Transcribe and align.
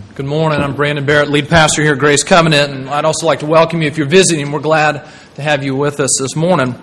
Good 0.00 0.24
morning. 0.24 0.60
I'm 0.60 0.76
Brandon 0.76 1.04
Barrett, 1.04 1.28
lead 1.28 1.48
pastor 1.50 1.82
here 1.82 1.92
at 1.92 1.98
Grace 1.98 2.24
Covenant, 2.24 2.72
and 2.72 2.88
I'd 2.88 3.04
also 3.04 3.26
like 3.26 3.40
to 3.40 3.46
welcome 3.46 3.82
you 3.82 3.88
if 3.88 3.98
you're 3.98 4.06
visiting. 4.06 4.50
We're 4.50 4.60
glad 4.60 5.06
to 5.34 5.42
have 5.42 5.62
you 5.62 5.76
with 5.76 6.00
us 6.00 6.16
this 6.18 6.34
morning. 6.34 6.74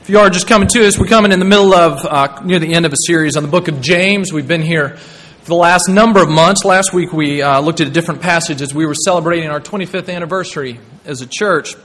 If 0.00 0.06
you 0.08 0.18
are 0.18 0.28
just 0.28 0.48
coming 0.48 0.68
to 0.68 0.84
us, 0.84 0.98
we're 0.98 1.06
coming 1.06 1.30
in 1.30 1.38
the 1.38 1.44
middle 1.44 1.74
of, 1.74 2.04
uh, 2.04 2.40
near 2.44 2.58
the 2.58 2.74
end 2.74 2.86
of 2.86 2.92
a 2.92 2.96
series 3.06 3.36
on 3.36 3.44
the 3.44 3.48
book 3.48 3.68
of 3.68 3.80
James. 3.80 4.32
We've 4.32 4.48
been 4.48 4.62
here 4.62 4.96
for 4.96 5.46
the 5.46 5.54
last 5.54 5.88
number 5.88 6.20
of 6.20 6.28
months. 6.28 6.64
Last 6.64 6.92
week 6.92 7.12
we 7.12 7.40
uh, 7.40 7.60
looked 7.60 7.80
at 7.80 7.86
a 7.86 7.90
different 7.90 8.20
passage 8.20 8.62
as 8.62 8.74
we 8.74 8.84
were 8.84 8.94
celebrating 8.94 9.48
our 9.48 9.60
25th 9.60 10.12
anniversary 10.12 10.80
as 11.04 11.20
a 11.20 11.26
church. 11.26 11.76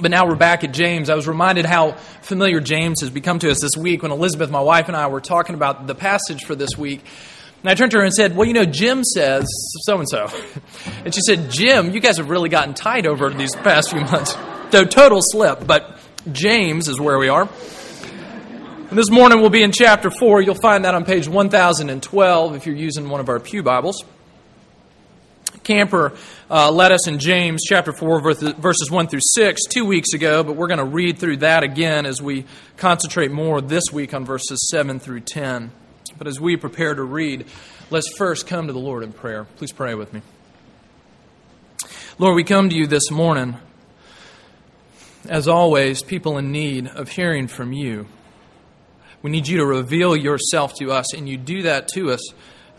But 0.00 0.10
now 0.10 0.26
we're 0.26 0.34
back 0.34 0.64
at 0.64 0.72
James. 0.72 1.08
I 1.08 1.14
was 1.14 1.28
reminded 1.28 1.66
how 1.66 1.92
familiar 2.22 2.58
James 2.58 3.00
has 3.00 3.10
become 3.10 3.38
to 3.40 3.50
us 3.50 3.58
this 3.60 3.76
week 3.76 4.02
when 4.02 4.10
Elizabeth, 4.10 4.50
my 4.50 4.60
wife, 4.60 4.88
and 4.88 4.96
I 4.96 5.06
were 5.06 5.20
talking 5.20 5.54
about 5.54 5.86
the 5.86 5.94
passage 5.94 6.42
for 6.44 6.56
this 6.56 6.76
week. 6.76 7.04
And 7.64 7.70
I 7.70 7.74
turned 7.74 7.92
to 7.92 7.96
her 7.96 8.04
and 8.04 8.12
said, 8.12 8.36
Well, 8.36 8.46
you 8.46 8.52
know, 8.52 8.66
Jim 8.66 9.02
says 9.02 9.46
so 9.86 9.98
and 9.98 10.06
so. 10.06 10.28
And 11.02 11.14
she 11.14 11.22
said, 11.26 11.50
Jim, 11.50 11.94
you 11.94 12.00
guys 12.00 12.18
have 12.18 12.28
really 12.28 12.50
gotten 12.50 12.74
tight 12.74 13.06
over 13.06 13.30
these 13.30 13.56
past 13.56 13.90
few 13.90 14.02
months. 14.02 14.36
So, 14.70 14.84
total 14.84 15.20
slip. 15.22 15.66
But 15.66 15.98
James 16.30 16.88
is 16.88 17.00
where 17.00 17.18
we 17.18 17.30
are. 17.30 17.48
And 18.90 18.98
this 18.98 19.10
morning 19.10 19.40
we'll 19.40 19.48
be 19.48 19.62
in 19.62 19.72
chapter 19.72 20.10
4. 20.10 20.42
You'll 20.42 20.56
find 20.56 20.84
that 20.84 20.94
on 20.94 21.06
page 21.06 21.26
1012 21.26 22.54
if 22.54 22.66
you're 22.66 22.76
using 22.76 23.08
one 23.08 23.20
of 23.20 23.30
our 23.30 23.40
Pew 23.40 23.62
Bibles. 23.62 24.04
Camper 25.62 26.12
uh, 26.50 26.70
led 26.70 26.92
us 26.92 27.08
in 27.08 27.18
James 27.18 27.62
chapter 27.66 27.94
4, 27.94 28.20
verses 28.20 28.90
1 28.90 29.08
through 29.08 29.20
6 29.22 29.62
two 29.70 29.86
weeks 29.86 30.12
ago, 30.12 30.44
but 30.44 30.56
we're 30.56 30.66
going 30.66 30.80
to 30.80 30.84
read 30.84 31.18
through 31.18 31.38
that 31.38 31.62
again 31.62 32.04
as 32.04 32.20
we 32.20 32.44
concentrate 32.76 33.30
more 33.30 33.62
this 33.62 33.84
week 33.90 34.12
on 34.12 34.26
verses 34.26 34.68
7 34.70 35.00
through 35.00 35.20
10. 35.20 35.72
But 36.18 36.26
as 36.26 36.40
we 36.40 36.56
prepare 36.56 36.94
to 36.94 37.02
read, 37.02 37.46
let's 37.90 38.08
first 38.16 38.46
come 38.46 38.66
to 38.66 38.72
the 38.72 38.78
Lord 38.78 39.02
in 39.02 39.12
prayer. 39.12 39.44
Please 39.56 39.72
pray 39.72 39.94
with 39.94 40.12
me. 40.12 40.22
Lord, 42.18 42.36
we 42.36 42.44
come 42.44 42.70
to 42.70 42.76
you 42.76 42.86
this 42.86 43.10
morning, 43.10 43.56
as 45.28 45.48
always, 45.48 46.02
people 46.02 46.38
in 46.38 46.52
need 46.52 46.86
of 46.86 47.08
hearing 47.08 47.48
from 47.48 47.72
you. 47.72 48.06
We 49.22 49.30
need 49.30 49.48
you 49.48 49.56
to 49.58 49.66
reveal 49.66 50.14
yourself 50.14 50.74
to 50.74 50.92
us, 50.92 51.12
and 51.14 51.28
you 51.28 51.36
do 51.36 51.62
that 51.62 51.88
to 51.88 52.12
us 52.12 52.20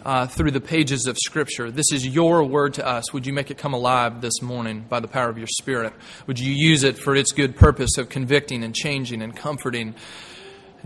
uh, 0.05 0.27
through 0.27 0.51
the 0.51 0.61
pages 0.61 1.07
of 1.07 1.17
Scripture. 1.17 1.71
This 1.71 1.91
is 1.91 2.07
your 2.07 2.43
word 2.43 2.75
to 2.75 2.87
us. 2.87 3.11
Would 3.11 3.25
you 3.25 3.33
make 3.33 3.49
it 3.51 3.57
come 3.57 3.73
alive 3.73 4.21
this 4.21 4.41
morning 4.41 4.85
by 4.87 4.99
the 4.99 5.07
power 5.07 5.27
of 5.27 5.37
your 5.37 5.47
Spirit? 5.47 5.91
Would 6.27 6.39
you 6.39 6.53
use 6.53 6.83
it 6.83 6.97
for 6.97 7.15
its 7.15 7.31
good 7.31 7.55
purpose 7.55 7.97
of 7.97 8.07
convicting 8.07 8.63
and 8.63 8.73
changing 8.75 9.21
and 9.21 9.35
comforting 9.35 9.95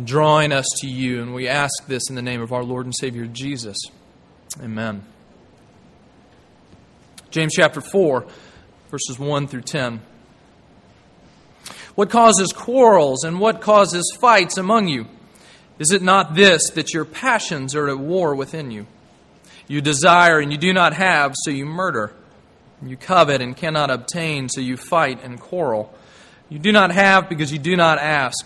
drawing 0.04 0.52
us 0.52 0.66
to 0.82 0.88
you. 0.88 1.22
And 1.22 1.34
we 1.34 1.48
ask 1.48 1.88
this 1.88 2.10
in 2.10 2.16
the 2.16 2.22
name 2.22 2.42
of 2.42 2.54
our 2.54 2.64
Lord 2.64 2.86
and 2.86 2.96
Savior 2.96 3.26
Jesus. 3.26 3.78
Amen. 4.62 5.04
James 7.32 7.54
chapter 7.56 7.82
4, 7.82 8.26
verses 8.90 9.20
1 9.20 9.48
through 9.48 9.62
10. 9.62 10.02
What 11.96 12.10
causes 12.10 12.54
quarrels 12.54 13.24
and 13.24 13.40
what 13.40 13.62
causes 13.62 14.18
fights 14.20 14.58
among 14.58 14.88
you? 14.88 15.06
Is 15.78 15.92
it 15.92 16.02
not 16.02 16.36
this, 16.36 16.70
that 16.72 16.94
your 16.94 17.06
passions 17.06 17.76
are 17.76 17.88
at 17.88 18.00
war 18.00 18.36
within 18.36 18.72
you? 18.72 18.88
You 19.68 19.82
desire 19.82 20.40
and 20.40 20.52
you 20.52 20.58
do 20.58 20.74
not 20.74 20.94
have, 20.94 21.34
so 21.36 21.52
you 21.52 21.66
murder. 21.66 22.14
You 22.82 22.98
covet 22.98 23.42
and 23.42 23.56
cannot 23.56 23.92
obtain, 23.92 24.50
so 24.50 24.62
you 24.62 24.78
fight 24.78 25.24
and 25.24 25.40
quarrel. 25.40 25.94
You 26.50 26.58
do 26.58 26.72
not 26.72 26.92
have 26.92 27.30
because 27.30 27.52
you 27.52 27.60
do 27.60 27.76
not 27.76 28.00
ask. 28.00 28.46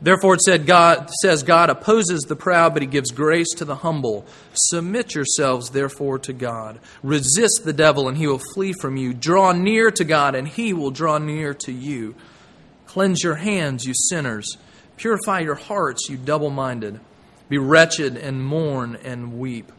Therefore, 0.00 0.34
it 0.34 0.42
said 0.42 0.66
God 0.66 1.10
says 1.22 1.42
God 1.42 1.70
opposes 1.70 2.22
the 2.22 2.36
proud, 2.36 2.74
but 2.74 2.82
he 2.82 2.88
gives 2.88 3.10
grace 3.10 3.50
to 3.56 3.64
the 3.64 3.76
humble. 3.76 4.26
Submit 4.52 5.14
yourselves, 5.14 5.70
therefore, 5.70 6.18
to 6.20 6.32
God. 6.32 6.78
Resist 7.02 7.62
the 7.64 7.72
devil, 7.72 8.08
and 8.08 8.16
he 8.16 8.26
will 8.26 8.42
flee 8.54 8.74
from 8.80 8.96
you. 8.96 9.14
Draw 9.14 9.52
near 9.52 9.90
to 9.90 10.04
God, 10.04 10.34
and 10.34 10.46
he 10.46 10.72
will 10.72 10.90
draw 10.90 11.18
near 11.18 11.54
to 11.54 11.72
you. 11.72 12.14
Cleanse 12.86 13.22
your 13.22 13.36
hands, 13.36 13.84
you 13.84 13.94
sinners. 13.94 14.56
Purify 14.96 15.40
your 15.40 15.54
hearts, 15.54 16.08
you 16.08 16.16
double 16.16 16.50
minded. 16.50 17.00
Be 17.48 17.58
wretched 17.58 18.16
and 18.16 18.44
mourn 18.44 18.96
and 19.04 19.38
weep. 19.38 19.70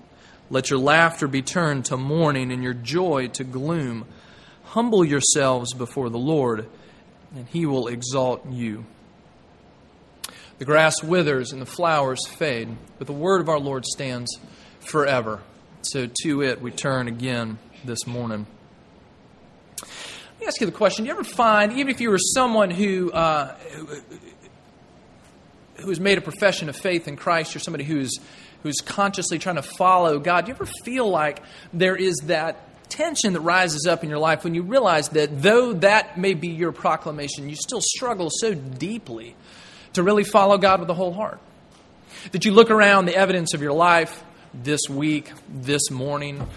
Let 0.49 0.69
your 0.69 0.79
laughter 0.79 1.27
be 1.27 1.41
turned 1.41 1.85
to 1.85 1.97
mourning 1.97 2.51
and 2.51 2.63
your 2.63 2.73
joy 2.73 3.27
to 3.29 3.43
gloom. 3.43 4.05
Humble 4.63 5.03
yourselves 5.03 5.73
before 5.73 6.09
the 6.09 6.17
Lord, 6.17 6.67
and 7.35 7.47
he 7.47 7.65
will 7.65 7.87
exalt 7.87 8.49
you. 8.49 8.85
The 10.59 10.65
grass 10.65 11.03
withers 11.03 11.51
and 11.51 11.61
the 11.61 11.67
flowers 11.67 12.25
fade, 12.27 12.69
but 12.97 13.05
the 13.05 13.13
word 13.13 13.41
of 13.41 13.49
our 13.49 13.59
Lord 13.59 13.85
stands 13.85 14.39
forever. 14.79 15.41
So 15.83 16.09
to 16.23 16.41
it 16.41 16.61
we 16.61 16.71
turn 16.71 17.07
again 17.07 17.59
this 17.85 18.07
morning. 18.07 18.47
Let 19.79 20.39
me 20.39 20.47
ask 20.47 20.59
you 20.59 20.65
the 20.65 20.73
question 20.73 21.05
Do 21.05 21.09
you 21.09 21.13
ever 21.13 21.23
find, 21.23 21.73
even 21.73 21.89
if 21.89 22.01
you 22.01 22.09
were 22.09 22.17
someone 22.17 22.71
who, 22.71 23.11
uh, 23.11 23.55
who 25.75 25.89
has 25.89 25.99
made 25.99 26.17
a 26.17 26.21
profession 26.21 26.69
of 26.69 26.75
faith 26.75 27.07
in 27.07 27.17
Christ, 27.17 27.53
you're 27.53 27.61
somebody 27.61 27.83
who's, 27.83 28.17
who's 28.63 28.77
consciously 28.81 29.37
trying 29.37 29.57
to 29.57 29.61
follow 29.61 30.17
God, 30.17 30.45
do 30.45 30.49
you 30.49 30.55
ever 30.55 30.65
feel 30.83 31.07
like 31.07 31.43
there 31.71 31.95
is 31.95 32.15
that 32.25 32.63
tension 32.89 33.33
that 33.33 33.41
rises 33.41 33.85
up 33.87 34.03
in 34.03 34.09
your 34.09 34.19
life 34.19 34.43
when 34.43 34.55
you 34.55 34.63
realize 34.63 35.09
that 35.09 35.41
though 35.41 35.73
that 35.73 36.17
may 36.17 36.33
be 36.33 36.47
your 36.47 36.71
proclamation, 36.71 37.49
you 37.49 37.55
still 37.55 37.81
struggle 37.81 38.29
so 38.31 38.53
deeply 38.53 39.35
to 39.97 40.03
really 40.03 40.23
follow 40.23 40.57
God 40.57 40.79
with 40.79 40.87
the 40.87 40.93
whole 40.93 41.11
heart. 41.11 41.39
That 42.31 42.45
you 42.45 42.51
look 42.51 42.71
around 42.71 43.05
the 43.05 43.15
evidence 43.15 43.53
of 43.53 43.61
your 43.61 43.73
life 43.73 44.23
this 44.53 44.81
week, 44.89 45.31
this 45.49 45.91
morning, 45.91 46.47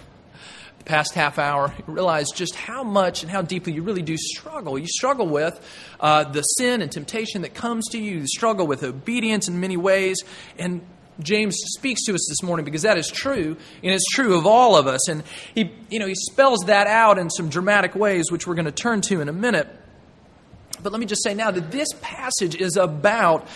the 0.79 0.85
past 0.85 1.15
half 1.15 1.39
hour, 1.39 1.75
realize 1.87 2.31
just 2.31 2.55
how 2.55 2.83
much 2.83 3.23
and 3.23 3.31
how 3.31 3.43
deeply 3.43 3.73
you 3.73 3.83
really 3.83 4.03
do 4.03 4.17
struggle. 4.17 4.79
You 4.79 4.87
struggle 4.87 5.27
with 5.27 5.59
uh, 6.01 6.25
the 6.25 6.43
sin 6.43 6.83
and 6.83 6.93
temptation 6.93 7.43
that 7.43 7.55
comes 7.55 7.89
to 7.93 7.99
you, 7.99 8.19
you 8.19 8.27
struggle 8.27 8.67
with 8.67 8.83
obedience 8.83 9.49
in 9.49 9.59
many 9.59 9.77
ways. 9.77 10.23
And 10.59 10.83
James 11.19 11.57
speaks 11.77 12.05
to 12.05 12.15
us 12.15 12.27
this 12.29 12.43
morning 12.43 12.65
because 12.65 12.83
that 12.83 12.99
is 12.99 13.09
true, 13.09 13.57
and 13.83 13.93
it's 13.93 14.09
true 14.11 14.37
of 14.37 14.47
all 14.47 14.77
of 14.77 14.87
us. 14.87 15.09
And 15.09 15.23
he, 15.55 15.71
you 15.89 15.99
know, 15.99 16.07
he 16.07 16.15
spells 16.15 16.61
that 16.67 16.87
out 16.87 17.19
in 17.19 17.31
some 17.31 17.49
dramatic 17.49 17.95
ways, 17.95 18.31
which 18.31 18.47
we're 18.47 18.55
going 18.55 18.67
to 18.67 18.73
turn 18.73 19.01
to 19.03 19.21
in 19.21 19.29
a 19.29 19.33
minute. 19.33 19.69
But 20.83 20.93
let 20.93 21.01
me 21.01 21.07
just 21.07 21.23
say 21.23 21.35
now 21.35 21.51
that 21.51 21.71
this 21.71 21.89
passage 22.01 22.55
is 22.55 22.77
about, 22.77 23.47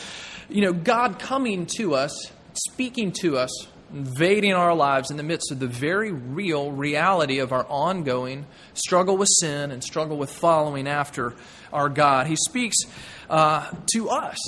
you 0.49 0.63
know, 0.63 0.73
God 0.73 1.19
coming 1.19 1.67
to 1.77 1.95
us, 1.95 2.31
speaking 2.55 3.13
to 3.21 3.39
us, 3.39 3.51
invading 3.93 4.53
our 4.53 4.75
lives 4.75 5.11
in 5.11 5.17
the 5.17 5.23
midst 5.23 5.53
of 5.53 5.61
the 5.61 5.67
very 5.67 6.11
real 6.11 6.73
reality 6.73 7.39
of 7.39 7.53
our 7.53 7.65
ongoing 7.69 8.45
struggle 8.75 9.17
with 9.17 9.29
sin 9.41 9.71
and 9.71 9.85
struggle 9.85 10.17
with 10.17 10.31
following 10.31 10.89
after 10.89 11.35
our 11.73 11.89
God. 11.89 12.27
He 12.27 12.37
speaks 12.37 12.77
uh, 13.31 13.71
to 13.93 14.11
us. 14.11 14.39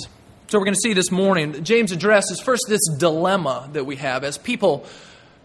So 0.49 0.57
we're 0.57 0.65
going 0.65 0.75
to 0.75 0.81
see 0.81 0.93
this 0.93 1.11
morning, 1.11 1.63
James 1.63 1.91
addresses 1.91 2.39
first 2.39 2.65
this 2.69 2.85
dilemma 2.97 3.69
that 3.73 3.85
we 3.85 3.97
have 3.97 4.23
as 4.23 4.37
people 4.37 4.85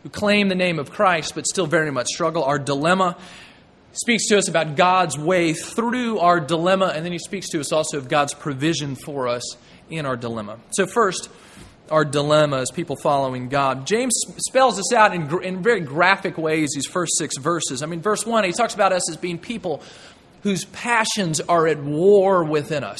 who 0.02 0.08
claim 0.08 0.48
the 0.48 0.54
name 0.54 0.78
of 0.78 0.90
Christ 0.90 1.34
but 1.34 1.46
still 1.46 1.66
very 1.66 1.90
much 1.90 2.06
struggle. 2.06 2.44
Our 2.44 2.58
dilemma 2.58 3.16
speaks 3.92 4.26
to 4.28 4.38
us 4.38 4.48
about 4.48 4.76
God's 4.76 5.18
way 5.18 5.52
through 5.52 6.18
our 6.18 6.40
dilemma, 6.40 6.92
and 6.94 7.04
then 7.04 7.12
he 7.12 7.18
speaks 7.18 7.48
to 7.50 7.60
us 7.60 7.72
also 7.72 7.98
of 7.98 8.08
God's 8.08 8.34
provision 8.34 8.94
for 8.94 9.28
us 9.28 9.56
in 9.90 10.06
our 10.06 10.16
dilemma. 10.16 10.58
So, 10.70 10.86
first, 10.86 11.28
our 11.90 12.04
dilemma 12.04 12.64
people 12.74 12.96
following 12.96 13.48
God. 13.48 13.86
James 13.86 14.14
spells 14.38 14.76
this 14.76 14.92
out 14.92 15.14
in, 15.14 15.42
in 15.42 15.62
very 15.62 15.80
graphic 15.80 16.38
ways, 16.38 16.70
these 16.74 16.86
first 16.86 17.12
six 17.18 17.36
verses. 17.38 17.82
I 17.82 17.86
mean, 17.86 18.00
verse 18.00 18.24
1, 18.24 18.44
he 18.44 18.52
talks 18.52 18.74
about 18.74 18.92
us 18.92 19.10
as 19.10 19.16
being 19.16 19.38
people 19.38 19.82
whose 20.42 20.64
passions 20.64 21.40
are 21.40 21.66
at 21.66 21.82
war 21.82 22.44
within 22.44 22.82
us. 22.82 22.98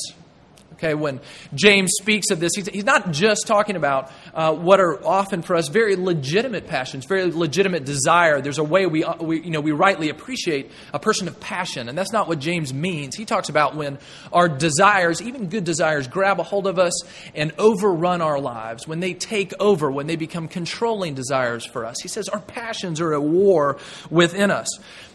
Okay, 0.83 0.95
when 0.95 1.21
James 1.55 1.93
speaks 2.01 2.33
of 2.33 2.41
this, 2.41 2.51
he's, 2.57 2.85
not 2.85 3.13
just 3.13 3.47
talking 3.47 3.77
about 3.77 4.11
uh, 4.35 4.53
what 4.53 4.81
are 4.81 5.07
often 5.07 5.43
for 5.43 5.55
us 5.55 5.69
very 5.69 5.95
legitimate 5.95 6.67
passions, 6.67 7.05
very 7.05 7.31
legitimate 7.31 7.85
desire. 7.85 8.41
There's 8.41 8.59
a 8.59 8.65
way 8.65 8.87
we, 8.87 9.05
uh, 9.05 9.23
we, 9.23 9.43
you 9.43 9.51
know, 9.51 9.61
we 9.61 9.71
rightly 9.71 10.09
appreciate 10.09 10.73
a 10.93 10.99
person 10.99 11.29
of 11.29 11.39
passion, 11.39 11.89
and 11.89 11.97
that's 11.97 12.11
not 12.11 12.27
what 12.27 12.41
James 12.41 12.75
means. 12.75 13.15
He 13.15 13.25
talks 13.25 13.49
about 13.49 13.77
when 13.77 13.97
our 14.33 14.49
desires, 14.49 15.23
even 15.23 15.49
good 15.49 15.63
desires, 15.63 16.09
grab 16.09 16.41
a 16.41 16.43
hold 16.43 16.67
of 16.67 16.81
us 16.81 17.05
and 17.33 17.53
overrun 17.59 18.21
our 18.21 18.41
lives, 18.41 18.89
when 18.89 18.99
they 18.99 19.15
take 19.15 19.53
over, 19.61 19.89
when 19.89 20.09
they 20.09 20.17
become 20.17 20.49
controlling 20.49 21.15
desires 21.15 21.65
for 21.65 21.85
us. 21.85 22.01
He 22.03 22.09
says 22.09 22.29
our 22.29 22.41
passions 22.41 23.01
are 23.01 23.15
at 23.15 23.23
war 23.23 23.79
within 24.11 24.51
us. 24.51 24.67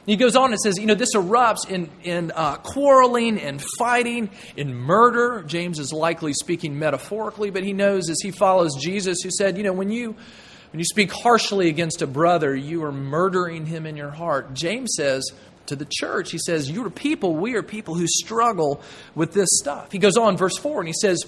He 0.07 0.15
goes 0.15 0.37
on 0.37 0.51
and 0.51 0.59
says, 0.59 0.79
you 0.79 0.85
know, 0.85 0.95
this 0.95 1.13
erupts 1.15 1.69
in, 1.69 1.89
in 2.01 2.31
uh, 2.33 2.55
quarreling 2.55 3.39
and 3.39 3.61
fighting, 3.77 4.29
in 4.55 4.73
murder. 4.73 5.43
James 5.45 5.79
is 5.79 5.91
likely 5.91 6.31
speaking 6.33 6.79
metaphorically, 6.79 7.49
but 7.49 7.63
he 7.63 7.73
knows 7.73 8.09
as 8.09 8.17
he 8.23 8.31
follows 8.31 8.73
Jesus, 8.81 9.21
who 9.21 9.29
said, 9.29 9.57
you 9.57 9.63
know, 9.63 9.73
when 9.73 9.91
you, 9.91 10.13
when 10.71 10.79
you 10.79 10.85
speak 10.85 11.11
harshly 11.11 11.67
against 11.67 12.01
a 12.01 12.07
brother, 12.07 12.55
you 12.55 12.85
are 12.85 12.91
murdering 12.93 13.65
him 13.65 13.85
in 13.85 13.97
your 13.97 14.11
heart. 14.11 14.53
James 14.53 14.93
says, 14.95 15.29
to 15.65 15.75
the 15.75 15.87
church. 15.89 16.31
He 16.31 16.37
says, 16.37 16.71
You're 16.71 16.89
people, 16.89 17.35
we 17.35 17.55
are 17.55 17.63
people 17.63 17.95
who 17.95 18.07
struggle 18.07 18.81
with 19.15 19.33
this 19.33 19.49
stuff. 19.51 19.91
He 19.91 19.97
goes 19.97 20.15
on, 20.15 20.37
verse 20.37 20.57
4, 20.57 20.79
and 20.79 20.87
he 20.87 20.93
says, 20.93 21.25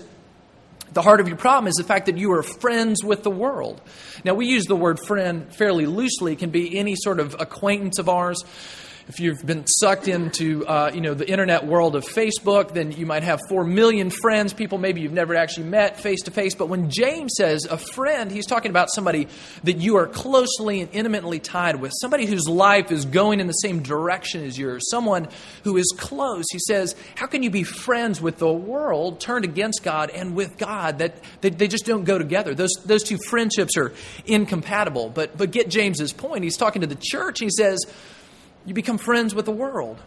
the 0.94 1.02
heart 1.02 1.20
of 1.20 1.28
your 1.28 1.38
problem 1.38 1.68
is 1.68 1.76
the 1.76 1.84
fact 1.84 2.08
that 2.08 2.18
you 2.18 2.32
are 2.34 2.44
friends 2.44 3.04
with 3.04 3.24
the 3.24 3.32
world. 3.32 3.82
Now, 4.24 4.34
we 4.34 4.48
use 4.48 4.66
the 4.66 4.76
word 4.76 5.00
friend 5.06 5.54
fairly 5.56 5.86
loosely. 5.86 6.34
It 6.34 6.40
can 6.40 6.50
be 6.50 6.78
any 6.78 6.96
sort 6.96 7.20
of 7.20 7.36
acquaintance 7.40 8.00
of 8.00 8.10
ours 8.10 8.44
if 9.10 9.20
you've 9.20 9.44
been 9.44 9.66
sucked 9.66 10.08
into 10.08 10.64
uh, 10.68 10.92
you 10.94 11.02
know 11.02 11.16
the 11.16 11.28
internet 11.28 11.66
world 11.66 11.96
of 11.96 12.06
Facebook, 12.06 12.76
then 12.76 12.92
you 12.92 13.08
might 13.08 13.24
have 13.24 13.40
four 13.50 13.64
million 13.64 14.12
friends, 14.12 14.54
people 14.54 14.78
maybe 14.78 15.02
you've 15.02 15.12
never 15.12 15.34
actually 15.34 15.66
met 15.66 16.00
face 16.00 16.22
to 16.22 16.32
face. 16.32 16.54
But 16.54 16.68
when 16.68 16.92
James 16.92 17.34
says 17.36 17.66
a 17.66 17.78
friend, 17.78 18.32
he's 18.32 18.46
talking 18.46 18.70
about 18.70 18.90
somebody 18.94 19.28
that 19.64 19.78
you 19.78 19.98
are 19.98 20.06
closely 20.06 20.82
and 20.82 20.90
intimately 20.94 21.40
tied 21.40 21.78
with, 21.78 21.92
somebody 22.00 22.28
whose 22.28 22.48
life 22.48 22.92
is 22.92 23.06
going 23.06 23.40
in 23.40 23.48
the 23.48 23.54
same 23.54 23.82
direction 23.82 24.46
as 24.46 24.60
yours, 24.60 24.88
someone 24.92 25.28
who 25.64 25.76
is 25.78 25.92
close. 25.98 26.46
He 26.52 26.60
says, 26.68 26.96
how 27.16 27.26
can 27.26 27.42
you 27.42 27.50
be 27.50 27.64
friends 27.64 28.22
with 28.22 28.38
the 28.38 28.54
world 28.54 29.20
turned 29.20 29.44
against 29.44 29.84
God 29.84 30.12
and 30.12 30.36
with 30.36 30.56
God? 30.60 31.00
That 31.00 31.16
they, 31.42 31.50
they 31.50 31.68
just 31.68 31.88
don't 31.88 32.04
go 32.04 32.20
together. 32.20 32.54
Those 32.54 32.74
those 32.86 33.04
two 33.04 33.18
friendships 33.28 33.76
are 33.76 33.92
incompatible. 34.28 35.10
But 35.10 35.36
but 35.36 35.50
get 35.50 35.68
James's 35.68 36.14
point. 36.14 36.44
He's 36.44 36.58
talking 36.58 36.82
to 36.82 36.88
the 36.88 36.98
church. 37.02 37.40
He 37.40 37.50
says 37.50 37.80
you 38.70 38.76
become 38.76 39.00
friends 39.00 39.34
with 39.34 39.46
the 39.46 39.52
world. 39.52 39.98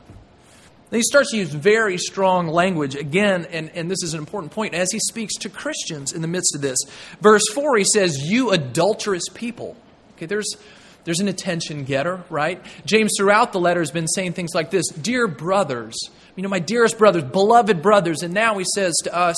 Then 0.90 0.98
he 1.00 1.02
starts 1.02 1.32
to 1.32 1.36
use 1.36 1.52
very 1.52 1.98
strong 1.98 2.46
language 2.46 2.94
again, 2.94 3.48
and, 3.50 3.70
and 3.70 3.90
this 3.90 4.04
is 4.04 4.14
an 4.14 4.20
important 4.20 4.52
point 4.52 4.74
as 4.74 4.92
he 4.92 5.00
speaks 5.00 5.34
to 5.38 5.48
Christians 5.48 6.12
in 6.12 6.22
the 6.22 6.28
midst 6.28 6.54
of 6.54 6.60
this. 6.60 6.78
Verse 7.20 7.42
4, 7.52 7.76
he 7.78 7.84
says, 7.84 8.30
You 8.30 8.52
adulterous 8.52 9.24
people. 9.34 9.76
Okay, 10.16 10.26
there's, 10.26 10.54
there's 11.02 11.18
an 11.18 11.26
attention 11.26 11.82
getter, 11.82 12.22
right? 12.30 12.64
James, 12.86 13.10
throughout 13.16 13.52
the 13.52 13.58
letter, 13.58 13.80
has 13.80 13.90
been 13.90 14.06
saying 14.06 14.34
things 14.34 14.54
like 14.54 14.70
this 14.70 14.86
Dear 14.90 15.26
brothers, 15.26 15.96
you 16.36 16.44
know, 16.44 16.48
my 16.48 16.60
dearest 16.60 16.98
brothers, 16.98 17.24
beloved 17.24 17.82
brothers. 17.82 18.22
And 18.22 18.32
now 18.32 18.58
he 18.58 18.64
says 18.76 18.94
to 19.02 19.12
us, 19.12 19.36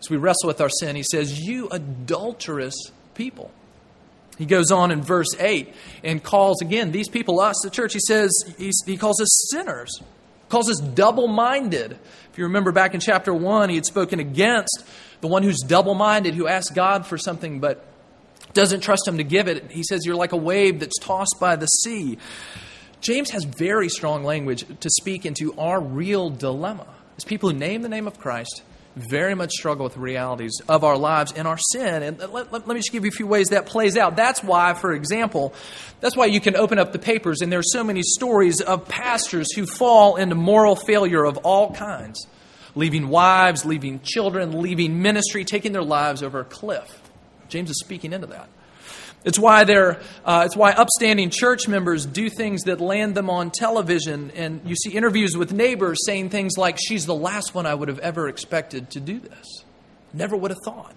as 0.00 0.08
we 0.08 0.16
wrestle 0.16 0.46
with 0.46 0.62
our 0.62 0.70
sin, 0.70 0.96
he 0.96 1.02
says, 1.02 1.38
You 1.38 1.68
adulterous 1.68 2.76
people. 3.14 3.50
He 4.38 4.46
goes 4.46 4.72
on 4.72 4.90
in 4.90 5.02
verse 5.02 5.34
8 5.38 5.74
and 6.04 6.22
calls 6.22 6.62
again 6.62 6.90
these 6.90 7.08
people, 7.08 7.40
us, 7.40 7.56
the 7.62 7.70
church, 7.70 7.92
he 7.92 8.00
says, 8.00 8.30
he 8.58 8.96
calls 8.96 9.20
us 9.20 9.50
sinners, 9.50 10.00
calls 10.48 10.70
us 10.70 10.78
double 10.78 11.28
minded. 11.28 11.92
If 12.32 12.38
you 12.38 12.44
remember 12.44 12.72
back 12.72 12.94
in 12.94 13.00
chapter 13.00 13.32
1, 13.34 13.68
he 13.68 13.74
had 13.76 13.86
spoken 13.86 14.20
against 14.20 14.84
the 15.20 15.28
one 15.28 15.42
who's 15.42 15.60
double 15.60 15.94
minded, 15.94 16.34
who 16.34 16.48
asks 16.48 16.74
God 16.74 17.06
for 17.06 17.18
something 17.18 17.60
but 17.60 17.84
doesn't 18.54 18.80
trust 18.80 19.06
him 19.06 19.18
to 19.18 19.24
give 19.24 19.48
it. 19.48 19.70
He 19.70 19.82
says, 19.82 20.04
You're 20.04 20.16
like 20.16 20.32
a 20.32 20.36
wave 20.36 20.80
that's 20.80 20.98
tossed 20.98 21.36
by 21.40 21.56
the 21.56 21.66
sea. 21.66 22.18
James 23.00 23.30
has 23.30 23.44
very 23.44 23.88
strong 23.88 24.24
language 24.24 24.64
to 24.80 24.90
speak 24.90 25.26
into 25.26 25.54
our 25.58 25.80
real 25.80 26.30
dilemma. 26.30 26.86
As 27.16 27.24
people 27.24 27.50
who 27.50 27.58
name 27.58 27.82
the 27.82 27.88
name 27.88 28.06
of 28.06 28.18
Christ, 28.18 28.62
very 28.96 29.34
much 29.34 29.52
struggle 29.52 29.84
with 29.84 29.94
the 29.94 30.00
realities 30.00 30.60
of 30.68 30.84
our 30.84 30.96
lives 30.96 31.32
and 31.32 31.48
our 31.48 31.58
sin. 31.58 32.02
And 32.02 32.18
let, 32.18 32.32
let, 32.32 32.52
let, 32.52 32.66
me 32.66 32.76
just 32.76 32.92
give 32.92 33.04
you 33.04 33.08
a 33.08 33.12
few 33.12 33.26
ways 33.26 33.48
that 33.48 33.66
plays 33.66 33.96
out. 33.96 34.16
That's 34.16 34.42
why, 34.42 34.74
for 34.74 34.92
example, 34.92 35.54
that's 36.00 36.16
why 36.16 36.26
you 36.26 36.40
can 36.40 36.56
open 36.56 36.78
up 36.78 36.92
the 36.92 36.98
papers 36.98 37.40
and 37.40 37.50
there 37.50 37.60
are 37.60 37.64
so 37.64 37.82
many 37.82 38.02
stories 38.02 38.60
of 38.60 38.88
pastors 38.88 39.52
who 39.54 39.66
fall 39.66 40.16
into 40.16 40.34
moral 40.34 40.76
failure 40.76 41.24
of 41.24 41.38
all 41.38 41.72
kinds, 41.72 42.26
leaving 42.74 43.08
wives, 43.08 43.64
leaving 43.64 44.00
children, 44.00 44.60
leaving 44.60 45.00
ministry, 45.00 45.44
taking 45.44 45.72
their 45.72 45.82
lives 45.82 46.22
over 46.22 46.40
a 46.40 46.44
cliff. 46.44 47.00
James 47.48 47.70
is 47.70 47.78
speaking 47.80 48.12
into 48.12 48.26
that. 48.28 48.48
It's 49.24 49.38
why, 49.38 49.64
they're, 49.64 50.00
uh, 50.24 50.42
it's 50.46 50.56
why 50.56 50.72
upstanding 50.72 51.30
church 51.30 51.68
members 51.68 52.06
do 52.06 52.28
things 52.28 52.62
that 52.64 52.80
land 52.80 53.14
them 53.14 53.30
on 53.30 53.50
television. 53.50 54.32
And 54.32 54.60
you 54.64 54.74
see 54.74 54.90
interviews 54.90 55.36
with 55.36 55.52
neighbors 55.52 55.98
saying 56.04 56.30
things 56.30 56.58
like, 56.58 56.78
She's 56.80 57.06
the 57.06 57.14
last 57.14 57.54
one 57.54 57.66
I 57.66 57.74
would 57.74 57.88
have 57.88 58.00
ever 58.00 58.28
expected 58.28 58.90
to 58.90 59.00
do 59.00 59.20
this. 59.20 59.64
Never 60.12 60.36
would 60.36 60.50
have 60.50 60.60
thought. 60.64 60.94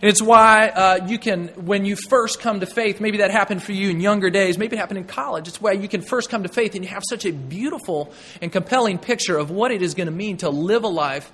And 0.00 0.10
it's 0.10 0.22
why 0.22 0.68
uh, 0.68 1.06
you 1.06 1.18
can, 1.18 1.48
when 1.48 1.84
you 1.84 1.96
first 1.96 2.40
come 2.40 2.60
to 2.60 2.66
faith, 2.66 3.00
maybe 3.00 3.18
that 3.18 3.30
happened 3.30 3.62
for 3.62 3.72
you 3.72 3.90
in 3.90 4.00
younger 4.00 4.30
days, 4.30 4.58
maybe 4.58 4.76
it 4.76 4.78
happened 4.78 4.98
in 4.98 5.04
college. 5.04 5.48
It's 5.48 5.60
why 5.60 5.72
you 5.72 5.88
can 5.88 6.02
first 6.02 6.30
come 6.30 6.42
to 6.42 6.48
faith 6.48 6.74
and 6.74 6.84
you 6.84 6.90
have 6.90 7.02
such 7.08 7.24
a 7.24 7.32
beautiful 7.32 8.12
and 8.40 8.52
compelling 8.52 8.98
picture 8.98 9.36
of 9.36 9.50
what 9.50 9.70
it 9.70 9.82
is 9.82 9.94
going 9.94 10.06
to 10.06 10.12
mean 10.12 10.36
to 10.38 10.50
live 10.50 10.84
a 10.84 10.88
life 10.88 11.32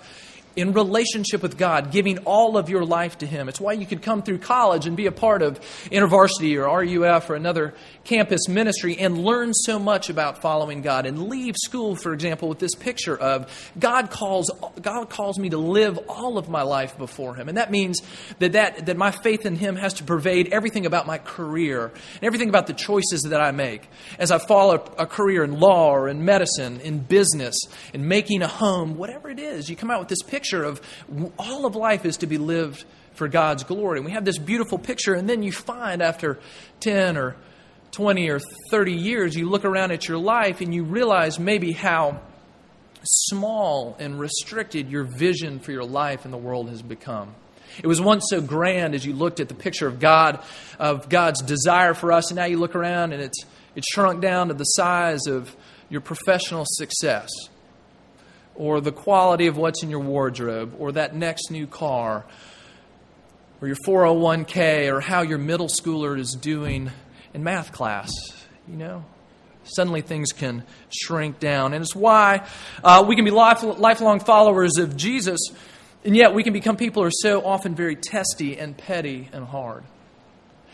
in 0.57 0.73
relationship 0.73 1.43
with 1.43 1.57
God, 1.57 1.91
giving 1.91 2.19
all 2.19 2.57
of 2.57 2.69
your 2.69 2.85
life 2.85 3.19
to 3.19 3.27
Him. 3.27 3.49
It's 3.49 3.61
why 3.61 3.73
you 3.73 3.87
could 3.87 4.03
come 4.03 4.23
through 4.23 4.39
college 4.39 4.87
and 4.87 4.97
be 4.97 5.07
a 5.07 5.13
part 5.13 5.43
of 5.43 5.61
InterVarsity 5.91 6.57
or 6.57 6.69
RUF 6.81 7.31
or 7.31 7.35
another 7.35 7.75
campus 8.05 8.49
ministry 8.49 8.99
and 8.99 9.19
learn 9.19 9.55
so 9.55 9.79
much 9.79 10.11
about 10.11 10.43
following 10.43 10.83
God 10.83 11.07
and 11.07 11.29
leave 11.29 11.55
school, 11.57 11.95
for 11.97 12.13
example, 12.13 12.49
with 12.49 12.59
this 12.59 12.75
picture 12.75 13.17
of 13.17 13.73
God 13.79 14.11
calls, 14.11 14.51
God 14.81 15.09
calls 15.11 15.39
me 15.39 15.51
to 15.51 15.59
live 15.59 15.99
all 16.09 16.39
of 16.39 16.49
my 16.49 16.63
life 16.63 16.99
before 16.99 17.35
Him. 17.35 17.49
And 17.49 17.59
that 17.59 17.71
means 17.71 18.01
that, 18.39 18.53
that, 18.53 18.87
that 18.87 18.97
my 18.97 19.11
faith 19.11 19.47
in 19.47 19.57
Him 19.57 19.77
has 19.77 19.95
to 19.95 20.05
pervade 20.05 20.53
everything 20.53 20.87
about 20.87 21.07
my 21.07 21.19
career 21.19 21.87
and 21.87 22.25
everything 22.25 22.49
about 22.49 22.67
the 22.67 22.75
choices 22.75 23.23
that 23.23 23.41
I 23.41 23.53
make. 23.53 23.89
As 24.19 24.31
I 24.31 24.39
follow 24.39 24.75
a 24.99 25.07
career 25.07 25.45
in 25.45 25.59
law 25.59 25.93
or 25.93 26.09
in 26.09 26.25
medicine, 26.25 26.81
in 26.81 26.99
business, 26.99 27.57
in 27.93 28.09
making 28.09 28.43
a 28.43 28.49
home, 28.49 28.97
whatever 28.97 29.31
it 29.31 29.39
is, 29.39 29.69
you 29.71 29.77
come 29.77 29.91
out 29.91 30.01
with 30.01 30.09
this 30.09 30.23
picture 30.23 30.65
of 30.65 30.81
all 31.39 31.67
of 31.67 31.77
life 31.77 32.05
is 32.05 32.17
to 32.19 32.27
be 32.27 32.39
lived 32.39 32.85
for 33.15 33.29
God's 33.29 33.65
glory. 33.65 33.99
And 33.99 34.07
we 34.07 34.13
have 34.13 34.25
this 34.25 34.39
beautiful 34.39 34.79
picture, 34.79 35.15
and 35.15 35.29
then 35.29 35.43
you 35.43 35.53
find 35.53 36.03
after 36.03 36.39
10 36.81 37.17
or 37.17 37.37
20 37.93 38.31
or 38.31 38.41
30 38.71 38.93
years, 38.93 39.37
you 39.37 39.49
look 39.49 39.65
around 39.65 39.93
at 39.93 40.09
your 40.09 40.19
life 40.19 40.61
and 40.61 40.75
you 40.75 40.85
realize 40.85 41.39
maybe 41.39 41.73
how 41.73 42.21
small 43.05 43.97
and 43.99 44.19
restricted 44.19 44.91
your 44.91 45.05
vision 45.05 45.59
for 45.61 45.73
your 45.73 45.85
life 45.85 46.25
in 46.25 46.31
the 46.31 46.39
world 46.39 46.69
has 46.69 46.83
become. 46.83 47.35
It 47.83 47.87
was 47.87 48.01
once 48.01 48.27
so 48.29 48.41
grand 48.41 48.95
as 48.95 49.05
you 49.05 49.15
looked 49.15 49.41
at 49.41 49.49
the 49.49 49.55
picture 49.55 49.87
of 49.87 49.99
God, 49.99 50.43
of 50.79 51.09
God's 51.09 51.43
desire 51.43 51.95
for 51.95 52.13
us, 52.13 52.31
and 52.31 52.37
now 52.37 52.45
you 52.45 52.59
look 52.59 52.75
around 52.75 53.13
and 53.13 53.23
it's, 53.23 53.45
it's 53.75 53.87
shrunk 53.93 54.21
down 54.21 54.49
to 54.49 54.55
the 54.55 54.65
size 54.65 55.27
of 55.27 55.55
your 55.89 56.01
professional 56.01 56.65
success 56.67 57.31
or 58.55 58.81
the 58.81 58.93
quality 58.93 59.47
of 59.47 59.57
what's 59.57 59.83
in 59.83 59.91
your 59.91 60.01
wardrobe, 60.01 60.75
or 60.79 60.93
that 60.93 61.15
next 61.15 61.51
new 61.51 61.67
car, 61.67 62.25
or 63.61 63.69
your 63.69 63.77
401k, 63.87 64.93
or 64.93 65.01
how 65.01 65.23
your 65.23 65.39
middle 65.39 65.69
schooler 65.69 66.19
is 66.19 66.33
doing 66.33 66.91
in 67.35 67.43
math 67.45 67.73
class. 67.73 68.11
You 68.69 68.77
know, 68.77 69.05
suddenly 69.65 70.01
things 70.01 70.33
can 70.33 70.65
shrink 70.91 71.39
down. 71.39 71.75
And 71.75 71.83
it's 71.83 71.97
why 71.97 72.47
uh, 72.83 73.05
we 73.07 73.17
can 73.17 73.25
be 73.25 73.31
life, 73.31 73.63
lifelong 73.63 74.21
followers 74.21 74.79
of 74.79 74.97
Jesus, 74.97 75.41
and 76.05 76.17
yet 76.17 76.35
we 76.35 76.43
can 76.43 76.53
become 76.53 76.77
people 76.77 77.03
who 77.03 77.09
are 77.09 77.13
so 77.13 77.45
often 77.45 77.75
very 77.75 77.97
testy 77.97 78.59
and 78.59 78.77
petty 78.77 79.29
and 79.33 79.45
hard. 79.45 79.85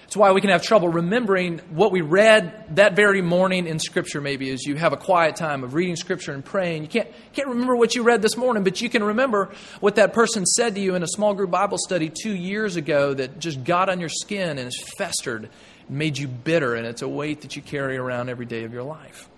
It's 0.09 0.17
why 0.17 0.33
we 0.33 0.41
can 0.41 0.49
have 0.49 0.63
trouble 0.63 0.89
remembering 0.89 1.59
what 1.69 1.93
we 1.93 2.01
read 2.01 2.77
that 2.77 2.97
very 2.97 3.21
morning 3.21 3.67
in 3.67 3.79
Scripture, 3.79 4.23
maybe, 4.23 4.49
as 4.49 4.65
you 4.65 4.75
have 4.77 4.95
a 4.95 4.97
quiet 4.97 5.37
time 5.37 5.63
of 5.65 5.75
reading 5.75 5.97
Scripture 5.97 6.33
and 6.33 6.43
praying. 6.43 6.81
You 6.81 6.89
can't, 6.89 7.09
can't 7.35 7.49
remember 7.49 7.77
what 7.77 7.95
you 7.95 8.03
read 8.03 8.23
this 8.23 8.35
morning, 8.35 8.65
but 8.65 8.81
you 8.81 8.89
can 8.89 9.05
remember 9.05 9.51
what 9.81 9.97
that 9.97 10.15
person 10.15 10.47
said 10.47 10.77
to 10.77 10.81
you 10.81 10.95
in 10.95 11.03
a 11.03 11.07
small 11.07 11.35
group 11.35 11.51
Bible 11.51 11.77
study 11.77 12.09
two 12.09 12.35
years 12.35 12.77
ago 12.77 13.13
that 13.13 13.39
just 13.39 13.65
got 13.65 13.91
on 13.91 14.01
your 14.01 14.09
skin 14.09 14.57
and 14.57 14.61
has 14.61 14.79
festered, 14.97 15.51
made 15.89 16.19
you 16.19 16.29
bitter, 16.29 16.75
and 16.75 16.87
it's 16.87 17.03
a 17.03 17.09
weight 17.09 17.43
that 17.43 17.57
you 17.57 17.63
carry 17.63 17.97
around 17.97 18.29
every 18.29 18.47
day 18.47 18.65
of 18.65 18.73
your 18.73 18.83
life. 18.83 19.29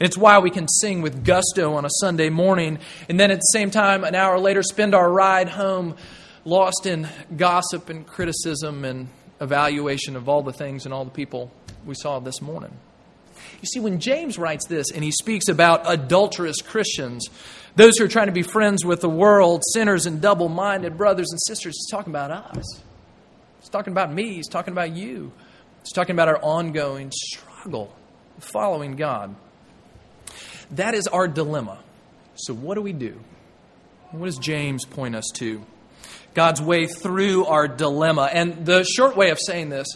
It's 0.00 0.16
why 0.16 0.38
we 0.38 0.50
can 0.50 0.68
sing 0.68 1.02
with 1.02 1.24
gusto 1.24 1.74
on 1.74 1.84
a 1.84 1.90
Sunday 1.90 2.28
morning, 2.28 2.78
and 3.08 3.18
then 3.18 3.30
at 3.30 3.38
the 3.38 3.50
same 3.52 3.70
time, 3.70 4.04
an 4.04 4.14
hour 4.14 4.38
later, 4.38 4.62
spend 4.62 4.94
our 4.94 5.10
ride 5.10 5.48
home 5.48 5.96
lost 6.44 6.86
in 6.86 7.08
gossip 7.36 7.88
and 7.88 8.06
criticism 8.06 8.84
and 8.84 9.08
evaluation 9.40 10.16
of 10.16 10.28
all 10.28 10.42
the 10.42 10.52
things 10.52 10.84
and 10.84 10.94
all 10.94 11.04
the 11.04 11.10
people 11.10 11.50
we 11.84 11.94
saw 11.94 12.18
this 12.18 12.40
morning. 12.40 12.72
You 13.60 13.66
see, 13.66 13.80
when 13.80 14.00
James 14.00 14.38
writes 14.38 14.66
this 14.66 14.90
and 14.90 15.04
he 15.04 15.10
speaks 15.12 15.48
about 15.48 15.82
adulterous 15.86 16.60
Christians, 16.60 17.28
those 17.76 17.96
who 17.96 18.04
are 18.04 18.08
trying 18.08 18.26
to 18.26 18.32
be 18.32 18.42
friends 18.42 18.84
with 18.84 19.00
the 19.00 19.08
world, 19.08 19.62
sinners 19.72 20.06
and 20.06 20.20
double 20.20 20.48
minded 20.48 20.96
brothers 20.96 21.28
and 21.30 21.40
sisters, 21.40 21.76
he's 21.76 21.90
talking 21.90 22.12
about 22.12 22.30
us. 22.30 22.80
He's 23.60 23.68
talking 23.68 23.92
about 23.92 24.12
me. 24.12 24.34
He's 24.34 24.48
talking 24.48 24.72
about 24.72 24.94
you. 24.94 25.32
He's 25.82 25.92
talking 25.92 26.14
about 26.14 26.28
our 26.28 26.40
ongoing 26.42 27.10
struggle 27.12 27.94
following 28.38 28.96
God. 28.96 29.34
That 30.72 30.94
is 30.94 31.06
our 31.06 31.28
dilemma. 31.28 31.78
So, 32.34 32.54
what 32.54 32.74
do 32.74 32.82
we 32.82 32.92
do? 32.92 33.20
What 34.10 34.26
does 34.26 34.38
James 34.38 34.84
point 34.84 35.14
us 35.14 35.28
to? 35.34 35.64
God's 36.34 36.62
way 36.62 36.86
through 36.86 37.46
our 37.46 37.68
dilemma. 37.68 38.30
And 38.32 38.64
the 38.64 38.84
short 38.84 39.16
way 39.16 39.30
of 39.30 39.38
saying 39.38 39.68
this 39.68 39.86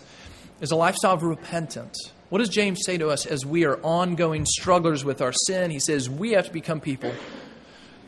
is 0.60 0.70
a 0.70 0.76
lifestyle 0.76 1.14
of 1.14 1.22
repentance. 1.22 2.12
What 2.28 2.38
does 2.38 2.48
James 2.48 2.80
say 2.84 2.98
to 2.98 3.08
us 3.08 3.24
as 3.24 3.46
we 3.46 3.64
are 3.64 3.78
ongoing 3.82 4.44
strugglers 4.44 5.04
with 5.04 5.22
our 5.22 5.32
sin? 5.32 5.70
He 5.70 5.78
says 5.78 6.10
we 6.10 6.32
have 6.32 6.46
to 6.46 6.52
become 6.52 6.80
people 6.80 7.12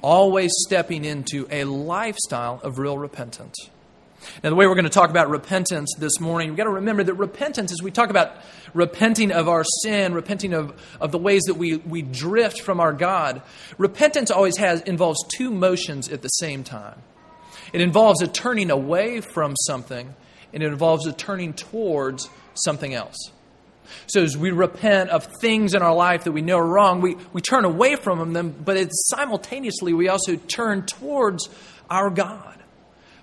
always 0.02 0.52
stepping 0.66 1.04
into 1.04 1.46
a 1.50 1.64
lifestyle 1.64 2.60
of 2.62 2.78
real 2.78 2.98
repentance. 2.98 3.56
Now, 4.42 4.50
the 4.50 4.56
way 4.56 4.66
we're 4.66 4.74
going 4.74 4.84
to 4.84 4.90
talk 4.90 5.10
about 5.10 5.30
repentance 5.30 5.94
this 5.98 6.20
morning, 6.20 6.48
we've 6.48 6.56
got 6.56 6.64
to 6.64 6.70
remember 6.70 7.04
that 7.04 7.14
repentance, 7.14 7.72
as 7.72 7.82
we 7.82 7.90
talk 7.90 8.10
about 8.10 8.32
repenting 8.74 9.30
of 9.30 9.48
our 9.48 9.64
sin, 9.82 10.12
repenting 10.12 10.54
of, 10.54 10.72
of 11.00 11.12
the 11.12 11.18
ways 11.18 11.42
that 11.44 11.54
we, 11.54 11.76
we 11.76 12.02
drift 12.02 12.60
from 12.60 12.80
our 12.80 12.92
God, 12.92 13.42
repentance 13.78 14.30
always 14.30 14.56
has, 14.58 14.80
involves 14.82 15.18
two 15.36 15.50
motions 15.50 16.08
at 16.08 16.22
the 16.22 16.28
same 16.28 16.64
time. 16.64 17.00
It 17.72 17.80
involves 17.80 18.22
a 18.22 18.26
turning 18.26 18.70
away 18.70 19.20
from 19.20 19.54
something, 19.66 20.14
and 20.52 20.62
it 20.62 20.66
involves 20.66 21.06
a 21.06 21.12
turning 21.12 21.52
towards 21.52 22.28
something 22.54 22.94
else. 22.94 23.16
So 24.06 24.22
as 24.22 24.36
we 24.36 24.50
repent 24.50 25.10
of 25.10 25.28
things 25.40 25.74
in 25.74 25.82
our 25.82 25.94
life 25.94 26.24
that 26.24 26.32
we 26.32 26.42
know 26.42 26.58
are 26.58 26.66
wrong, 26.66 27.00
we, 27.00 27.16
we 27.32 27.40
turn 27.40 27.64
away 27.64 27.96
from 27.96 28.32
them, 28.32 28.50
but 28.64 28.76
it's 28.76 29.08
simultaneously 29.08 29.92
we 29.92 30.08
also 30.08 30.36
turn 30.36 30.86
towards 30.86 31.48
our 31.88 32.10
God. 32.10 32.57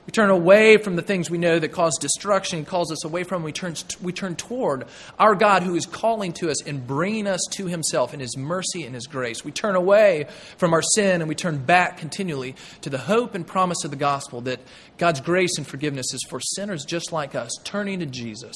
We 0.06 0.12
turn 0.12 0.30
away 0.30 0.78
from 0.78 0.96
the 0.96 1.02
things 1.02 1.32
we 1.32 1.40
know 1.40 1.58
that 1.58 1.70
cause 1.70 1.98
destruction, 2.00 2.64
calls 2.64 2.92
us 2.92 3.04
away 3.04 3.24
from. 3.24 3.42
We 3.42 3.52
turn, 3.52 3.74
we 4.04 4.14
turn 4.14 4.36
toward 4.36 4.86
our 5.18 5.34
God 5.34 5.64
who 5.64 5.76
is 5.76 5.88
calling 5.88 6.32
to 6.34 6.52
us 6.52 6.62
and 6.62 6.86
bringing 6.86 7.26
us 7.26 7.42
to 7.54 7.66
Himself 7.66 8.14
in 8.14 8.20
His 8.20 8.38
mercy 8.38 8.84
and 8.84 8.94
His 8.94 9.08
grace. 9.08 9.44
We 9.44 9.52
turn 9.52 9.76
away 9.76 10.28
from 10.58 10.74
our 10.74 10.84
sin 10.84 11.22
and 11.22 11.28
we 11.28 11.34
turn 11.34 11.58
back 11.58 11.98
continually 11.98 12.56
to 12.82 12.92
the 12.92 13.00
hope 13.00 13.34
and 13.34 13.48
promise 13.48 13.84
of 13.84 13.90
the 13.90 13.98
gospel 13.98 14.42
that 14.42 14.60
God's 15.00 15.22
grace 15.22 15.58
and 15.58 15.66
forgiveness 15.66 16.14
is 16.14 16.24
for 16.30 16.40
sinners 16.40 16.86
just 16.86 17.12
like 17.12 17.34
us, 17.34 17.58
turning 17.64 18.00
to 18.00 18.06
Jesus. 18.06 18.56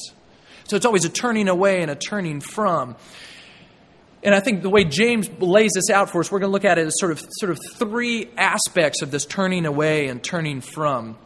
So 0.68 0.76
it's 0.76 0.86
always 0.86 1.04
a 1.04 1.08
turning 1.08 1.48
away 1.48 1.82
and 1.82 1.90
a 1.90 1.96
turning 1.96 2.40
from. 2.40 2.94
And 4.22 4.36
I 4.36 4.40
think 4.40 4.62
the 4.62 4.70
way 4.70 4.84
James 4.84 5.28
lays 5.40 5.72
this 5.74 5.90
out 5.90 6.10
for 6.10 6.20
us, 6.20 6.30
we're 6.30 6.38
going 6.38 6.50
to 6.50 6.52
look 6.52 6.64
at 6.64 6.78
it 6.78 6.86
as 6.86 6.94
sort 6.98 7.10
of, 7.10 7.20
sort 7.38 7.50
of 7.50 7.58
three 7.74 8.30
aspects 8.36 9.02
of 9.02 9.10
this 9.10 9.26
turning 9.26 9.66
away 9.66 10.06
and 10.06 10.22
turning 10.22 10.60
from 10.60 11.16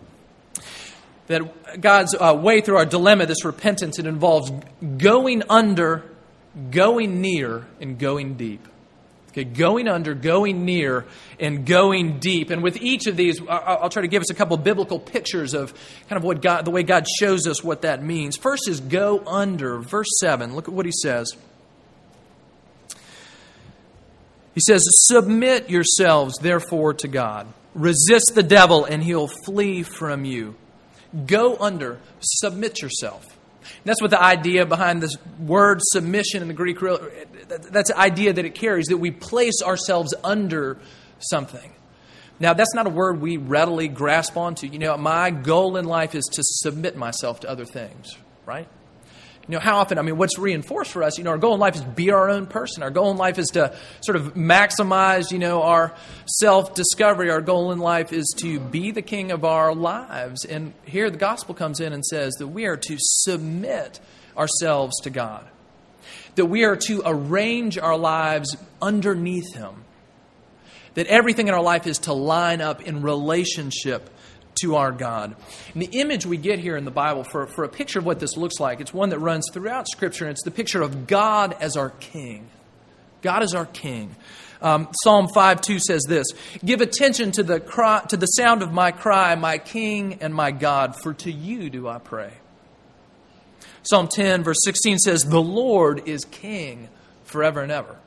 that 1.27 1.81
God's 1.81 2.15
uh, 2.15 2.39
way 2.41 2.61
through 2.61 2.77
our 2.77 2.87
dilemma, 2.87 3.27
this 3.27 3.45
repentance, 3.45 3.99
it 3.99 4.07
involves 4.07 4.51
going 4.99 5.43
under, 5.49 6.05
going 6.71 7.21
near, 7.21 7.67
and 7.81 7.99
going 7.99 8.35
deep. 8.35 8.67
Okay, 9.31 9.43
going 9.43 9.89
under, 9.89 10.15
going 10.15 10.65
near, 10.65 11.07
and 11.41 11.67
going 11.67 12.21
deep. 12.21 12.51
And 12.51 12.63
with 12.63 12.77
each 12.81 13.09
of 13.09 13.17
these, 13.17 13.41
I'll 13.49 13.91
try 13.91 14.03
to 14.03 14.09
give 14.09 14.21
us 14.21 14.31
a 14.31 14.35
couple 14.35 14.57
biblical 14.57 15.01
pictures 15.01 15.55
of 15.55 15.75
kind 16.09 16.17
of 16.17 16.23
what 16.23 16.41
God, 16.41 16.65
the 16.65 16.71
way 16.71 16.85
God 16.85 17.05
shows 17.19 17.49
us 17.49 17.65
what 17.65 17.83
that 17.83 18.01
means. 18.01 18.37
First 18.37 18.69
is 18.69 18.79
go 18.79 19.25
under, 19.27 19.81
verse 19.81 20.07
7. 20.21 20.55
Look 20.55 20.69
at 20.69 20.75
what 20.75 20.87
he 20.87 20.93
says. 20.93 21.33
He 24.55 24.61
says, 24.61 24.85
Submit 25.09 25.69
yourselves, 25.69 26.37
therefore, 26.41 26.95
to 26.95 27.09
God. 27.09 27.49
Resist 27.75 28.33
the 28.37 28.43
devil, 28.45 28.85
and 28.85 29.03
he'll 29.03 29.31
flee 29.45 29.83
from 29.83 30.25
you. 30.25 30.55
Go 31.27 31.57
under, 31.57 32.01
submit 32.21 32.83
yourself. 32.83 33.25
And 33.63 33.85
that's 33.85 34.01
what 34.01 34.11
the 34.11 34.23
idea 34.23 34.67
behind 34.67 35.03
this 35.03 35.17
word 35.39 35.79
submission 35.83 36.43
in 36.43 36.49
the 36.49 36.55
Greek, 36.55 36.79
that's 37.71 37.91
the 37.91 37.99
idea 37.99 38.33
that 38.33 38.45
it 38.45 38.55
carries, 38.55 38.87
that 38.87 38.99
we 38.99 39.11
place 39.11 39.63
ourselves 39.63 40.15
under 40.23 40.79
something. 41.19 41.73
Now, 42.41 42.53
that's 42.53 42.75
not 42.75 42.87
a 42.87 42.91
word 42.91 43.21
we 43.21 43.37
readily 43.37 43.89
grasp 43.89 44.37
onto. 44.37 44.67
You 44.67 44.79
know, 44.79 44.97
my 44.97 45.31
goal 45.31 45.77
in 45.77 45.85
life 45.85 46.15
is 46.15 46.25
to 46.33 46.43
submit 46.43 46.97
myself 46.97 47.41
to 47.41 47.49
other 47.49 47.65
things, 47.65 48.17
right? 48.45 48.69
You 49.47 49.53
know, 49.53 49.61
how 49.61 49.77
often, 49.77 49.99
I 49.99 50.03
mean, 50.03 50.17
what's 50.17 50.39
reinforced 50.39 50.91
for 50.91 51.03
us, 51.03 51.19
you 51.19 51.25
know, 51.25 51.31
our 51.31 51.39
goal 51.39 51.53
in 51.53 51.61
life 51.61 51.75
is 51.75 51.83
to 51.83 51.89
be 51.89 52.11
our 52.11 52.31
own 52.31 52.47
person. 52.47 52.83
Our 52.83 52.91
goal 52.91 53.11
in 53.11 53.19
life 53.19 53.39
is 53.39 53.49
to 53.49 53.77
sort 54.01 54.17
of 54.17 54.35
maximize, 54.35 55.31
you 55.31 55.39
know, 55.39 55.63
our 55.63 55.95
self 56.25 56.75
discovery. 56.75 57.31
Our 57.31 57.43
goal 57.43 57.71
in 57.71 57.79
life 57.79 58.11
is 58.13 58.35
to 58.39 58.59
be 58.59 58.91
the 58.91 59.03
king 59.03 59.33
of 59.33 59.45
our 59.45 59.75
lives. 59.75 60.47
And 60.47 60.73
here 60.87 61.11
the 61.11 61.19
gospel 61.19 61.55
comes 61.55 61.81
in 61.81 61.93
and 61.93 62.03
says 62.07 62.33
that 62.39 62.49
we 62.49 62.65
are 62.65 62.79
to 62.79 62.97
submit 62.99 64.01
ourselves 64.35 64.99
to 65.03 65.11
God, 65.11 65.45
that 66.37 66.47
we 66.47 66.65
are 66.65 66.77
to 66.77 67.03
arrange 67.05 67.77
our 67.77 67.99
lives 67.99 68.57
underneath 68.81 69.55
Him, 69.55 69.85
that 70.95 71.07
everything 71.09 71.49
in 71.49 71.55
our 71.55 71.63
life 71.63 71.87
is 71.87 71.99
to 72.01 72.15
line 72.15 72.63
up 72.63 72.81
in 72.81 73.03
relationship 73.03 74.09
to 74.65 74.77
our 74.77 74.93
God. 74.93 75.37
And 75.75 75.83
the 75.83 76.01
image 76.01 76.25
we 76.25 76.39
get 76.39 76.59
here 76.59 76.77
in 76.77 76.87
the 76.87 76.91
Bible 76.91 77.23
for, 77.23 77.47
for 77.47 77.65
a 77.65 77.69
picture 77.69 77.99
of 77.99 78.07
what 78.07 78.19
this 78.19 78.37
looks 78.37 78.59
like, 78.59 78.81
it's 78.81 78.95
one 78.95 79.11
that 79.11 79.19
runs 79.19 79.45
throughout 79.53 79.87
Scripture, 79.89 80.25
and 80.25 80.33
it's 80.33 80.43
the 80.43 80.51
picture 80.51 80.81
of 80.81 81.07
God 81.07 81.55
as 81.61 81.77
our 81.77 81.91
King. 81.91 82.49
God 83.21 83.43
is 83.43 83.55
our 83.55 83.67
King. 83.67 84.17
Um, 84.63 84.89
Psalm 85.03 85.29
5 85.29 85.61
2 85.61 85.79
says 85.79 86.05
this 86.09 86.27
Give 86.65 86.81
attention 86.81 87.33
to 87.33 87.43
the, 87.43 87.61
cry, 87.61 88.03
to 88.09 88.17
the 88.17 88.27
sound 88.27 88.63
of 88.63 88.73
my 88.73 88.91
cry, 88.91 89.35
my 89.35 89.59
King 89.59 90.19
and 90.23 90.35
my 90.35 90.51
God, 90.51 90.97
for 91.03 91.13
to 91.15 91.31
you 91.31 91.69
do 91.69 91.87
I 91.87 91.99
pray. 91.99 92.33
Psalm 93.83 94.09
10, 94.09 94.45
verse 94.45 94.57
16 94.65 94.99
says, 94.99 95.25
The 95.25 95.43
Lord 95.43 96.09
is 96.09 96.25
King 96.25 96.89
forever 97.25 97.61
and 97.61 97.71
ever. 97.71 97.99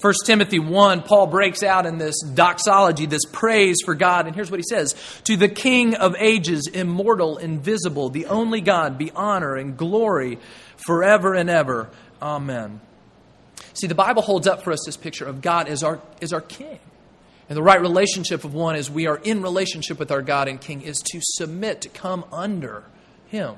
1 0.00 0.14
Timothy 0.24 0.58
1, 0.58 1.02
Paul 1.02 1.26
breaks 1.26 1.62
out 1.62 1.86
in 1.86 1.98
this 1.98 2.20
doxology, 2.22 3.06
this 3.06 3.24
praise 3.32 3.76
for 3.84 3.94
God. 3.94 4.26
And 4.26 4.34
here's 4.34 4.50
what 4.50 4.60
he 4.60 4.64
says 4.68 4.94
To 5.24 5.36
the 5.36 5.48
King 5.48 5.94
of 5.94 6.14
ages, 6.18 6.68
immortal, 6.72 7.38
invisible, 7.38 8.08
the 8.08 8.26
only 8.26 8.60
God, 8.60 8.96
be 8.96 9.10
honor 9.12 9.56
and 9.56 9.76
glory 9.76 10.38
forever 10.76 11.34
and 11.34 11.50
ever. 11.50 11.90
Amen. 12.22 12.80
See, 13.74 13.86
the 13.86 13.94
Bible 13.94 14.22
holds 14.22 14.46
up 14.46 14.62
for 14.62 14.72
us 14.72 14.80
this 14.86 14.96
picture 14.96 15.26
of 15.26 15.40
God 15.40 15.68
as 15.68 15.82
our, 15.82 16.00
as 16.22 16.32
our 16.32 16.40
King. 16.40 16.78
And 17.48 17.56
the 17.56 17.62
right 17.62 17.80
relationship 17.80 18.44
of 18.44 18.54
one 18.54 18.76
is 18.76 18.90
we 18.90 19.06
are 19.06 19.16
in 19.16 19.42
relationship 19.42 19.98
with 19.98 20.10
our 20.10 20.22
God 20.22 20.48
and 20.48 20.60
King 20.60 20.82
is 20.82 20.98
to 21.12 21.20
submit, 21.22 21.80
to 21.82 21.88
come 21.88 22.24
under 22.30 22.84
Him. 23.28 23.56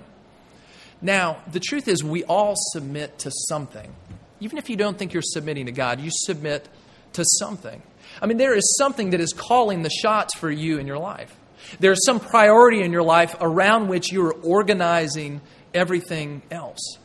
Now, 1.03 1.43
the 1.51 1.61
truth 1.61 1.89
is, 1.89 2.05
we 2.05 2.25
all 2.25 2.55
submit 2.57 3.19
to 3.21 3.31
something 3.49 3.93
even 4.41 4.59
if 4.59 4.69
you 4.69 4.77
don't 4.77 4.99
think 4.99 5.13
you're 5.13 5.23
submitting 5.23 5.67
to 5.67 5.73
God, 5.73 6.01
you 6.01 6.11
submit 6.13 6.69
to 7.15 7.25
something. 7.39 7.83
I 8.21 8.27
mean, 8.27 8.39
there 8.39 8.55
is 8.55 8.77
something 8.79 9.11
that 9.11 9.21
is 9.21 9.33
calling 9.33 9.83
the 9.83 9.91
shots 9.91 10.37
for 10.37 10.51
you 10.51 10.79
in 10.79 10.87
your 10.87 10.99
life. 10.99 11.35
There's 11.79 12.05
some 12.05 12.21
priority 12.21 12.83
in 12.83 12.93
your 12.93 13.03
life 13.03 13.37
around 13.41 13.89
which 13.89 14.11
you're 14.13 14.33
organizing 14.33 15.41
everything 15.75 16.43
else. 16.51 16.99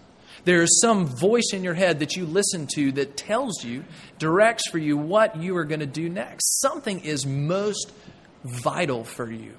There 0.46 0.62
is 0.62 0.80
some 0.80 1.08
voice 1.08 1.52
in 1.54 1.64
your 1.64 1.74
head 1.74 2.00
that 2.00 2.16
you 2.16 2.26
listen 2.26 2.68
to 2.76 2.92
that 2.94 3.18
tells 3.18 3.64
you, 3.64 3.84
directs 4.20 4.70
for 4.70 4.78
you 4.78 4.96
what 4.96 5.38
you 5.38 5.58
are 5.58 5.66
going 5.66 5.80
to 5.80 5.86
do 5.88 6.08
next. 6.08 6.62
Something 6.62 7.00
is 7.02 7.26
most 7.26 7.92
vital 8.44 9.04
for 9.04 9.30
you. 9.30 9.58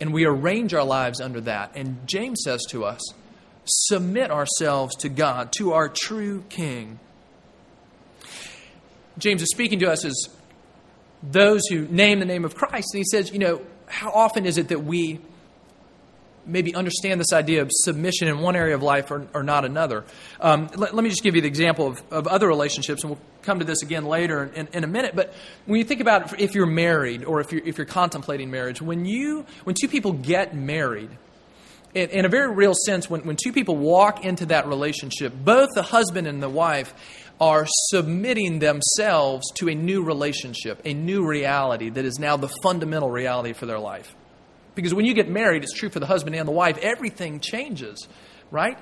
And 0.00 0.12
we 0.12 0.24
arrange 0.24 0.74
our 0.74 0.84
lives 0.84 1.20
under 1.20 1.40
that. 1.42 1.76
And 1.76 2.06
James 2.06 2.42
says 2.44 2.64
to 2.70 2.84
us, 2.84 3.00
submit 3.64 4.32
ourselves 4.32 4.96
to 4.96 5.08
God, 5.08 5.52
to 5.52 5.72
our 5.72 5.88
true 5.88 6.42
King. 6.48 6.98
James 9.18 9.42
is 9.42 9.50
speaking 9.50 9.78
to 9.80 9.90
us 9.90 10.04
as 10.04 10.28
those 11.22 11.62
who 11.68 11.86
name 11.88 12.18
the 12.18 12.24
name 12.24 12.44
of 12.44 12.54
Christ. 12.54 12.88
And 12.92 12.98
he 12.98 13.04
says, 13.04 13.32
you 13.32 13.38
know, 13.38 13.60
how 13.86 14.10
often 14.10 14.46
is 14.46 14.58
it 14.58 14.68
that 14.68 14.84
we 14.84 15.20
maybe 16.46 16.74
understand 16.74 17.18
this 17.18 17.32
idea 17.32 17.62
of 17.62 17.70
submission 17.72 18.28
in 18.28 18.38
one 18.40 18.54
area 18.54 18.74
of 18.74 18.82
life 18.82 19.10
or, 19.10 19.26
or 19.32 19.42
not 19.42 19.64
another? 19.64 20.04
Um, 20.40 20.68
let, 20.74 20.94
let, 20.94 21.02
me 21.02 21.10
just 21.10 21.22
give 21.22 21.34
you 21.34 21.40
the 21.40 21.48
example 21.48 21.86
of, 21.86 22.02
of 22.10 22.26
other 22.26 22.46
relationships, 22.46 23.02
and 23.02 23.12
we'll 23.12 23.20
come 23.42 23.60
to 23.60 23.64
this 23.64 23.82
again 23.82 24.04
later 24.04 24.50
in, 24.54 24.68
in, 24.72 24.84
a 24.84 24.86
minute. 24.86 25.14
But 25.14 25.32
when 25.66 25.78
you 25.78 25.84
think 25.84 26.00
about 26.00 26.38
if 26.40 26.54
you're 26.54 26.66
married 26.66 27.24
or 27.24 27.40
if 27.40 27.52
you're, 27.52 27.62
if 27.64 27.78
you're 27.78 27.86
contemplating 27.86 28.50
marriage, 28.50 28.82
when, 28.82 29.06
you, 29.06 29.46
when 29.64 29.74
two 29.74 29.88
people 29.88 30.12
get 30.12 30.54
married, 30.54 31.10
in, 31.94 32.10
in 32.10 32.24
a 32.24 32.28
very 32.28 32.52
real 32.52 32.74
sense, 32.74 33.08
when, 33.08 33.22
when 33.22 33.36
two 33.36 33.52
people 33.52 33.76
walk 33.76 34.24
into 34.24 34.46
that 34.46 34.66
relationship, 34.66 35.32
both 35.32 35.70
the 35.74 35.82
husband 35.82 36.26
and 36.26 36.42
the 36.42 36.48
wife 36.48 36.94
are 37.40 37.66
submitting 37.88 38.58
themselves 38.58 39.50
to 39.56 39.68
a 39.68 39.74
new 39.74 40.02
relationship, 40.02 40.80
a 40.84 40.94
new 40.94 41.26
reality 41.26 41.90
that 41.90 42.04
is 42.04 42.18
now 42.18 42.36
the 42.36 42.48
fundamental 42.62 43.10
reality 43.10 43.52
for 43.52 43.66
their 43.66 43.78
life. 43.78 44.14
Because 44.74 44.94
when 44.94 45.04
you 45.04 45.14
get 45.14 45.28
married, 45.28 45.62
it's 45.62 45.72
true 45.72 45.88
for 45.88 46.00
the 46.00 46.06
husband 46.06 46.34
and 46.36 46.46
the 46.46 46.52
wife, 46.52 46.78
everything 46.78 47.40
changes, 47.40 48.08
right? 48.50 48.78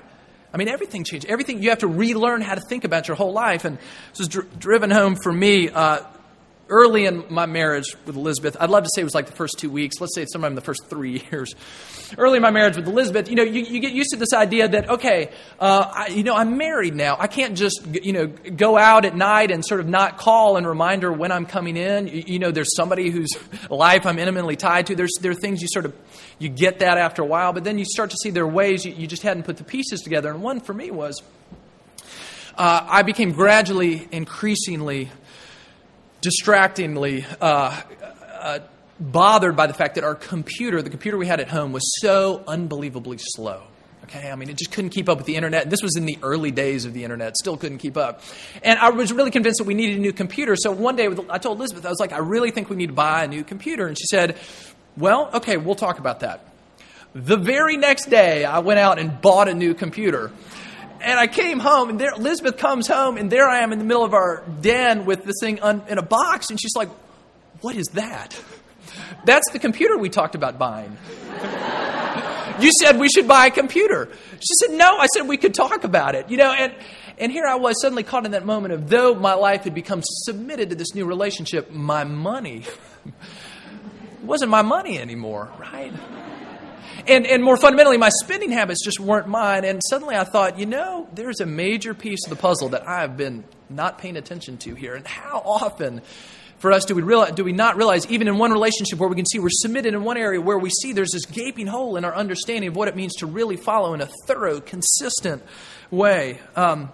I 0.53 0.57
mean, 0.57 0.67
everything 0.67 1.03
changed. 1.03 1.25
Everything, 1.25 1.63
you 1.63 1.69
have 1.69 1.79
to 1.79 1.87
relearn 1.87 2.41
how 2.41 2.53
to 2.53 2.61
think 2.61 2.83
about 2.83 3.07
your 3.07 3.17
whole 3.17 3.33
life. 3.33 3.65
And 3.65 3.77
this 3.77 4.19
was 4.19 4.27
dr- 4.27 4.59
driven 4.59 4.91
home 4.91 5.15
for 5.15 5.33
me 5.33 5.69
uh, 5.69 6.01
early 6.73 7.05
in 7.05 7.23
my 7.29 7.45
marriage 7.45 7.95
with 8.07 8.15
Elizabeth. 8.15 8.57
I'd 8.59 8.71
love 8.71 8.83
to 8.83 8.89
say 8.95 9.01
it 9.01 9.03
was 9.03 9.13
like 9.13 9.27
the 9.27 9.35
first 9.35 9.59
two 9.59 9.69
weeks. 9.69 10.01
Let's 10.01 10.15
say 10.15 10.23
it's 10.23 10.33
sometime 10.33 10.53
in 10.53 10.55
the 10.55 10.61
first 10.61 10.87
three 10.87 11.23
years. 11.31 11.53
Early 12.17 12.37
in 12.37 12.41
my 12.41 12.49
marriage 12.49 12.75
with 12.75 12.87
Elizabeth, 12.87 13.29
you 13.29 13.35
know, 13.35 13.43
you, 13.43 13.61
you 13.61 13.79
get 13.79 13.93
used 13.93 14.09
to 14.11 14.17
this 14.17 14.33
idea 14.33 14.67
that, 14.67 14.89
okay, 14.89 15.29
uh, 15.59 15.91
I, 15.93 16.07
you 16.07 16.23
know, 16.23 16.35
I'm 16.35 16.57
married 16.57 16.95
now. 16.95 17.15
I 17.19 17.27
can't 17.27 17.55
just, 17.55 17.85
you 18.03 18.11
know, 18.11 18.27
go 18.27 18.75
out 18.75 19.05
at 19.05 19.15
night 19.15 19.51
and 19.51 19.63
sort 19.63 19.81
of 19.81 19.87
not 19.87 20.17
call 20.17 20.57
and 20.57 20.67
remind 20.67 21.03
her 21.03 21.13
when 21.13 21.31
I'm 21.31 21.45
coming 21.45 21.77
in. 21.77 22.07
You, 22.07 22.23
you 22.25 22.39
know, 22.39 22.49
there's 22.49 22.75
somebody 22.75 23.11
whose 23.11 23.29
life 23.69 24.07
I'm 24.07 24.17
intimately 24.17 24.55
tied 24.55 24.87
to. 24.87 24.95
There's, 24.95 25.13
there 25.21 25.31
are 25.31 25.35
things 25.35 25.61
you 25.61 25.67
sort 25.71 25.85
of 25.85 25.95
you 26.39 26.49
get 26.49 26.79
that 26.79 26.97
after 26.97 27.21
a 27.21 27.25
while, 27.25 27.53
but 27.53 27.63
then 27.63 27.77
you 27.77 27.85
start 27.85 28.09
to 28.09 28.17
see 28.17 28.31
there 28.31 28.43
are 28.43 28.47
ways 28.47 28.83
you, 28.83 28.93
you 28.93 29.05
just 29.05 29.21
hadn't 29.21 29.43
put 29.43 29.57
the 29.57 29.63
pieces 29.63 30.01
together. 30.01 30.31
And 30.31 30.41
one 30.41 30.59
for 30.59 30.73
me 30.73 30.89
was 30.89 31.21
uh, 32.55 32.85
I 32.87 33.03
became 33.03 33.31
gradually, 33.31 34.07
increasingly, 34.11 35.09
distractingly 36.23 37.25
uh, 37.39 37.79
uh, 38.39 38.59
bothered 38.99 39.55
by 39.55 39.67
the 39.67 39.73
fact 39.73 39.95
that 39.95 40.03
our 40.03 40.15
computer, 40.15 40.81
the 40.81 40.89
computer 40.89 41.17
we 41.17 41.27
had 41.27 41.39
at 41.39 41.49
home, 41.49 41.71
was 41.73 41.83
so 42.01 42.43
unbelievably 42.47 43.17
slow. 43.19 43.61
Okay, 44.05 44.29
I 44.31 44.35
mean, 44.35 44.49
it 44.49 44.57
just 44.57 44.71
couldn't 44.71 44.89
keep 44.89 45.07
up 45.07 45.17
with 45.17 45.27
the 45.27 45.35
internet. 45.35 45.69
This 45.69 45.81
was 45.81 45.95
in 45.95 46.05
the 46.05 46.17
early 46.23 46.51
days 46.51 46.85
of 46.85 46.93
the 46.93 47.03
internet, 47.03 47.37
still 47.37 47.55
couldn't 47.55 47.77
keep 47.77 47.95
up. 47.95 48.21
And 48.61 48.77
I 48.79 48.89
was 48.89 49.13
really 49.13 49.31
convinced 49.31 49.59
that 49.59 49.63
we 49.67 49.73
needed 49.73 49.97
a 49.97 50.01
new 50.01 50.11
computer. 50.11 50.55
So 50.55 50.71
one 50.71 50.95
day 50.95 51.07
I 51.29 51.37
told 51.37 51.57
Elizabeth, 51.57 51.85
I 51.85 51.89
was 51.89 51.99
like, 51.99 52.11
I 52.11 52.17
really 52.17 52.51
think 52.51 52.69
we 52.69 52.75
need 52.75 52.87
to 52.87 52.93
buy 52.93 53.23
a 53.23 53.27
new 53.27 53.43
computer. 53.43 53.87
And 53.87 53.97
she 53.97 54.05
said, 54.05 54.37
well, 54.97 55.29
okay, 55.35 55.57
we'll 55.57 55.75
talk 55.75 55.99
about 55.99 56.19
that. 56.21 56.45
The 57.13 57.37
very 57.37 57.77
next 57.77 58.07
day, 58.09 58.43
I 58.43 58.59
went 58.59 58.79
out 58.79 58.99
and 58.99 59.21
bought 59.21 59.47
a 59.47 59.53
new 59.53 59.73
computer. 59.73 60.31
And 61.03 61.19
I 61.19 61.27
came 61.27 61.59
home, 61.59 61.89
and 61.89 61.99
there, 61.99 62.13
Elizabeth 62.13 62.57
comes 62.57 62.87
home, 62.87 63.17
and 63.17 63.29
there 63.29 63.47
I 63.47 63.59
am 63.59 63.73
in 63.73 63.79
the 63.79 63.85
middle 63.85 64.03
of 64.03 64.13
our 64.13 64.43
den 64.61 65.05
with 65.05 65.25
this 65.25 65.35
thing 65.41 65.61
un, 65.61 65.83
in 65.89 65.97
a 65.97 66.01
box, 66.01 66.49
and 66.49 66.59
she's 66.59 66.75
like, 66.75 66.89
What 67.61 67.75
is 67.75 67.87
that? 67.93 68.39
That's 69.25 69.49
the 69.51 69.59
computer 69.59 69.97
we 69.97 70.09
talked 70.09 70.35
about 70.35 70.57
buying. 70.57 70.97
you 72.59 72.71
said 72.79 72.99
we 72.99 73.09
should 73.09 73.27
buy 73.27 73.47
a 73.47 73.51
computer. 73.51 74.09
She 74.39 74.53
said, 74.59 74.71
No. 74.71 74.97
I 74.97 75.07
said 75.13 75.27
we 75.27 75.37
could 75.37 75.53
talk 75.53 75.83
about 75.83 76.15
it. 76.15 76.29
You 76.29 76.37
know, 76.37 76.51
and, 76.51 76.73
and 77.17 77.31
here 77.31 77.45
I 77.45 77.55
was 77.55 77.81
suddenly 77.81 78.03
caught 78.03 78.25
in 78.25 78.31
that 78.31 78.45
moment 78.45 78.73
of 78.73 78.89
though 78.89 79.15
my 79.15 79.33
life 79.33 79.63
had 79.63 79.73
become 79.73 80.01
submitted 80.03 80.69
to 80.69 80.75
this 80.75 80.93
new 80.93 81.05
relationship, 81.05 81.71
my 81.71 82.03
money 82.03 82.63
wasn't 84.23 84.51
my 84.51 84.61
money 84.61 84.99
anymore, 84.99 85.49
right? 85.59 85.93
And, 87.07 87.25
and 87.27 87.43
more 87.43 87.57
fundamentally, 87.57 87.97
my 87.97 88.09
spending 88.09 88.51
habits 88.51 88.83
just 88.83 88.99
weren't 88.99 89.27
mine. 89.27 89.65
And 89.65 89.81
suddenly 89.89 90.15
I 90.15 90.23
thought, 90.23 90.59
you 90.59 90.65
know, 90.65 91.07
there's 91.13 91.39
a 91.39 91.45
major 91.45 91.93
piece 91.93 92.25
of 92.25 92.29
the 92.29 92.35
puzzle 92.35 92.69
that 92.69 92.87
I 92.87 93.01
have 93.01 93.17
been 93.17 93.43
not 93.69 93.97
paying 93.97 94.17
attention 94.17 94.57
to 94.59 94.75
here. 94.75 94.95
And 94.95 95.05
how 95.05 95.41
often 95.45 96.01
for 96.59 96.71
us 96.71 96.85
do 96.85 96.95
we, 96.95 97.01
realize, 97.01 97.33
do 97.33 97.43
we 97.43 97.51
not 97.51 97.75
realize, 97.75 98.07
even 98.07 98.29
in 98.29 98.37
one 98.37 98.51
relationship 98.51 98.97
where 98.99 99.09
we 99.09 99.17
can 99.17 99.25
see 99.25 99.39
we're 99.39 99.49
submitted 99.51 99.93
in 99.93 100.03
one 100.03 100.15
area, 100.15 100.39
where 100.39 100.57
we 100.57 100.69
see 100.69 100.93
there's 100.93 101.11
this 101.11 101.25
gaping 101.25 101.67
hole 101.67 101.97
in 101.97 102.05
our 102.05 102.15
understanding 102.15 102.69
of 102.69 102.75
what 102.75 102.87
it 102.87 102.95
means 102.95 103.15
to 103.15 103.25
really 103.25 103.57
follow 103.57 103.93
in 103.93 103.99
a 103.99 104.09
thorough, 104.27 104.61
consistent 104.61 105.43
way? 105.91 106.39
Um, 106.55 106.89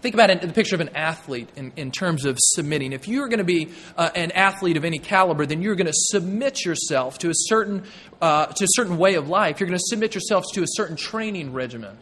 Think 0.00 0.14
about 0.14 0.30
it, 0.30 0.40
the 0.40 0.48
picture 0.48 0.74
of 0.74 0.80
an 0.80 0.90
athlete 0.96 1.50
in, 1.56 1.72
in 1.76 1.90
terms 1.90 2.24
of 2.24 2.38
submitting. 2.38 2.92
If 2.92 3.06
you're 3.06 3.28
going 3.28 3.38
to 3.38 3.44
be 3.44 3.68
uh, 3.98 4.10
an 4.14 4.30
athlete 4.30 4.78
of 4.78 4.84
any 4.84 4.98
caliber, 4.98 5.44
then 5.44 5.60
you're 5.60 5.74
going 5.74 5.86
to 5.86 5.92
submit 5.94 6.64
yourself 6.64 7.18
to 7.18 7.28
a 7.28 7.34
certain 7.34 7.84
uh, 8.22 8.46
to 8.46 8.64
a 8.64 8.68
certain 8.70 8.96
way 8.96 9.14
of 9.14 9.28
life. 9.28 9.60
You're 9.60 9.68
going 9.68 9.78
to 9.78 9.86
submit 9.86 10.14
yourself 10.14 10.44
to 10.54 10.62
a 10.62 10.66
certain 10.68 10.96
training 10.96 11.52
regimen. 11.52 11.98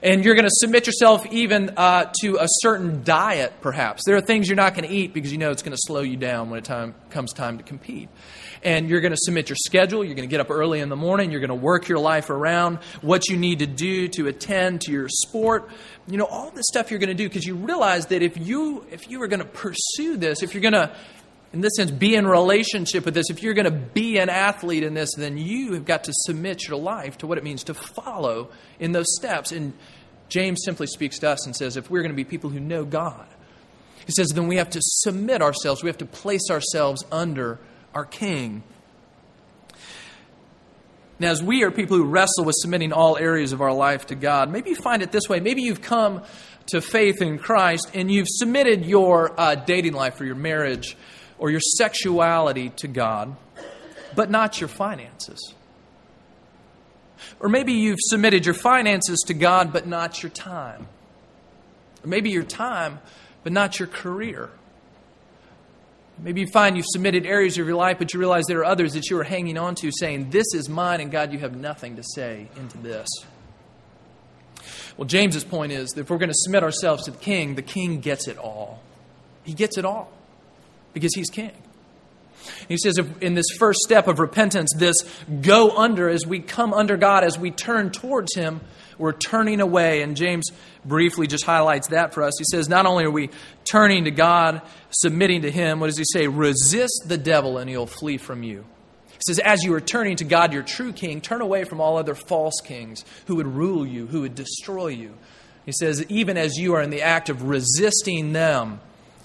And 0.00 0.24
you're 0.24 0.36
going 0.36 0.44
to 0.44 0.54
submit 0.54 0.86
yourself 0.86 1.26
even 1.32 1.70
uh, 1.76 2.12
to 2.20 2.36
a 2.36 2.46
certain 2.46 3.02
diet, 3.02 3.52
perhaps. 3.62 4.04
There 4.06 4.14
are 4.14 4.20
things 4.20 4.46
you're 4.46 4.54
not 4.54 4.74
going 4.74 4.88
to 4.88 4.94
eat 4.94 5.12
because 5.12 5.32
you 5.32 5.38
know 5.38 5.50
it's 5.50 5.62
going 5.62 5.72
to 5.76 5.82
slow 5.86 6.02
you 6.02 6.16
down 6.16 6.50
when 6.50 6.58
it 6.58 6.64
time, 6.64 6.94
comes 7.10 7.32
time 7.32 7.58
to 7.58 7.64
compete 7.64 8.08
and 8.62 8.88
you're 8.88 9.00
going 9.00 9.12
to 9.12 9.18
submit 9.20 9.48
your 9.48 9.56
schedule. 9.56 10.04
You're 10.04 10.14
going 10.14 10.28
to 10.28 10.30
get 10.30 10.40
up 10.40 10.50
early 10.50 10.80
in 10.80 10.88
the 10.88 10.96
morning. 10.96 11.30
You're 11.30 11.40
going 11.40 11.48
to 11.48 11.54
work 11.54 11.88
your 11.88 11.98
life 11.98 12.30
around 12.30 12.78
what 13.02 13.28
you 13.28 13.36
need 13.36 13.60
to 13.60 13.66
do 13.66 14.08
to 14.08 14.26
attend 14.28 14.82
to 14.82 14.92
your 14.92 15.08
sport. 15.08 15.70
You 16.06 16.16
know, 16.16 16.26
all 16.26 16.50
this 16.50 16.66
stuff 16.68 16.90
you're 16.90 17.00
going 17.00 17.08
to 17.08 17.14
do 17.14 17.28
because 17.28 17.46
you 17.46 17.54
realize 17.54 18.06
that 18.06 18.22
if 18.22 18.36
you, 18.36 18.84
if 18.90 19.10
you 19.10 19.22
are 19.22 19.28
going 19.28 19.40
to 19.40 19.46
pursue 19.46 20.16
this, 20.16 20.42
if 20.42 20.54
you're 20.54 20.62
going 20.62 20.72
to, 20.72 20.94
in 21.52 21.60
this 21.60 21.72
sense, 21.76 21.90
be 21.90 22.14
in 22.14 22.26
relationship 22.26 23.04
with 23.04 23.14
this, 23.14 23.30
if 23.30 23.42
you're 23.42 23.54
going 23.54 23.64
to 23.64 23.70
be 23.70 24.18
an 24.18 24.28
athlete 24.28 24.82
in 24.82 24.94
this, 24.94 25.10
then 25.16 25.38
you 25.38 25.72
have 25.74 25.84
got 25.84 26.04
to 26.04 26.12
submit 26.14 26.66
your 26.68 26.78
life 26.78 27.18
to 27.18 27.26
what 27.26 27.38
it 27.38 27.44
means 27.44 27.64
to 27.64 27.74
follow 27.74 28.50
in 28.78 28.92
those 28.92 29.06
steps. 29.16 29.52
And 29.52 29.72
James 30.28 30.60
simply 30.64 30.86
speaks 30.86 31.18
to 31.20 31.30
us 31.30 31.46
and 31.46 31.56
says, 31.56 31.76
if 31.76 31.90
we're 31.90 32.02
going 32.02 32.12
to 32.12 32.16
be 32.16 32.24
people 32.24 32.50
who 32.50 32.60
know 32.60 32.84
God, 32.84 33.26
he 34.04 34.12
says, 34.12 34.28
then 34.28 34.46
we 34.46 34.56
have 34.56 34.70
to 34.70 34.80
submit 34.82 35.42
ourselves. 35.42 35.82
We 35.82 35.88
have 35.88 35.98
to 35.98 36.06
place 36.06 36.50
ourselves 36.50 37.04
under 37.12 37.58
our 37.94 38.04
King. 38.04 38.62
Now, 41.20 41.30
as 41.30 41.42
we 41.42 41.64
are 41.64 41.70
people 41.70 41.96
who 41.96 42.04
wrestle 42.04 42.44
with 42.44 42.54
submitting 42.58 42.92
all 42.92 43.16
areas 43.16 43.52
of 43.52 43.60
our 43.60 43.72
life 43.72 44.06
to 44.06 44.14
God, 44.14 44.50
maybe 44.50 44.70
you 44.70 44.76
find 44.76 45.02
it 45.02 45.10
this 45.10 45.28
way. 45.28 45.40
Maybe 45.40 45.62
you've 45.62 45.82
come 45.82 46.22
to 46.68 46.80
faith 46.80 47.20
in 47.20 47.38
Christ 47.38 47.90
and 47.94 48.10
you've 48.10 48.28
submitted 48.28 48.84
your 48.84 49.38
uh, 49.38 49.56
dating 49.56 49.94
life 49.94 50.20
or 50.20 50.24
your 50.24 50.36
marriage 50.36 50.96
or 51.38 51.50
your 51.50 51.60
sexuality 51.60 52.70
to 52.76 52.88
God, 52.88 53.36
but 54.14 54.30
not 54.30 54.60
your 54.60 54.68
finances. 54.68 55.54
Or 57.40 57.48
maybe 57.48 57.72
you've 57.72 57.98
submitted 58.00 58.44
your 58.46 58.54
finances 58.54 59.20
to 59.26 59.34
God, 59.34 59.72
but 59.72 59.86
not 59.86 60.22
your 60.22 60.30
time. 60.30 60.86
Or 62.04 62.08
maybe 62.08 62.30
your 62.30 62.44
time, 62.44 63.00
but 63.42 63.52
not 63.52 63.78
your 63.78 63.88
career. 63.88 64.50
Maybe 66.20 66.40
you 66.40 66.48
find 66.48 66.76
you've 66.76 66.86
submitted 66.86 67.26
areas 67.26 67.56
of 67.58 67.66
your 67.66 67.76
life, 67.76 67.98
but 67.98 68.12
you 68.12 68.18
realize 68.18 68.44
there 68.46 68.60
are 68.60 68.64
others 68.64 68.94
that 68.94 69.08
you 69.08 69.18
are 69.18 69.24
hanging 69.24 69.56
on 69.56 69.74
to, 69.76 69.90
saying, 69.92 70.30
This 70.30 70.46
is 70.54 70.68
mine, 70.68 71.00
and 71.00 71.10
God, 71.10 71.32
you 71.32 71.38
have 71.38 71.56
nothing 71.56 71.96
to 71.96 72.02
say 72.02 72.48
into 72.56 72.78
this. 72.78 73.08
Well, 74.96 75.06
James's 75.06 75.44
point 75.44 75.70
is 75.70 75.90
that 75.90 76.02
if 76.02 76.10
we're 76.10 76.18
going 76.18 76.30
to 76.30 76.34
submit 76.36 76.64
ourselves 76.64 77.04
to 77.04 77.12
the 77.12 77.18
king, 77.18 77.54
the 77.54 77.62
king 77.62 78.00
gets 78.00 78.26
it 78.26 78.36
all. 78.36 78.82
He 79.44 79.54
gets 79.54 79.78
it 79.78 79.84
all 79.84 80.10
because 80.92 81.14
he's 81.14 81.30
king. 81.30 81.52
He 82.68 82.76
says, 82.76 82.98
in 83.20 83.34
this 83.34 83.46
first 83.58 83.80
step 83.80 84.08
of 84.08 84.18
repentance, 84.18 84.70
this 84.76 84.96
go 85.40 85.76
under, 85.76 86.08
as 86.08 86.26
we 86.26 86.40
come 86.40 86.72
under 86.74 86.96
God, 86.96 87.24
as 87.24 87.38
we 87.38 87.50
turn 87.50 87.90
towards 87.90 88.34
Him, 88.34 88.60
we're 88.98 89.12
turning 89.12 89.60
away. 89.60 90.02
And 90.02 90.16
James 90.16 90.50
briefly 90.84 91.26
just 91.26 91.44
highlights 91.44 91.88
that 91.88 92.14
for 92.14 92.22
us. 92.22 92.34
He 92.38 92.44
says, 92.50 92.68
not 92.68 92.86
only 92.86 93.04
are 93.04 93.10
we 93.10 93.30
turning 93.64 94.04
to 94.04 94.10
God, 94.10 94.62
submitting 94.90 95.42
to 95.42 95.50
Him, 95.50 95.80
what 95.80 95.86
does 95.86 95.98
he 95.98 96.04
say? 96.12 96.26
Resist 96.26 97.04
the 97.06 97.18
devil 97.18 97.58
and 97.58 97.70
he'll 97.70 97.86
flee 97.86 98.18
from 98.18 98.42
you. 98.42 98.64
He 99.06 99.20
says, 99.26 99.38
as 99.40 99.62
you 99.62 99.74
are 99.74 99.80
turning 99.80 100.16
to 100.16 100.24
God, 100.24 100.52
your 100.52 100.62
true 100.62 100.92
king, 100.92 101.20
turn 101.20 101.40
away 101.40 101.64
from 101.64 101.80
all 101.80 101.96
other 101.96 102.14
false 102.14 102.60
kings 102.62 103.04
who 103.26 103.36
would 103.36 103.48
rule 103.48 103.86
you, 103.86 104.06
who 104.06 104.22
would 104.22 104.34
destroy 104.34 104.88
you. 104.88 105.14
He 105.66 105.72
says, 105.72 106.04
even 106.08 106.36
as 106.36 106.56
you 106.56 106.74
are 106.74 106.82
in 106.82 106.90
the 106.90 107.02
act 107.02 107.28
of 107.28 107.42
resisting 107.42 108.32
them, 108.32 108.80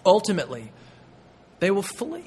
ultimately, 0.05 0.71
they 1.59 1.71
will 1.71 1.83
flee. 1.83 2.25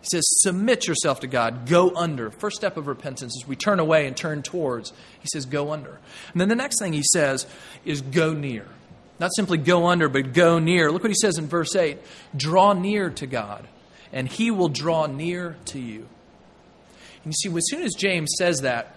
He 0.00 0.06
says, 0.06 0.22
Submit 0.40 0.86
yourself 0.86 1.20
to 1.20 1.26
God. 1.26 1.66
Go 1.66 1.94
under. 1.94 2.30
First 2.30 2.56
step 2.56 2.76
of 2.76 2.86
repentance 2.86 3.34
is 3.36 3.48
we 3.48 3.56
turn 3.56 3.80
away 3.80 4.06
and 4.06 4.16
turn 4.16 4.42
towards. 4.42 4.92
He 5.20 5.28
says, 5.32 5.44
Go 5.44 5.72
under. 5.72 5.98
And 6.32 6.40
then 6.40 6.48
the 6.48 6.54
next 6.54 6.78
thing 6.78 6.92
he 6.92 7.02
says 7.02 7.46
is 7.84 8.00
go 8.00 8.32
near. 8.32 8.66
Not 9.20 9.34
simply 9.34 9.58
go 9.58 9.86
under, 9.86 10.08
but 10.08 10.32
go 10.32 10.58
near. 10.58 10.92
Look 10.92 11.02
what 11.02 11.10
he 11.10 11.16
says 11.20 11.38
in 11.38 11.46
verse 11.46 11.74
8 11.74 11.98
Draw 12.36 12.74
near 12.74 13.10
to 13.10 13.26
God, 13.26 13.66
and 14.12 14.28
he 14.28 14.50
will 14.50 14.68
draw 14.68 15.06
near 15.06 15.56
to 15.66 15.78
you. 15.78 16.06
And 17.24 17.32
you 17.32 17.50
see, 17.50 17.56
as 17.56 17.64
soon 17.68 17.82
as 17.82 17.94
James 17.94 18.32
says 18.38 18.60
that, 18.60 18.94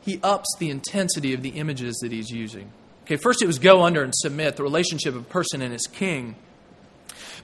he 0.00 0.18
ups 0.22 0.48
the 0.58 0.70
intensity 0.70 1.34
of 1.34 1.42
the 1.42 1.50
images 1.50 1.96
that 2.02 2.12
he's 2.12 2.30
using. 2.30 2.70
Okay, 3.04 3.16
first 3.16 3.42
it 3.42 3.46
was 3.46 3.58
go 3.58 3.82
under 3.82 4.02
and 4.02 4.14
submit, 4.14 4.56
the 4.56 4.62
relationship 4.62 5.14
of 5.14 5.28
person 5.28 5.60
and 5.60 5.72
his 5.72 5.86
king. 5.86 6.36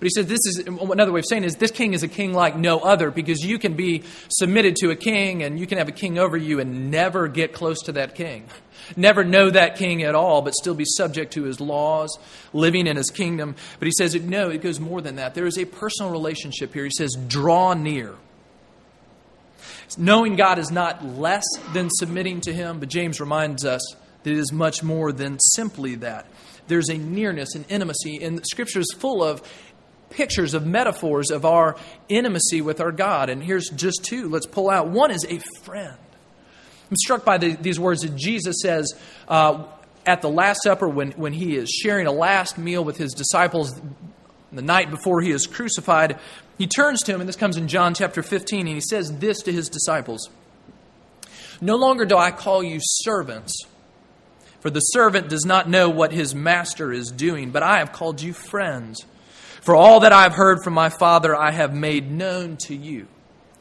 But 0.00 0.06
he 0.06 0.10
says 0.10 0.26
this 0.26 0.40
is 0.46 0.62
another 0.66 1.12
way 1.12 1.20
of 1.20 1.26
saying 1.28 1.44
is 1.44 1.56
this 1.56 1.70
king 1.70 1.92
is 1.92 2.02
a 2.02 2.08
king 2.08 2.32
like 2.32 2.56
no 2.56 2.78
other 2.78 3.10
because 3.10 3.44
you 3.44 3.58
can 3.58 3.74
be 3.74 4.02
submitted 4.30 4.76
to 4.76 4.90
a 4.90 4.96
king 4.96 5.42
and 5.42 5.60
you 5.60 5.66
can 5.66 5.76
have 5.76 5.88
a 5.88 5.92
king 5.92 6.18
over 6.18 6.38
you 6.38 6.58
and 6.58 6.90
never 6.90 7.28
get 7.28 7.52
close 7.52 7.82
to 7.82 7.92
that 7.92 8.14
king. 8.14 8.46
Never 8.96 9.24
know 9.24 9.50
that 9.50 9.76
king 9.76 10.02
at 10.02 10.14
all, 10.14 10.40
but 10.40 10.54
still 10.54 10.74
be 10.74 10.86
subject 10.86 11.34
to 11.34 11.42
his 11.42 11.60
laws, 11.60 12.18
living 12.54 12.86
in 12.86 12.96
his 12.96 13.10
kingdom. 13.10 13.54
But 13.78 13.86
he 13.86 13.92
says, 13.92 14.14
no, 14.14 14.48
it 14.48 14.62
goes 14.62 14.80
more 14.80 15.02
than 15.02 15.16
that. 15.16 15.34
There 15.34 15.46
is 15.46 15.58
a 15.58 15.66
personal 15.66 16.10
relationship 16.10 16.72
here. 16.72 16.84
He 16.84 16.90
says, 16.90 17.14
draw 17.28 17.74
near. 17.74 18.14
Knowing 19.98 20.34
God 20.36 20.58
is 20.58 20.70
not 20.70 21.04
less 21.04 21.44
than 21.74 21.90
submitting 21.90 22.40
to 22.42 22.54
him, 22.54 22.80
but 22.80 22.88
James 22.88 23.20
reminds 23.20 23.66
us 23.66 23.82
that 24.22 24.30
it 24.30 24.38
is 24.38 24.50
much 24.50 24.82
more 24.82 25.12
than 25.12 25.38
simply 25.40 25.96
that. 25.96 26.26
There's 26.68 26.88
a 26.88 26.96
nearness 26.96 27.56
and 27.56 27.64
intimacy, 27.68 28.22
and 28.22 28.40
Scripture 28.46 28.78
is 28.78 28.94
full 28.96 29.24
of 29.24 29.42
pictures 30.10 30.54
of 30.54 30.66
metaphors 30.66 31.30
of 31.30 31.44
our 31.44 31.76
intimacy 32.08 32.60
with 32.60 32.80
our 32.80 32.92
God. 32.92 33.30
And 33.30 33.42
here's 33.42 33.68
just 33.70 34.04
two. 34.04 34.28
Let's 34.28 34.46
pull 34.46 34.68
out. 34.68 34.88
One 34.88 35.10
is 35.10 35.24
a 35.28 35.38
friend. 35.62 35.96
I'm 36.90 36.96
struck 36.96 37.24
by 37.24 37.38
the, 37.38 37.54
these 37.54 37.78
words 37.78 38.02
that 38.02 38.16
Jesus 38.16 38.56
says 38.60 38.92
uh, 39.28 39.64
at 40.04 40.22
the 40.22 40.28
Last 40.28 40.62
Supper, 40.64 40.88
when, 40.88 41.12
when 41.12 41.32
he 41.32 41.56
is 41.56 41.70
sharing 41.70 42.06
a 42.06 42.12
last 42.12 42.58
meal 42.58 42.84
with 42.84 42.96
his 42.96 43.12
disciples 43.12 43.80
the 44.52 44.62
night 44.62 44.90
before 44.90 45.20
he 45.20 45.30
is 45.30 45.46
crucified, 45.46 46.18
he 46.58 46.66
turns 46.66 47.02
to 47.04 47.14
him, 47.14 47.20
and 47.20 47.28
this 47.28 47.36
comes 47.36 47.56
in 47.56 47.68
John 47.68 47.94
chapter 47.94 48.22
15, 48.22 48.66
and 48.66 48.68
he 48.68 48.80
says 48.80 49.18
this 49.18 49.42
to 49.42 49.52
his 49.52 49.68
disciples 49.68 50.28
No 51.60 51.76
longer 51.76 52.04
do 52.04 52.16
I 52.16 52.32
call 52.32 52.62
you 52.62 52.78
servants, 52.82 53.62
for 54.58 54.70
the 54.70 54.80
servant 54.80 55.28
does 55.28 55.46
not 55.46 55.68
know 55.68 55.88
what 55.88 56.12
his 56.12 56.34
master 56.34 56.92
is 56.92 57.10
doing, 57.10 57.50
but 57.50 57.62
I 57.62 57.78
have 57.78 57.92
called 57.92 58.20
you 58.20 58.32
friends. 58.32 59.06
For 59.60 59.76
all 59.76 60.00
that 60.00 60.12
I 60.12 60.22
have 60.22 60.32
heard 60.32 60.62
from 60.62 60.74
my 60.74 60.88
Father, 60.88 61.36
I 61.36 61.50
have 61.50 61.74
made 61.74 62.10
known 62.10 62.56
to 62.66 62.74
you. 62.74 63.06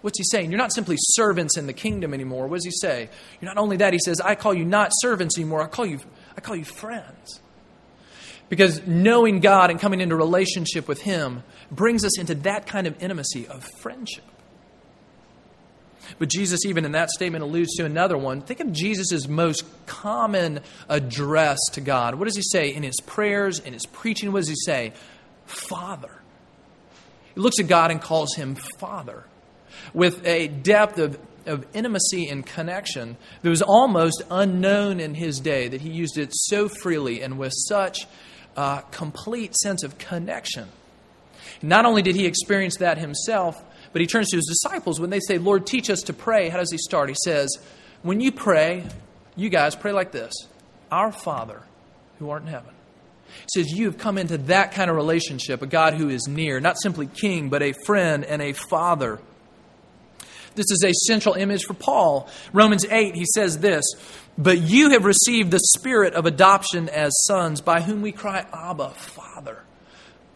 What's 0.02 0.18
he 0.18 0.24
saying? 0.24 0.50
You're 0.50 0.58
not 0.58 0.74
simply 0.74 0.96
servants 0.98 1.58
in 1.58 1.68
the 1.68 1.74
kingdom 1.74 2.14
anymore. 2.14 2.48
What 2.48 2.58
does 2.58 2.66
he 2.66 2.72
say? 2.72 3.10
You're 3.42 3.54
not 3.54 3.62
only 3.62 3.78
that, 3.78 3.92
he 3.92 4.00
says, 4.00 4.22
I 4.22 4.36
call 4.36 4.54
you 4.54 4.64
not 4.64 4.92
servants 5.02 5.38
anymore, 5.38 5.62
I 5.62 5.68
call 5.68 5.86
you, 5.86 6.00
I 6.38 6.42
call 6.42 6.56
you 6.56 6.64
friends. 6.64 7.42
Because 8.48 8.86
knowing 8.88 9.42
God 9.42 9.70
and 9.70 9.80
coming 9.80 10.02
into 10.02 10.16
relationship 10.16 10.88
with 10.88 11.02
Him 11.02 11.44
brings 11.70 12.04
us 12.04 12.18
into 12.18 12.34
that 12.36 12.66
kind 12.66 12.88
of 12.88 13.02
intimacy 13.02 13.48
of 13.48 13.64
friendship. 13.80 14.24
But 16.18 16.30
Jesus, 16.30 16.66
even 16.66 16.86
in 16.86 16.94
that 16.94 17.12
statement, 17.12 17.44
alludes 17.44 17.76
to 17.76 17.86
another 17.86 18.18
one. 18.18 18.42
Think 18.42 18.62
of 18.62 18.74
Jesus' 18.74 19.28
most 19.28 19.64
common 19.86 20.62
address 20.88 21.60
to 21.74 21.82
God. 21.82 22.16
What 22.16 22.26
does 22.26 22.36
he 22.36 22.42
say 22.42 22.74
in 22.74 22.82
his 22.82 23.00
prayers, 23.06 23.60
in 23.60 23.74
his 23.74 23.86
preaching? 23.86 24.32
What 24.32 24.40
does 24.40 24.50
he 24.50 24.56
say? 24.56 24.94
Father. 25.50 26.12
He 27.36 27.42
looks 27.42 27.60
at 27.60 27.68
God 27.68 27.92
and 27.92 28.02
calls 28.02 28.36
him 28.36 28.56
Father 28.78 29.24
with 29.94 30.26
a 30.26 30.48
depth 30.48 30.98
of, 30.98 31.20
of 31.46 31.66
intimacy 31.74 32.28
and 32.28 32.46
connection 32.46 33.18
that 33.42 33.50
was 33.50 33.62
almost 33.62 34.24
unknown 34.30 35.00
in 35.00 35.16
his 35.16 35.40
day, 35.40 35.68
that 35.68 35.82
he 35.82 35.90
used 35.90 36.18
it 36.18 36.32
so 36.34 36.68
freely 36.68 37.22
and 37.22 37.38
with 37.38 37.54
such 37.56 38.08
a 38.56 38.84
complete 38.92 39.56
sense 39.56 39.84
of 39.84 39.98
connection. 39.98 40.68
Not 41.62 41.86
only 41.86 42.02
did 42.02 42.16
he 42.16 42.26
experience 42.26 42.78
that 42.78 42.98
himself, 42.98 43.62
but 43.92 44.02
he 44.02 44.08
turns 44.08 44.30
to 44.30 44.38
his 44.38 44.46
disciples. 44.46 45.00
When 45.00 45.10
they 45.10 45.20
say, 45.20 45.38
Lord, 45.38 45.66
teach 45.66 45.90
us 45.90 46.02
to 46.04 46.14
pray, 46.14 46.50
how 46.50 46.58
does 46.58 46.72
he 46.72 46.78
start? 46.78 47.10
He 47.10 47.16
says, 47.24 47.50
When 48.02 48.22
you 48.22 48.32
pray, 48.32 48.86
you 49.36 49.50
guys 49.50 49.76
pray 49.76 49.92
like 49.92 50.12
this 50.12 50.34
Our 50.92 51.12
Father 51.12 51.64
who 52.20 52.30
art 52.30 52.44
in 52.44 52.48
heaven. 52.50 52.74
He 53.42 53.62
says, 53.62 53.72
You 53.72 53.86
have 53.86 53.98
come 53.98 54.18
into 54.18 54.38
that 54.38 54.72
kind 54.72 54.90
of 54.90 54.96
relationship, 54.96 55.62
a 55.62 55.68
God 55.68 55.94
who 55.94 56.10
is 56.10 56.28
near, 56.28 56.60
not 56.60 56.82
simply 56.82 57.08
king, 57.08 57.50
but 57.50 57.62
a 57.62 57.74
friend 57.86 58.24
and 58.26 58.42
a 58.42 58.54
father. 58.54 59.20
This 60.56 60.72
is 60.72 60.84
a 60.84 60.94
central 61.08 61.36
image 61.36 61.64
for 61.64 61.74
Paul. 61.74 62.30
Romans 62.52 62.86
8, 62.86 63.16
he 63.16 63.26
says 63.34 63.60
this 63.60 63.86
But 64.38 64.60
you 64.60 64.92
have 64.92 65.06
received 65.06 65.52
the 65.52 65.60
spirit 65.60 66.14
of 66.14 66.26
adoption 66.26 66.90
as 66.90 67.14
sons, 67.28 67.62
by 67.62 67.82
whom 67.82 68.02
we 68.02 68.12
cry, 68.12 68.46
Abba, 68.54 68.90
Father. 68.90 69.64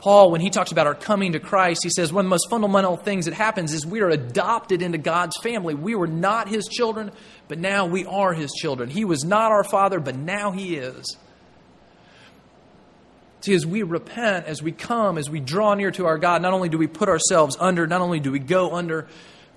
Paul, 0.03 0.31
when 0.31 0.41
he 0.41 0.49
talks 0.49 0.73
about 0.73 0.85
our 0.85 0.95
coming 0.95 1.31
to 1.31 1.39
Christ, 1.39 1.79
he 1.83 1.89
says 1.89 2.11
one 2.11 2.25
of 2.25 2.27
the 2.27 2.31
most 2.31 2.49
fundamental 2.49 2.97
things 2.97 3.23
that 3.23 3.33
happens 3.33 3.73
is 3.73 3.85
we 3.85 4.01
are 4.01 4.09
adopted 4.09 4.81
into 4.81 4.97
God's 4.97 5.37
family. 5.41 5.75
We 5.75 5.95
were 5.95 6.07
not 6.07 6.49
his 6.49 6.67
children, 6.67 7.11
but 7.47 7.57
now 7.57 7.85
we 7.85 8.05
are 8.05 8.33
his 8.33 8.51
children. 8.51 8.89
He 8.89 9.05
was 9.05 9.23
not 9.23 9.53
our 9.53 9.63
father, 9.63 10.01
but 10.01 10.17
now 10.17 10.51
he 10.51 10.75
is. 10.75 11.15
See, 13.43 13.53
as 13.53 13.65
we 13.65 13.83
repent, 13.83 14.45
as 14.45 14.63
we 14.63 14.71
come, 14.71 15.17
as 15.17 15.29
we 15.29 15.41
draw 15.41 15.73
near 15.73 15.91
to 15.91 16.05
our 16.05 16.17
God, 16.17 16.41
not 16.41 16.53
only 16.53 16.69
do 16.69 16.77
we 16.77 16.87
put 16.87 17.09
ourselves 17.09 17.57
under, 17.59 17.85
not 17.85 17.99
only 17.99 18.21
do 18.21 18.31
we 18.31 18.39
go 18.39 18.73
under, 18.73 19.05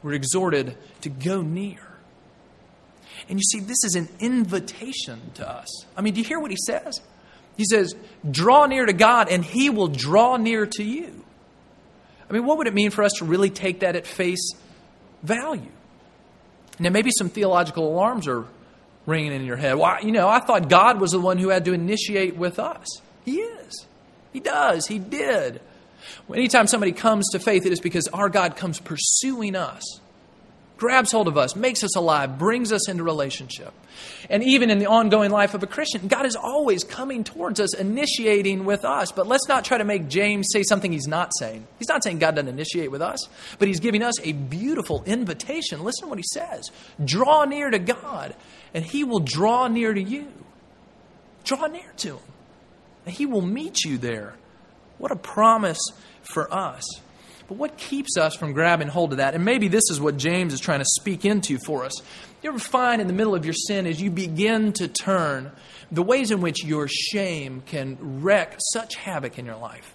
we're 0.03 0.15
exhorted 0.15 0.77
to 1.03 1.09
go 1.09 1.41
near. 1.41 1.79
And 3.29 3.39
you 3.39 3.45
see, 3.45 3.61
this 3.61 3.85
is 3.85 3.95
an 3.95 4.09
invitation 4.19 5.21
to 5.35 5.49
us. 5.49 5.87
I 5.97 6.01
mean, 6.01 6.15
do 6.15 6.21
you 6.21 6.27
hear 6.27 6.41
what 6.41 6.51
he 6.51 6.57
says? 6.67 7.01
He 7.57 7.65
says, 7.65 7.95
draw 8.29 8.67
near 8.67 8.87
to 8.87 8.93
God 8.93 9.29
and 9.31 9.45
he 9.45 9.71
will 9.71 9.87
draw 9.87 10.37
near 10.37 10.67
to 10.67 10.83
you. 10.83 11.25
I 12.29 12.33
mean, 12.33 12.45
what 12.45 12.59
would 12.59 12.67
it 12.67 12.75
mean 12.75 12.91
for 12.91 13.05
us 13.05 13.13
to 13.19 13.25
really 13.25 13.51
take 13.51 13.81
that 13.81 13.95
at 13.95 14.05
face 14.05 14.51
value? 15.23 15.71
Now, 16.81 16.91
maybe 16.91 17.13
some 17.17 17.29
theological 17.29 17.87
alarms 17.87 18.27
are 18.27 18.47
ringing 19.07 19.33
in 19.33 19.45
your 19.45 19.57
head. 19.57 19.77
Well, 19.77 20.05
you 20.05 20.11
know, 20.11 20.29
I 20.29 20.41
thought 20.41 20.69
God 20.69 21.01
was 21.01 21.13
the 21.13 21.21
one 21.21 21.39
who 21.39 21.51
had 21.51 21.65
to 21.67 21.73
initiate 21.73 22.37
with 22.37 22.59
us. 22.59 23.01
He 23.27 23.41
is. 23.41 23.85
He 24.33 24.41
does. 24.41 24.87
He 24.87 24.99
did. 24.99 25.61
Anytime 26.33 26.67
somebody 26.67 26.93
comes 26.93 27.29
to 27.33 27.39
faith, 27.39 27.67
it 27.67 27.73
is 27.73 27.81
because 27.81 28.09
our 28.09 28.31
God 28.31 28.57
comes 28.57 28.81
pursuing 28.81 29.55
us 29.55 30.01
grabs 30.77 31.13
hold 31.13 31.29
of 31.29 31.39
us, 31.39 31.57
makes 31.57 31.83
us 31.83 31.97
alive, 31.97 32.39
brings 32.39 32.73
us 32.73 32.89
into 32.89 33.03
relationship. 33.03 33.73
And 34.29 34.43
even 34.43 34.71
in 34.71 34.79
the 34.79 34.87
ongoing 34.87 35.31
life 35.31 35.55
of 35.55 35.63
a 35.63 35.67
Christian, 35.67 36.07
God 36.07 36.27
is 36.27 36.37
always 36.37 36.85
coming 36.85 37.25
towards 37.25 37.61
us, 37.61 37.75
initiating 37.75 38.65
with 38.65 38.85
us. 38.85 39.11
But 39.11 39.27
let's 39.27 39.49
not 39.49 39.65
try 39.65 39.79
to 39.79 39.85
make 39.85 40.09
James 40.09 40.49
say 40.53 40.63
something 40.63 40.93
he's 40.93 41.07
not 41.07 41.33
saying. 41.39 41.67
He's 41.79 41.89
not 41.89 42.05
saying 42.05 42.19
God 42.19 42.35
doesn't 42.35 42.49
initiate 42.49 42.91
with 42.91 43.01
us, 43.01 43.27
but 43.59 43.69
he's 43.69 43.81
giving 43.81 44.03
us 44.03 44.15
a 44.23 44.33
beautiful 44.33 45.03
invitation. 45.07 45.83
Listen 45.83 46.05
to 46.05 46.09
what 46.09 46.19
he 46.19 46.25
says 46.33 46.71
Draw 47.03 47.45
near 47.47 47.71
to 47.71 47.79
God, 47.79 48.35
and 48.75 48.85
he 48.85 49.05
will 49.05 49.21
draw 49.21 49.69
near 49.69 49.95
to 49.95 50.03
you. 50.03 50.29
Draw 51.45 51.69
near 51.69 51.93
to 51.99 52.09
him, 52.09 52.26
he 53.13 53.27
will 53.27 53.43
meet 53.43 53.85
you 53.85 53.99
there. 53.99 54.35
What 54.99 55.13
a 55.13 55.17
promise 55.17 55.81
for 56.23 56.53
us. 56.53 56.85
But 57.49 57.59
what 57.59 57.77
keeps 57.77 58.17
us 58.17 58.35
from 58.35 58.53
grabbing 58.53 58.89
hold 58.89 59.13
of 59.13 59.19
that? 59.19 59.35
And 59.35 59.45
maybe 59.45 59.69
this 59.69 59.85
is 59.91 60.01
what 60.01 60.17
James 60.17 60.53
is 60.53 60.61
trying 60.61 60.81
to 60.81 60.87
speak 60.97 61.25
into 61.25 61.59
for 61.59 61.85
us. 61.85 62.03
You 62.43 62.51
ever 62.51 62.59
find 62.59 63.01
in 63.01 63.07
the 63.07 63.13
middle 63.13 63.35
of 63.35 63.45
your 63.45 63.55
sin 63.55 63.87
as 63.87 64.01
you 64.01 64.11
begin 64.11 64.73
to 64.75 64.89
turn 64.89 65.53
the 65.93 66.03
ways 66.03 66.31
in 66.33 66.41
which 66.41 66.65
your 66.65 66.89
shame 66.89 67.63
can 67.65 68.21
wreak 68.23 68.55
such 68.73 68.97
havoc 68.97 69.39
in 69.39 69.47
your 69.47 69.57
life? 69.57 69.93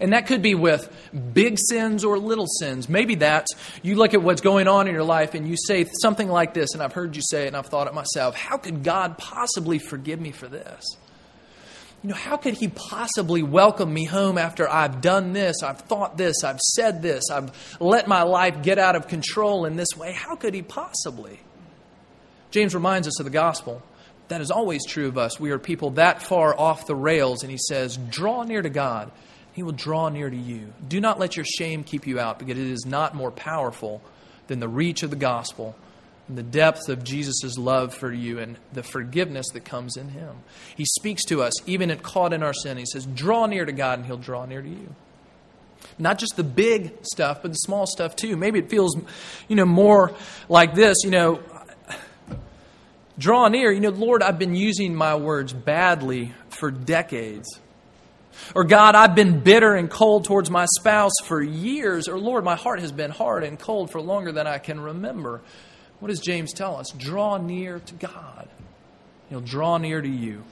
And 0.00 0.12
that 0.12 0.26
could 0.26 0.42
be 0.42 0.54
with 0.54 0.90
big 1.32 1.58
sins 1.58 2.04
or 2.04 2.18
little 2.18 2.46
sins. 2.46 2.88
Maybe 2.88 3.16
that's 3.16 3.52
you 3.82 3.94
look 3.96 4.14
at 4.14 4.22
what's 4.22 4.40
going 4.40 4.66
on 4.66 4.88
in 4.88 4.94
your 4.94 5.04
life 5.04 5.34
and 5.34 5.46
you 5.46 5.56
say 5.56 5.84
something 5.84 6.28
like 6.28 6.54
this, 6.54 6.72
and 6.72 6.82
I've 6.82 6.94
heard 6.94 7.14
you 7.14 7.22
say 7.22 7.44
it 7.44 7.48
and 7.48 7.56
I've 7.56 7.66
thought 7.66 7.86
it 7.86 7.94
myself. 7.94 8.34
How 8.34 8.56
could 8.56 8.82
God 8.82 9.18
possibly 9.18 9.78
forgive 9.78 10.20
me 10.20 10.32
for 10.32 10.48
this? 10.48 10.82
You 12.04 12.10
know, 12.10 12.16
how 12.16 12.36
could 12.36 12.52
he 12.52 12.68
possibly 12.68 13.42
welcome 13.42 13.92
me 13.92 14.04
home 14.04 14.36
after 14.36 14.68
I've 14.68 15.00
done 15.00 15.32
this, 15.32 15.62
I've 15.62 15.80
thought 15.80 16.18
this, 16.18 16.44
I've 16.44 16.60
said 16.60 17.00
this, 17.00 17.30
I've 17.30 17.78
let 17.80 18.06
my 18.06 18.24
life 18.24 18.62
get 18.62 18.78
out 18.78 18.94
of 18.94 19.08
control 19.08 19.64
in 19.64 19.76
this 19.76 19.88
way? 19.96 20.12
How 20.12 20.36
could 20.36 20.52
he 20.52 20.60
possibly? 20.60 21.40
James 22.50 22.74
reminds 22.74 23.08
us 23.08 23.18
of 23.20 23.24
the 23.24 23.30
gospel. 23.30 23.82
That 24.28 24.42
is 24.42 24.50
always 24.50 24.84
true 24.84 25.08
of 25.08 25.16
us. 25.16 25.40
We 25.40 25.50
are 25.50 25.58
people 25.58 25.92
that 25.92 26.22
far 26.22 26.54
off 26.54 26.86
the 26.86 26.94
rails, 26.94 27.42
and 27.42 27.50
he 27.50 27.56
says, 27.56 27.96
Draw 27.96 28.42
near 28.42 28.60
to 28.60 28.68
God, 28.68 29.10
he 29.54 29.62
will 29.62 29.72
draw 29.72 30.10
near 30.10 30.28
to 30.28 30.36
you. 30.36 30.74
Do 30.86 31.00
not 31.00 31.18
let 31.18 31.38
your 31.38 31.46
shame 31.46 31.84
keep 31.84 32.06
you 32.06 32.20
out, 32.20 32.38
because 32.38 32.58
it 32.58 32.66
is 32.66 32.84
not 32.84 33.14
more 33.14 33.30
powerful 33.30 34.02
than 34.48 34.60
the 34.60 34.68
reach 34.68 35.02
of 35.02 35.08
the 35.08 35.16
gospel 35.16 35.74
the 36.28 36.42
depth 36.42 36.88
of 36.88 37.04
Jesus' 37.04 37.58
love 37.58 37.94
for 37.94 38.12
you 38.12 38.38
and 38.38 38.56
the 38.72 38.82
forgiveness 38.82 39.46
that 39.52 39.64
comes 39.64 39.96
in 39.96 40.08
Him. 40.08 40.36
He 40.74 40.84
speaks 40.84 41.24
to 41.26 41.42
us, 41.42 41.52
even 41.66 41.90
at 41.90 42.02
caught 42.02 42.32
in 42.32 42.42
our 42.42 42.54
sin. 42.54 42.78
He 42.78 42.86
says, 42.86 43.06
Draw 43.06 43.46
near 43.46 43.64
to 43.64 43.72
God, 43.72 43.98
and 43.98 44.06
He'll 44.06 44.16
draw 44.16 44.46
near 44.46 44.62
to 44.62 44.68
you. 44.68 44.94
Not 45.98 46.18
just 46.18 46.36
the 46.36 46.44
big 46.44 46.94
stuff, 47.02 47.42
but 47.42 47.50
the 47.52 47.56
small 47.56 47.86
stuff 47.86 48.16
too. 48.16 48.36
Maybe 48.36 48.58
it 48.58 48.70
feels, 48.70 48.96
you 49.48 49.56
know, 49.56 49.66
more 49.66 50.14
like 50.48 50.74
this, 50.74 50.98
you 51.04 51.10
know, 51.10 51.40
draw 53.18 53.48
near. 53.48 53.70
You 53.70 53.80
know, 53.80 53.90
Lord, 53.90 54.22
I've 54.22 54.38
been 54.38 54.56
using 54.56 54.94
my 54.94 55.14
words 55.14 55.52
badly 55.52 56.32
for 56.48 56.70
decades. 56.70 57.60
Or, 58.54 58.64
God, 58.64 58.94
I've 58.96 59.14
been 59.14 59.40
bitter 59.40 59.74
and 59.74 59.88
cold 59.88 60.24
towards 60.24 60.50
my 60.50 60.66
spouse 60.78 61.12
for 61.24 61.40
years. 61.40 62.08
Or, 62.08 62.18
Lord, 62.18 62.44
my 62.44 62.56
heart 62.56 62.80
has 62.80 62.90
been 62.90 63.10
hard 63.10 63.44
and 63.44 63.58
cold 63.58 63.90
for 63.90 64.00
longer 64.00 64.32
than 64.32 64.46
I 64.46 64.58
can 64.58 64.80
remember. 64.80 65.40
What 66.04 66.10
does 66.10 66.20
James 66.20 66.52
tell 66.52 66.76
us? 66.76 66.90
Draw 66.90 67.38
near 67.38 67.78
to 67.78 67.94
God, 67.94 68.46
He'll 69.30 69.40
draw 69.40 69.78
near 69.78 70.02
to 70.02 70.08
you. 70.08 70.44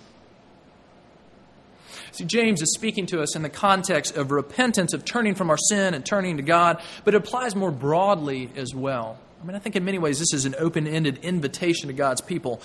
See, 2.12 2.24
James 2.24 2.62
is 2.62 2.72
speaking 2.72 3.04
to 3.08 3.20
us 3.20 3.36
in 3.36 3.42
the 3.42 3.50
context 3.50 4.16
of 4.16 4.30
repentance, 4.30 4.94
of 4.94 5.04
turning 5.04 5.34
from 5.34 5.50
our 5.50 5.58
sin 5.58 5.92
and 5.92 6.06
turning 6.06 6.38
to 6.38 6.42
God, 6.42 6.80
but 7.04 7.12
it 7.12 7.18
applies 7.18 7.54
more 7.54 7.70
broadly 7.70 8.48
as 8.56 8.74
well. 8.74 9.18
I 9.42 9.44
mean, 9.44 9.54
I 9.54 9.58
think 9.58 9.76
in 9.76 9.84
many 9.84 9.98
ways 9.98 10.18
this 10.18 10.32
is 10.32 10.46
an 10.46 10.54
open 10.58 10.86
ended 10.86 11.18
invitation 11.18 11.88
to 11.88 11.92
God's 11.92 12.22
people. 12.22 12.62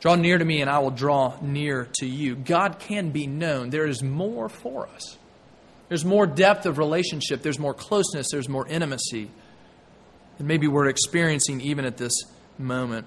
Draw 0.00 0.16
near 0.16 0.36
to 0.36 0.44
me, 0.44 0.60
and 0.60 0.68
I 0.68 0.80
will 0.80 0.90
draw 0.90 1.36
near 1.40 1.86
to 2.00 2.06
you. 2.06 2.34
God 2.34 2.80
can 2.80 3.10
be 3.10 3.28
known. 3.28 3.70
There 3.70 3.86
is 3.86 4.02
more 4.02 4.48
for 4.48 4.88
us. 4.88 5.18
There's 5.88 6.04
more 6.04 6.26
depth 6.26 6.66
of 6.66 6.78
relationship, 6.78 7.42
there's 7.42 7.60
more 7.60 7.74
closeness, 7.74 8.26
there's 8.32 8.48
more 8.48 8.66
intimacy 8.66 9.30
than 10.38 10.46
maybe 10.46 10.66
we're 10.68 10.88
experiencing 10.88 11.60
even 11.60 11.84
at 11.84 11.96
this 11.96 12.14
moment. 12.58 13.06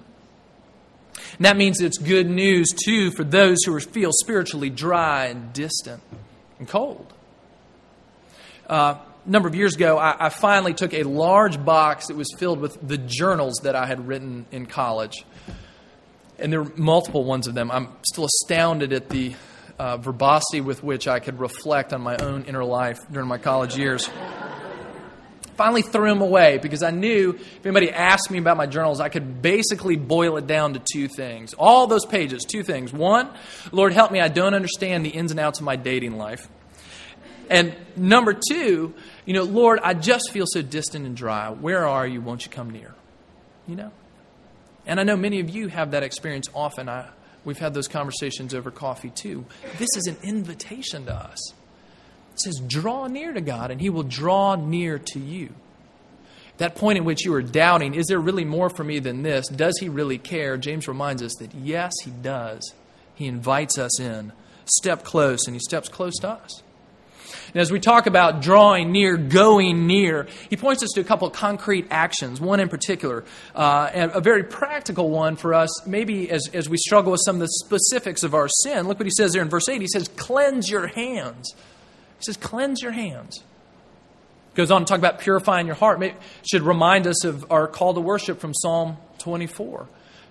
And 1.36 1.46
that 1.46 1.56
means 1.56 1.80
it's 1.80 1.98
good 1.98 2.28
news, 2.28 2.72
too, 2.72 3.10
for 3.10 3.24
those 3.24 3.58
who 3.64 3.78
feel 3.80 4.10
spiritually 4.12 4.70
dry 4.70 5.26
and 5.26 5.52
distant 5.52 6.02
and 6.58 6.68
cold. 6.68 7.12
Uh, 8.68 8.96
a 9.26 9.30
number 9.30 9.48
of 9.48 9.54
years 9.54 9.74
ago, 9.74 9.98
I, 9.98 10.26
I, 10.26 10.28
finally 10.28 10.74
took 10.74 10.92
a 10.94 11.02
large 11.02 11.62
box 11.64 12.08
that 12.08 12.16
was 12.16 12.28
filled 12.38 12.60
with 12.60 12.78
the 12.86 12.98
journals 12.98 13.60
that 13.62 13.74
I 13.74 13.86
had 13.86 14.06
written 14.06 14.46
in 14.52 14.66
college. 14.66 15.24
and 16.38 16.52
there 16.52 16.60
are 16.60 16.72
multiple 16.76 17.24
ones 17.24 17.46
of 17.46 17.54
them. 17.54 17.70
I'm 17.70 17.88
still 18.02 18.26
astounded 18.26 18.92
at 18.92 19.08
the 19.08 19.34
uh, 19.78 19.96
verbosity 19.96 20.60
with 20.60 20.82
which 20.82 21.08
I 21.08 21.20
could 21.20 21.40
reflect 21.40 21.92
on 21.92 22.00
my 22.00 22.16
own 22.16 22.44
inner 22.44 22.64
life 22.64 23.00
during 23.10 23.28
my 23.28 23.38
college 23.38 23.76
years. 23.76 24.08
Finally, 25.58 25.82
threw 25.82 26.08
them 26.08 26.20
away 26.20 26.58
because 26.58 26.84
I 26.84 26.92
knew 26.92 27.30
if 27.30 27.66
anybody 27.66 27.90
asked 27.90 28.30
me 28.30 28.38
about 28.38 28.56
my 28.56 28.66
journals, 28.66 29.00
I 29.00 29.08
could 29.08 29.42
basically 29.42 29.96
boil 29.96 30.36
it 30.36 30.46
down 30.46 30.74
to 30.74 30.82
two 30.92 31.08
things. 31.08 31.52
All 31.54 31.88
those 31.88 32.06
pages, 32.06 32.44
two 32.44 32.62
things. 32.62 32.92
One, 32.92 33.28
Lord, 33.72 33.92
help 33.92 34.12
me, 34.12 34.20
I 34.20 34.28
don't 34.28 34.54
understand 34.54 35.04
the 35.04 35.10
ins 35.10 35.32
and 35.32 35.40
outs 35.40 35.58
of 35.58 35.64
my 35.64 35.74
dating 35.74 36.16
life. 36.16 36.48
And 37.50 37.74
number 37.96 38.34
two, 38.34 38.94
you 39.24 39.34
know, 39.34 39.42
Lord, 39.42 39.80
I 39.82 39.94
just 39.94 40.30
feel 40.30 40.44
so 40.46 40.62
distant 40.62 41.06
and 41.06 41.16
dry. 41.16 41.50
Where 41.50 41.88
are 41.88 42.06
you? 42.06 42.20
Won't 42.20 42.44
you 42.44 42.52
come 42.52 42.70
near? 42.70 42.94
You 43.66 43.74
know? 43.74 43.90
And 44.86 45.00
I 45.00 45.02
know 45.02 45.16
many 45.16 45.40
of 45.40 45.50
you 45.50 45.66
have 45.66 45.90
that 45.90 46.04
experience 46.04 46.46
often. 46.54 46.88
I, 46.88 47.08
we've 47.44 47.58
had 47.58 47.74
those 47.74 47.88
conversations 47.88 48.54
over 48.54 48.70
coffee 48.70 49.10
too. 49.10 49.44
This 49.76 49.88
is 49.96 50.06
an 50.06 50.18
invitation 50.22 51.06
to 51.06 51.14
us. 51.14 51.52
It 52.38 52.42
says, 52.42 52.60
draw 52.60 53.08
near 53.08 53.32
to 53.32 53.40
God, 53.40 53.70
and 53.70 53.80
He 53.80 53.90
will 53.90 54.04
draw 54.04 54.54
near 54.54 54.98
to 54.98 55.18
you. 55.18 55.50
That 56.58 56.74
point 56.74 56.98
in 56.98 57.04
which 57.04 57.24
you 57.24 57.34
are 57.34 57.42
doubting, 57.42 57.94
is 57.94 58.06
there 58.06 58.18
really 58.18 58.44
more 58.44 58.70
for 58.70 58.84
me 58.84 58.98
than 58.98 59.22
this? 59.22 59.48
Does 59.48 59.78
He 59.78 59.88
really 59.88 60.18
care? 60.18 60.56
James 60.56 60.88
reminds 60.88 61.22
us 61.22 61.34
that 61.36 61.54
yes, 61.54 61.92
He 62.04 62.10
does. 62.10 62.74
He 63.14 63.26
invites 63.26 63.78
us 63.78 63.98
in. 63.98 64.32
Step 64.64 65.04
close, 65.04 65.46
and 65.46 65.54
He 65.56 65.60
steps 65.60 65.88
close 65.88 66.16
to 66.18 66.28
us. 66.28 66.62
And 67.52 67.56
as 67.60 67.72
we 67.72 67.80
talk 67.80 68.06
about 68.06 68.42
drawing 68.42 68.92
near, 68.92 69.16
going 69.16 69.86
near, 69.86 70.26
he 70.50 70.56
points 70.56 70.82
us 70.82 70.90
to 70.94 71.00
a 71.00 71.04
couple 71.04 71.26
of 71.26 71.32
concrete 71.32 71.86
actions, 71.90 72.40
one 72.40 72.60
in 72.60 72.68
particular, 72.68 73.24
uh, 73.54 73.90
and 73.92 74.12
a 74.14 74.20
very 74.20 74.44
practical 74.44 75.10
one 75.10 75.36
for 75.36 75.54
us, 75.54 75.86
maybe 75.86 76.30
as, 76.30 76.48
as 76.52 76.68
we 76.68 76.76
struggle 76.76 77.12
with 77.12 77.22
some 77.24 77.36
of 77.36 77.40
the 77.40 77.48
specifics 77.48 78.22
of 78.22 78.34
our 78.34 78.48
sin. 78.62 78.86
Look 78.86 78.98
what 78.98 79.06
he 79.06 79.12
says 79.16 79.32
there 79.32 79.42
in 79.42 79.48
verse 79.48 79.68
8. 79.68 79.80
He 79.80 79.88
says, 79.88 80.08
Cleanse 80.08 80.70
your 80.70 80.86
hands. 80.88 81.54
He 82.18 82.24
says, 82.24 82.36
Cleanse 82.36 82.82
your 82.82 82.92
hands. 82.92 83.42
Goes 84.54 84.70
on 84.70 84.84
to 84.84 84.86
talk 84.86 84.98
about 84.98 85.20
purifying 85.20 85.66
your 85.66 85.76
heart. 85.76 86.02
Should 86.48 86.62
remind 86.62 87.06
us 87.06 87.24
of 87.24 87.50
our 87.50 87.68
call 87.68 87.94
to 87.94 88.00
worship 88.00 88.40
from 88.40 88.54
Psalm 88.54 88.96
24. 89.18 89.86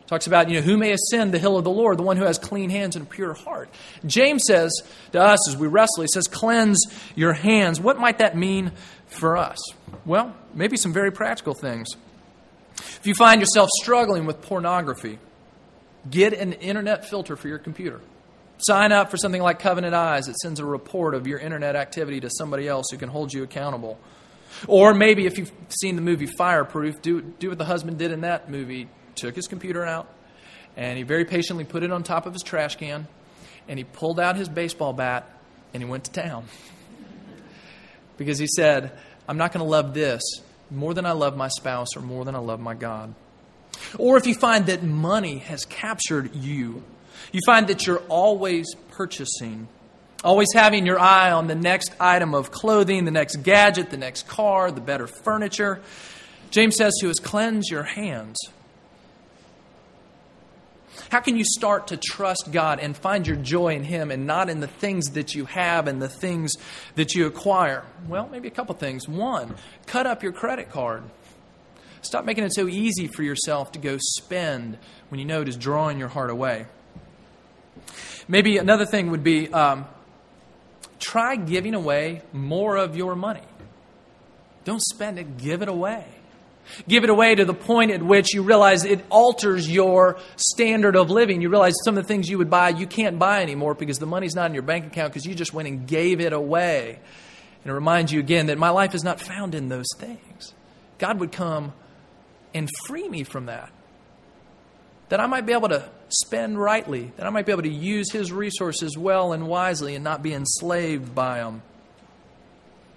Talks 0.08 0.26
about, 0.26 0.50
you 0.50 0.56
know, 0.56 0.62
who 0.62 0.78
may 0.78 0.94
ascend 0.94 1.34
the 1.34 1.40
hill 1.40 1.58
of 1.58 1.66
the 1.66 1.70
Lord? 1.70 1.98
The 1.98 2.04
one 2.04 2.16
who 2.16 2.24
has 2.24 2.38
clean 2.40 2.70
hands 2.70 2.96
and 2.96 3.06
a 3.06 3.10
pure 3.10 3.34
heart. 3.34 3.70
James 4.06 4.44
says 4.48 4.72
to 5.12 5.22
us 5.22 5.50
as 5.50 5.58
we 5.58 5.68
wrestle, 5.68 6.02
he 6.02 6.08
says, 6.08 6.28
cleanse 6.28 6.82
your 7.16 7.34
hands. 7.34 7.80
What 7.80 8.00
might 8.00 8.20
that 8.20 8.38
mean 8.38 8.72
for 9.08 9.36
us? 9.36 9.58
Well, 10.06 10.34
maybe 10.54 10.78
some 10.78 10.94
very 10.94 11.12
practical 11.12 11.54
things. 11.54 11.90
If 12.78 13.02
you 13.06 13.16
find 13.16 13.42
yourself 13.42 13.70
struggling 13.82 14.26
with 14.26 14.42
pornography, 14.42 15.20
get 16.10 16.34
an 16.34 16.54
internet 16.54 17.10
filter 17.10 17.36
for 17.36 17.50
your 17.50 17.60
computer. 17.60 18.00
Sign 18.60 18.92
up 18.92 19.12
for 19.12 19.18
something 19.18 19.42
like 19.42 19.60
Covenant 19.60 19.94
Eyes 19.94 20.26
that 20.26 20.38
sends 20.38 20.60
a 20.60 20.66
report 20.66 21.14
of 21.14 21.28
your 21.28 21.38
internet 21.40 21.76
activity 21.76 22.20
to 22.22 22.30
somebody 22.30 22.68
else 22.68 22.88
who 22.92 22.98
can 22.98 23.10
hold 23.10 23.32
you 23.34 23.44
accountable. 23.44 24.00
Or 24.68 24.94
maybe 24.94 25.26
if 25.26 25.38
you've 25.38 25.52
seen 25.70 25.96
the 25.96 26.02
movie 26.02 26.26
Fireproof, 26.26 27.02
do, 27.02 27.22
do 27.22 27.50
what 27.50 27.58
the 27.58 27.66
husband 27.66 28.00
did 28.00 28.12
in 28.12 28.22
that 28.22 28.50
movie 28.50 28.90
took 29.16 29.36
his 29.36 29.48
computer 29.48 29.84
out 29.84 30.08
and 30.76 30.98
he 30.98 31.04
very 31.04 31.26
patiently 31.26 31.66
put 31.66 31.84
it 31.84 31.92
on 31.92 32.04
top 32.04 32.26
of 32.26 32.34
his 32.34 32.44
trash 32.44 32.76
can 32.76 33.08
and 33.68 33.78
he 33.78 33.84
pulled 33.84 34.20
out 34.20 34.36
his 34.36 34.50
baseball 34.50 34.94
bat 34.94 35.30
and 35.74 35.84
he 35.84 35.90
went 35.90 36.06
to 36.06 36.12
town. 36.12 36.46
because 38.18 38.40
he 38.40 38.48
said, 38.48 38.92
I'm 39.28 39.38
not 39.38 39.52
going 39.52 39.64
to 39.64 39.70
love 39.70 39.94
this 39.94 40.22
more 40.72 40.94
than 40.94 41.06
I 41.06 41.12
love 41.12 41.38
my 41.38 41.48
spouse 41.48 41.96
or 41.96 42.02
more 42.02 42.26
than 42.26 42.36
I 42.36 42.40
love 42.40 42.60
my 42.60 42.74
God. 42.74 43.14
Or 43.98 44.18
if 44.18 44.26
you 44.26 44.34
find 44.34 44.66
that 44.68 44.84
money 44.84 45.38
has 45.40 45.66
captured 45.66 46.36
you, 46.36 46.84
you 47.38 47.42
find 47.46 47.68
that 47.68 47.88
you're 47.88 48.04
always 48.10 48.76
purchasing, 48.92 49.68
always 50.24 50.50
having 50.54 50.86
your 50.86 51.00
eye 51.00 51.32
on 51.32 51.48
the 51.48 51.56
next 51.56 51.92
item 52.00 52.34
of 52.34 52.52
clothing, 52.52 53.06
the 53.06 53.12
next 53.12 53.38
gadget, 53.38 53.90
the 53.90 53.98
next 53.98 54.28
car, 54.28 54.72
the 54.72 54.82
better 54.82 55.08
furniture. 55.08 55.82
James 56.52 56.76
says 56.76 56.94
to 57.02 57.10
us, 57.10 57.20
Cleanse 57.20 57.70
your 57.70 57.84
hands 57.84 58.38
how 61.10 61.22
can 61.22 61.38
you 61.38 61.46
start 61.46 61.88
to 61.88 61.98
trust 61.98 62.50
God 62.52 62.80
and 62.80 62.96
find 62.96 63.26
your 63.26 63.38
joy 63.38 63.76
in 63.76 63.84
Him 63.84 64.12
and 64.12 64.28
not 64.28 64.50
in 64.50 64.60
the 64.60 64.68
things 64.68 65.12
that 65.12 65.36
you 65.36 65.46
have 65.46 65.88
and 65.88 66.02
the 66.02 66.10
things 66.10 66.54
that 66.96 67.16
you 67.16 67.28
acquire? 67.28 67.86
Well, 68.08 68.28
maybe 68.30 68.48
a 68.48 68.52
couple 68.52 68.76
things. 68.76 69.08
One, 69.08 69.56
cut 69.86 70.06
up 70.06 70.22
your 70.22 70.34
credit 70.34 70.70
card. 70.70 71.04
Stop 72.02 72.26
making 72.26 72.44
it 72.44 72.54
so 72.54 72.68
easy 72.68 73.08
for 73.08 73.24
yourself 73.24 73.72
to 73.74 73.80
go 73.80 73.98
spend 74.00 74.78
when 75.10 75.20
you 75.20 75.26
know 75.26 75.42
it 75.42 75.48
is 75.48 75.58
drawing 75.58 75.98
your 75.98 76.10
heart 76.10 76.30
away. 76.30 76.66
Maybe 78.28 78.58
another 78.58 78.86
thing 78.86 79.12
would 79.12 79.24
be 79.24 79.52
um, 79.52 79.86
try 81.00 81.36
giving 81.36 81.74
away 81.74 82.22
more 82.34 82.76
of 82.76 82.98
your 82.98 83.16
money. 83.16 83.44
Don't 84.66 84.82
spend 84.82 85.18
it, 85.18 85.38
give 85.38 85.62
it 85.62 85.70
away. 85.70 86.06
Give 86.88 87.06
it 87.06 87.10
away 87.10 87.34
to 87.36 87.46
the 87.46 87.54
point 87.54 87.92
at 87.92 88.04
which 88.04 88.34
you 88.34 88.44
realize 88.44 88.84
it 88.84 89.06
alters 89.10 89.70
your 89.70 90.20
standard 90.36 90.98
of 90.98 91.10
living. 91.10 91.42
You 91.42 91.50
realize 91.50 91.76
some 91.86 91.98
of 91.98 92.04
the 92.04 92.08
things 92.08 92.28
you 92.30 92.38
would 92.38 92.50
buy, 92.50 92.70
you 92.70 92.86
can't 92.86 93.18
buy 93.18 93.42
anymore 93.42 93.74
because 93.74 94.00
the 94.00 94.06
money's 94.06 94.36
not 94.36 94.48
in 94.48 94.54
your 94.54 94.64
bank 94.64 94.86
account 94.86 95.14
because 95.14 95.26
you 95.26 95.34
just 95.34 95.54
went 95.54 95.70
and 95.70 95.88
gave 95.88 96.20
it 96.20 96.34
away. 96.34 97.00
And 97.64 97.72
it 97.72 97.74
reminds 97.74 98.12
you 98.12 98.20
again 98.20 98.48
that 98.48 98.58
my 98.58 98.70
life 98.70 98.94
is 98.94 99.04
not 99.04 99.22
found 99.22 99.56
in 99.56 99.70
those 99.70 99.88
things. 99.98 100.54
God 100.98 101.20
would 101.20 101.32
come 101.32 101.74
and 102.54 102.70
free 102.86 103.08
me 103.08 103.24
from 103.24 103.46
that. 103.46 103.72
That 105.10 105.22
I 105.22 105.28
might 105.28 105.46
be 105.46 105.54
able 105.54 105.70
to 105.70 105.90
spend 106.10 106.60
rightly, 106.60 107.12
that 107.18 107.26
I 107.26 107.30
might 107.30 107.46
be 107.46 107.52
able 107.52 107.64
to 107.64 107.74
use 107.74 108.12
His 108.12 108.32
resources 108.32 108.98
well 108.98 109.34
and 109.34 109.48
wisely 109.48 109.96
and 109.96 110.04
not 110.04 110.24
be 110.24 110.34
enslaved 110.34 111.14
by 111.14 111.40
them. 111.40 111.62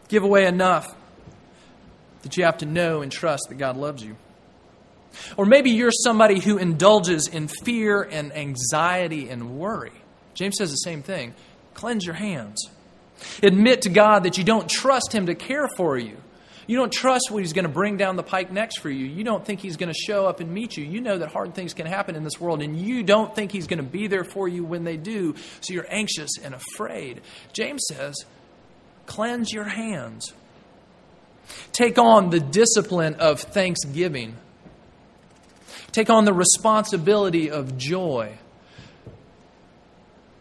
Give 0.09 0.23
away 0.23 0.47
enough 0.47 0.95
that 2.23 2.37
you 2.37 2.45
have 2.45 2.59
to 2.59 2.67
know 2.67 3.03
and 3.03 3.11
trust 3.11 3.45
that 3.49 3.59
God 3.59 3.77
loves 3.77 4.03
you. 4.03 4.17
Or 5.37 5.45
maybe 5.47 5.71
you're 5.71 5.91
somebody 5.91 6.41
who 6.41 6.59
indulges 6.59 7.27
in 7.27 7.49
fear 7.49 8.03
and 8.03 8.33
anxiety 8.33 9.29
and 9.29 9.59
worry. 9.59 9.93
James 10.35 10.57
says 10.59 10.71
the 10.71 10.77
same 10.77 11.03
thing 11.03 11.35
cleanse 11.75 12.05
your 12.05 12.15
hands. 12.15 12.69
Admit 13.43 13.83
to 13.83 13.89
God 13.91 14.25
that 14.25 14.39
you 14.39 14.45
don't 14.45 14.69
trust 14.69 15.13
Him 15.13 15.27
to 15.27 15.35
care 15.35 15.69
for 15.77 15.99
you. 15.99 16.17
You 16.71 16.77
don't 16.77 16.93
trust 16.93 17.33
what 17.33 17.41
He's 17.41 17.53
going 17.53 17.65
to 17.65 17.69
bring 17.69 17.97
down 17.97 18.15
the 18.15 18.23
pike 18.23 18.53
next 18.53 18.79
for 18.79 18.89
you. 18.89 19.05
You 19.05 19.25
don't 19.25 19.45
think 19.45 19.59
He's 19.59 19.77
going 19.77 19.93
to 19.93 19.99
show 19.99 20.27
up 20.27 20.39
and 20.39 20.53
meet 20.53 20.77
you. 20.77 20.85
You 20.85 21.01
know 21.01 21.19
that 21.19 21.33
hard 21.33 21.53
things 21.53 21.75
can 21.75 21.85
happen 21.85 22.15
in 22.15 22.23
this 22.23 22.41
world, 22.41 22.63
and 22.63 22.81
you 22.81 23.03
don't 23.03 23.35
think 23.35 23.51
He's 23.51 23.67
going 23.67 23.79
to 23.79 23.83
be 23.83 24.07
there 24.07 24.23
for 24.23 24.47
you 24.47 24.63
when 24.63 24.85
they 24.85 24.97
do, 24.97 25.35
so 25.63 25.75
you're 25.75 25.89
anxious 25.89 26.31
and 26.41 26.55
afraid. 26.55 27.23
James 27.53 27.83
says, 27.89 28.25
cleanse 29.07 29.53
your 29.53 29.65
hands. 29.65 30.33
Take 31.73 31.99
on 31.99 32.31
the 32.31 32.39
discipline 32.39 33.15
of 33.15 33.41
thanksgiving. 33.41 34.37
Take 35.91 36.09
on 36.09 36.25
the 36.25 36.33
responsibility 36.33 37.51
of 37.51 37.79
joy. 37.79 38.39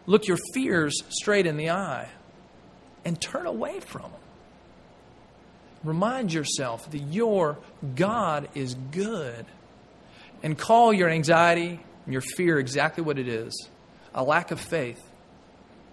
Look 0.06 0.28
your 0.28 0.38
fears 0.54 1.02
straight 1.08 1.46
in 1.46 1.56
the 1.56 1.70
eye 1.70 2.08
and 3.04 3.20
turn 3.20 3.46
away 3.46 3.80
from 3.80 4.02
them. 4.02 4.12
Remind 5.82 6.32
yourself 6.32 6.90
that 6.90 6.98
your 6.98 7.58
God 7.96 8.48
is 8.54 8.74
good 8.92 9.46
and 10.42 10.58
call 10.58 10.92
your 10.92 11.08
anxiety 11.08 11.80
and 12.04 12.12
your 12.12 12.22
fear 12.22 12.58
exactly 12.58 13.02
what 13.02 13.18
it 13.18 13.28
is 13.28 13.68
a 14.12 14.24
lack 14.24 14.50
of 14.50 14.58
faith, 14.58 15.00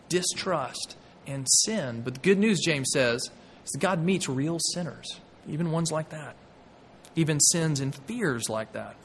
distrust, 0.09 0.97
and 1.27 1.45
sin. 1.47 2.01
But 2.01 2.15
the 2.15 2.19
good 2.19 2.39
news, 2.39 2.59
James 2.65 2.89
says, 2.91 3.29
is 3.63 3.71
that 3.71 3.79
God 3.79 4.03
meets 4.03 4.27
real 4.27 4.57
sinners, 4.73 5.19
even 5.47 5.71
ones 5.71 5.91
like 5.91 6.09
that, 6.09 6.35
even 7.15 7.39
sins 7.39 7.79
and 7.79 7.93
fears 7.93 8.49
like 8.49 8.73
that. 8.73 8.95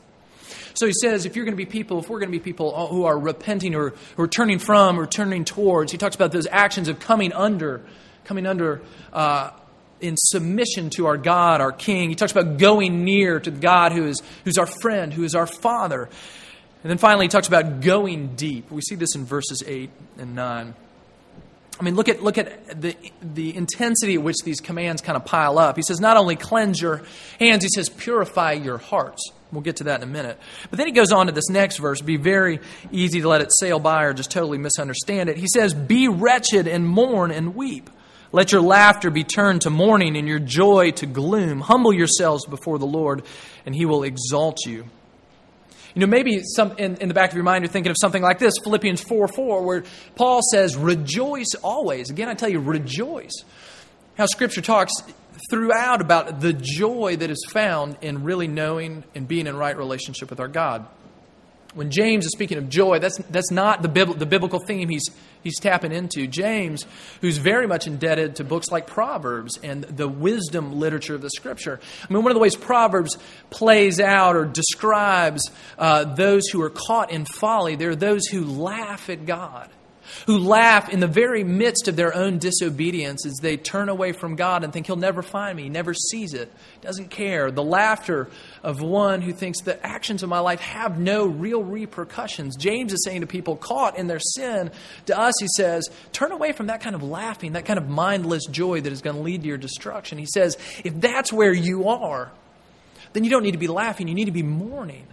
So 0.75 0.87
he 0.87 0.93
says, 0.93 1.27
if 1.27 1.37
you're 1.37 1.45
going 1.45 1.57
to 1.57 1.63
be 1.63 1.67
people, 1.67 1.99
if 1.99 2.09
we're 2.09 2.19
going 2.19 2.33
to 2.33 2.39
be 2.39 2.43
people 2.43 2.87
who 2.89 3.05
are 3.05 3.19
repenting 3.19 3.75
or 3.75 3.93
turning 4.29 4.59
from 4.59 4.99
or 4.99 5.07
turning 5.07 5.45
towards, 5.45 5.93
he 5.93 5.99
talks 5.99 6.17
about 6.17 6.33
those 6.33 6.47
actions 6.47 6.89
of 6.89 6.99
coming 6.99 7.33
under, 7.33 7.83
coming 8.25 8.47
under 8.47 8.81
uh, 9.13 9.51
in 10.03 10.17
submission 10.17 10.91
to 10.91 11.07
our 11.07 11.17
God, 11.17 11.61
our 11.61 11.73
King. 11.73 12.09
He 12.09 12.15
talks 12.15 12.33
about 12.33 12.59
going 12.59 13.05
near 13.05 13.41
to 13.41 13.51
God 13.51 13.93
who 13.93 14.07
is 14.07 14.21
who's 14.45 14.59
our 14.59 14.67
friend, 14.67 15.13
who 15.13 15.25
is 15.25 15.35
our 15.35 15.47
Father. 15.47 16.09
And 16.83 16.91
then 16.91 16.99
finally, 16.99 17.27
he 17.27 17.29
talks 17.29 17.49
about 17.49 17.81
going 17.81 18.35
deep. 18.35 18.71
We 18.71 18.83
see 18.83 18.97
this 18.97 19.15
in 19.15 19.25
verses 19.25 19.63
8 19.65 19.89
and 20.19 20.35
9. 20.35 20.75
I 21.79 21.85
mean, 21.85 21.95
look 21.95 22.09
at, 22.09 22.23
look 22.23 22.39
at 22.39 22.81
the, 22.81 22.97
the 23.23 23.57
intensity 23.57 24.15
at 24.15 24.23
which 24.23 24.37
these 24.45 24.61
commands 24.61 25.01
kind 25.01 25.17
of 25.17 25.25
pile 25.25 25.59
up. 25.59 25.77
He 25.77 25.83
says, 25.83 26.01
not 26.01 26.17
only 26.17 26.37
cleanse 26.37 26.81
your 26.81 27.03
hands, 27.39 27.63
he 27.63 27.69
says, 27.75 27.89
purify 27.89 28.53
your 28.53 28.79
hearts. 28.79 29.31
We'll 29.53 29.63
get 29.63 29.77
to 29.77 29.85
that 29.85 30.03
in 30.03 30.09
a 30.09 30.13
minute. 30.13 30.39
But 30.71 30.79
then 30.79 30.87
he 30.87 30.93
goes 30.93 31.13
on 31.13 31.27
to 31.27 31.33
this 31.33 31.49
next 31.51 31.77
verse. 31.79 32.01
Be 32.01 32.17
very 32.17 32.61
easy 32.91 33.21
to 33.21 33.29
let 33.29 33.43
it 33.43 33.53
sail 33.59 33.79
by 33.79 34.05
or 34.05 34.15
just 34.15 34.31
totally 34.31 34.59
misunderstand 34.59 35.29
it. 35.29 35.37
He 35.37 35.47
says, 35.47 35.75
Be 35.75 36.09
wretched 36.09 36.67
and 36.67 36.87
mourn 36.87 37.31
and 37.31 37.55
weep. 37.55 37.91
Let 38.33 38.51
your 38.51 38.63
laughter 38.63 39.11
be 39.11 39.25
turned 39.25 39.63
to 39.63 39.71
mourning 39.71 40.17
and 40.17 40.27
your 40.27 40.39
joy 40.39 40.93
to 40.93 41.07
gloom. 41.07 41.61
Humble 41.61 41.93
yourselves 41.93 42.47
before 42.47 42.79
the 42.79 42.87
Lord, 42.87 43.23
and 43.67 43.75
he 43.75 43.85
will 43.85 44.03
exalt 44.03 44.65
you. 44.67 44.87
You 45.95 46.01
know, 46.01 46.07
maybe 46.07 46.41
some 46.43 46.73
in, 46.79 46.97
in 46.97 47.09
the 47.09 47.15
back 47.15 47.29
of 47.29 47.35
your 47.37 47.45
mind 47.45 47.65
you're 47.65 47.71
thinking 47.71 47.91
of 47.91 47.97
something 48.01 48.23
like 48.23 48.39
this 48.39 48.55
Philippians 48.65 49.03
4 49.03 49.29
4, 49.29 49.63
where 49.63 49.85
Paul 50.15 50.41
says, 50.51 50.75
Rejoice 50.75 51.55
always. 51.63 52.09
Again, 52.09 52.31
I 52.31 52.35
tell 52.35 52.49
you, 52.49 52.61
rejoice. 52.61 53.45
How 54.17 54.25
Scripture 54.25 54.63
talks 54.63 54.93
throughout 55.51 56.01
about 56.01 56.41
the 56.41 56.55
joy 56.55 57.17
that 57.17 57.31
is 57.31 57.47
found 57.51 57.99
in 58.01 58.25
really 58.25 58.49
knowing 58.49 59.05
and 59.15 59.29
being 59.29 59.47
in 59.47 59.57
right 59.57 59.77
relationship 59.77 60.31
with 60.31 60.41
our 60.41 60.49
God. 60.49 60.87
When 61.75 61.91
James 61.91 62.27
is 62.27 62.33
speaking 62.33 62.59
of 62.59 62.69
joy, 62.69 62.99
that's, 62.99 63.17
that's 63.31 63.51
not 63.51 63.83
the, 63.83 63.89
the 63.89 64.27
biblical 64.27 64.59
theme 64.59 64.89
he's, 64.89 65.09
he's 65.43 65.59
tapping 65.59 65.93
into. 65.93 66.27
James, 66.27 66.85
who's 67.21 67.39
very 67.39 67.67
much 67.67 67.87
indebted 67.87 68.37
to 68.37 68.45
books 68.45 68.71
like 68.71 68.87
Proverbs 68.87 69.59
and 69.63 69.85
the 69.85 70.09
wisdom 70.09 70.79
literature 70.79 71.15
of 71.15 71.23
the 71.23 71.31
Scripture. 71.31 71.81
I 72.09 72.13
mean, 72.13 72.23
one 72.23 72.31
of 72.31 72.37
the 72.37 72.43
ways 72.43 72.57
Proverbs 72.57 73.17
plays 73.51 74.01
out 74.01 74.37
or 74.37 74.45
describes 74.45 75.51
uh, 75.79 76.05
those 76.05 76.49
who 76.49 76.61
are 76.63 76.71
caught 76.71 77.11
in 77.11 77.25
folly, 77.25 77.77
they're 77.77 77.97
those 77.97 78.27
who 78.27 78.45
laugh 78.45 79.09
at 79.09 79.25
God 79.25 79.71
who 80.27 80.39
laugh 80.39 80.89
in 80.89 81.01
the 81.01 81.07
very 81.07 81.45
midst 81.45 81.89
of 81.89 81.97
their 81.97 82.15
own 82.15 82.39
disobedience 82.39 83.27
as 83.27 83.35
they 83.41 83.57
turn 83.57 83.89
away 83.89 84.13
from 84.13 84.37
God 84.37 84.65
and 84.65 84.73
think 84.73 84.87
He'll 84.87 84.97
never 84.97 85.23
find 85.23 85.57
me, 85.57 85.65
He 85.65 85.69
never 85.69 85.95
sees 85.95 86.35
it, 86.35 86.53
doesn't 86.81 87.11
care. 87.11 87.51
The 87.51 87.63
laughter 87.63 88.29
of 88.63 88.81
one 88.81 89.23
who 89.23 89.33
thinks 89.33 89.61
the 89.63 89.85
actions 89.85 90.23
of 90.23 90.29
my 90.29 90.41
life 90.41 90.61
have 90.61 90.99
no 90.99 91.27
real 91.27 91.63
repercussions. 91.63 92.57
James 92.57 92.93
is 92.93 93.05
saying 93.05 93.21
to 93.23 93.27
people 93.27 93.57
caught 93.57 93.99
in 93.99 94.07
their 94.07 94.21
sin, 94.21 94.71
to 95.07 95.19
us, 95.19 95.35
he 95.41 95.49
says, 95.57 95.89
turn 96.13 96.33
away 96.33 96.53
from 96.53 96.67
that 96.67 96.81
kind 96.81 96.95
of 96.95 97.03
laughing, 97.03 97.53
that 97.53 97.65
kind 97.65 97.79
of 97.79 97.89
mindless 97.89 98.47
joy 98.47 98.81
that 98.81 98.93
is 98.93 99.03
going 99.03 99.17
to 99.17 99.23
lead 99.23 99.43
to 99.43 99.49
your 99.49 99.59
destruction. 99.59 100.19
He 100.19 100.27
says, 100.27 100.57
if 100.85 101.01
that's 101.01 101.33
where 101.33 101.53
you 101.53 101.89
are, 101.89 102.31
then 103.13 103.25
you 103.25 103.31
don't 103.31 103.43
need 103.43 103.53
to 103.53 103.59
be 103.59 103.69
laughing, 103.69 104.09
you 104.09 104.15
need 104.15 104.27
to 104.27 104.33
be 104.33 104.43
mourning 104.43 105.07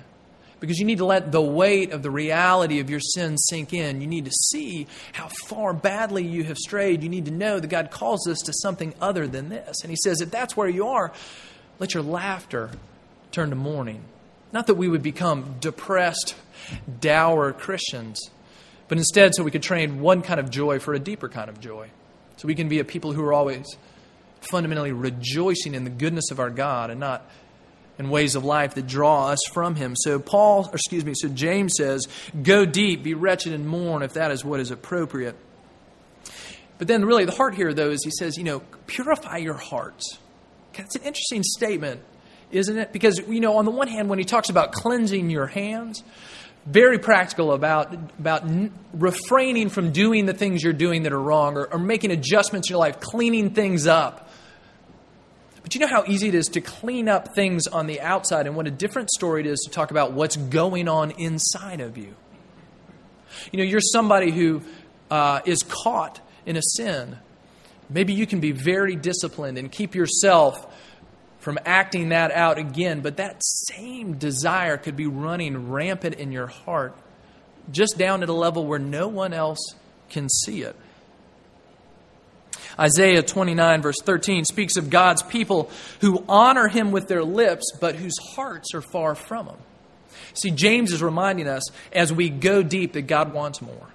because 0.59 0.77
you 0.77 0.85
need 0.85 0.97
to 0.97 1.05
let 1.05 1.31
the 1.31 1.41
weight 1.41 1.91
of 1.91 2.03
the 2.03 2.11
reality 2.11 2.79
of 2.79 2.89
your 2.89 2.99
sin 2.99 3.37
sink 3.37 3.73
in. 3.73 4.01
You 4.01 4.07
need 4.07 4.25
to 4.25 4.31
see 4.31 4.87
how 5.13 5.27
far 5.27 5.73
badly 5.73 6.25
you 6.25 6.43
have 6.43 6.57
strayed. 6.57 7.03
You 7.03 7.09
need 7.09 7.25
to 7.25 7.31
know 7.31 7.59
that 7.59 7.67
God 7.67 7.91
calls 7.91 8.27
us 8.27 8.39
to 8.39 8.53
something 8.53 8.93
other 8.99 9.27
than 9.27 9.49
this. 9.49 9.81
And 9.81 9.89
He 9.89 9.97
says, 10.03 10.21
if 10.21 10.31
that's 10.31 10.57
where 10.57 10.69
you 10.69 10.87
are, 10.87 11.13
let 11.79 11.93
your 11.93 12.03
laughter 12.03 12.71
turn 13.31 13.49
to 13.51 13.55
mourning. 13.55 14.03
Not 14.51 14.67
that 14.67 14.75
we 14.75 14.87
would 14.87 15.03
become 15.03 15.55
depressed, 15.59 16.35
dour 16.99 17.53
Christians, 17.53 18.29
but 18.87 18.97
instead 18.97 19.35
so 19.35 19.43
we 19.43 19.51
could 19.51 19.63
train 19.63 20.01
one 20.01 20.21
kind 20.21 20.39
of 20.39 20.49
joy 20.49 20.79
for 20.79 20.93
a 20.93 20.99
deeper 20.99 21.29
kind 21.29 21.49
of 21.49 21.59
joy. 21.59 21.89
So 22.37 22.47
we 22.47 22.55
can 22.55 22.67
be 22.67 22.79
a 22.79 22.83
people 22.83 23.13
who 23.13 23.23
are 23.23 23.33
always 23.33 23.77
fundamentally 24.41 24.91
rejoicing 24.91 25.75
in 25.75 25.83
the 25.83 25.89
goodness 25.89 26.31
of 26.31 26.39
our 26.39 26.49
God 26.49 26.89
and 26.89 26.99
not 26.99 27.29
and 27.99 28.09
ways 28.09 28.35
of 28.35 28.45
life 28.45 28.75
that 28.75 28.87
draw 28.87 29.27
us 29.27 29.39
from 29.51 29.75
him. 29.75 29.93
So 29.95 30.19
Paul, 30.19 30.69
excuse 30.73 31.03
me, 31.03 31.13
so 31.13 31.27
James 31.27 31.73
says, 31.77 32.07
go 32.41 32.65
deep, 32.65 33.03
be 33.03 33.13
wretched 33.13 33.53
and 33.53 33.67
mourn 33.67 34.01
if 34.01 34.13
that 34.13 34.31
is 34.31 34.43
what 34.43 34.61
is 34.61 34.71
appropriate. 34.71 35.35
But 36.77 36.87
then 36.87 37.03
really 37.03 37.25
the 37.25 37.33
heart 37.33 37.55
here 37.55 37.73
though 37.73 37.89
is 37.89 38.03
he 38.03 38.11
says, 38.11 38.37
you 38.37 38.45
know, 38.45 38.61
purify 38.87 39.37
your 39.37 39.57
hearts. 39.57 40.17
That's 40.75 40.95
an 40.95 41.03
interesting 41.03 41.43
statement, 41.43 42.01
isn't 42.51 42.77
it? 42.77 42.93
Because, 42.93 43.19
you 43.27 43.41
know, 43.41 43.57
on 43.57 43.65
the 43.65 43.71
one 43.71 43.89
hand, 43.89 44.07
when 44.07 44.17
he 44.17 44.23
talks 44.23 44.49
about 44.49 44.71
cleansing 44.71 45.29
your 45.29 45.47
hands, 45.47 46.01
very 46.65 46.99
practical 46.99 47.51
about, 47.51 47.93
about 47.93 48.43
n- 48.43 48.71
refraining 48.93 49.67
from 49.67 49.91
doing 49.91 50.25
the 50.25 50.33
things 50.33 50.63
you're 50.63 50.71
doing 50.71 51.03
that 51.03 51.11
are 51.11 51.21
wrong 51.21 51.57
or, 51.57 51.65
or 51.65 51.79
making 51.79 52.11
adjustments 52.11 52.69
in 52.69 52.73
your 52.73 52.79
life, 52.79 53.01
cleaning 53.01 53.49
things 53.49 53.87
up 53.87 54.28
but 55.69 55.75
you 55.75 55.81
know 55.81 55.87
how 55.87 56.03
easy 56.07 56.29
it 56.29 56.33
is 56.33 56.47
to 56.47 56.61
clean 56.61 57.07
up 57.07 57.35
things 57.35 57.67
on 57.67 57.85
the 57.85 58.01
outside, 58.01 58.47
and 58.47 58.55
what 58.55 58.65
a 58.65 58.71
different 58.71 59.11
story 59.11 59.41
it 59.41 59.45
is 59.45 59.59
to 59.65 59.69
talk 59.69 59.91
about 59.91 60.13
what's 60.13 60.35
going 60.35 60.87
on 60.87 61.11
inside 61.11 61.79
of 61.79 61.95
you. 61.95 62.15
You 63.51 63.59
know, 63.59 63.63
you're 63.63 63.79
somebody 63.79 64.31
who 64.31 64.63
uh, 65.11 65.41
is 65.45 65.61
caught 65.61 66.21
in 66.47 66.55
a 66.55 66.61
sin. 66.63 67.19
Maybe 67.87 68.13
you 68.13 68.25
can 68.25 68.39
be 68.39 68.51
very 68.51 68.95
disciplined 68.95 69.59
and 69.59 69.71
keep 69.71 69.93
yourself 69.93 70.75
from 71.37 71.59
acting 71.67 72.09
that 72.09 72.31
out 72.31 72.57
again, 72.57 73.01
but 73.01 73.17
that 73.17 73.39
same 73.43 74.13
desire 74.13 74.75
could 74.75 74.95
be 74.95 75.05
running 75.05 75.69
rampant 75.69 76.15
in 76.15 76.31
your 76.31 76.47
heart, 76.47 76.97
just 77.71 77.95
down 77.95 78.23
at 78.23 78.29
a 78.29 78.33
level 78.33 78.65
where 78.65 78.79
no 78.79 79.07
one 79.07 79.33
else 79.33 79.75
can 80.09 80.29
see 80.29 80.63
it. 80.63 80.75
Isaiah 82.79 83.21
29, 83.21 83.81
verse 83.81 84.01
13, 84.01 84.45
speaks 84.45 84.77
of 84.77 84.89
God's 84.89 85.21
people 85.21 85.69
who 85.99 86.23
honor 86.29 86.67
him 86.67 86.91
with 86.91 87.07
their 87.07 87.23
lips, 87.23 87.71
but 87.79 87.95
whose 87.95 88.17
hearts 88.35 88.73
are 88.73 88.81
far 88.81 89.15
from 89.15 89.47
him. 89.47 89.57
See, 90.33 90.51
James 90.51 90.93
is 90.93 91.03
reminding 91.03 91.47
us 91.47 91.63
as 91.91 92.13
we 92.13 92.29
go 92.29 92.63
deep 92.63 92.93
that 92.93 93.03
God 93.03 93.33
wants 93.33 93.61
more, 93.61 93.87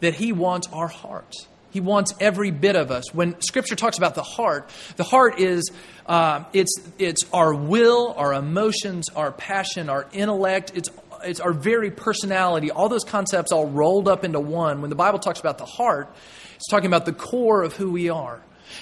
that 0.00 0.14
he 0.14 0.32
wants 0.32 0.68
our 0.72 0.88
hearts. 0.88 1.46
He 1.70 1.80
wants 1.80 2.14
every 2.18 2.50
bit 2.50 2.74
of 2.74 2.90
us. 2.90 3.14
When 3.14 3.40
Scripture 3.40 3.76
talks 3.76 3.96
about 3.96 4.14
the 4.14 4.22
heart, 4.22 4.68
the 4.96 5.04
heart 5.04 5.38
is 5.38 5.70
uh, 6.06 6.44
it's 6.52 6.74
it's 6.98 7.22
our 7.32 7.54
will, 7.54 8.12
our 8.16 8.34
emotions, 8.34 9.08
our 9.14 9.30
passion, 9.30 9.88
our 9.88 10.08
intellect. 10.12 10.72
It's 10.74 10.90
it's 11.22 11.38
our 11.38 11.52
very 11.52 11.90
personality. 11.90 12.70
All 12.70 12.88
those 12.88 13.04
concepts 13.04 13.52
all 13.52 13.66
rolled 13.66 14.08
up 14.08 14.24
into 14.24 14.40
one. 14.40 14.80
When 14.80 14.90
the 14.90 14.96
Bible 14.96 15.20
talks 15.20 15.38
about 15.38 15.58
the 15.58 15.66
heart, 15.66 16.12
it's 16.60 16.68
talking 16.68 16.88
about 16.88 17.06
the 17.06 17.14
core 17.14 17.62
of 17.62 17.74
who 17.74 17.90
we 17.90 18.10
are. 18.10 18.38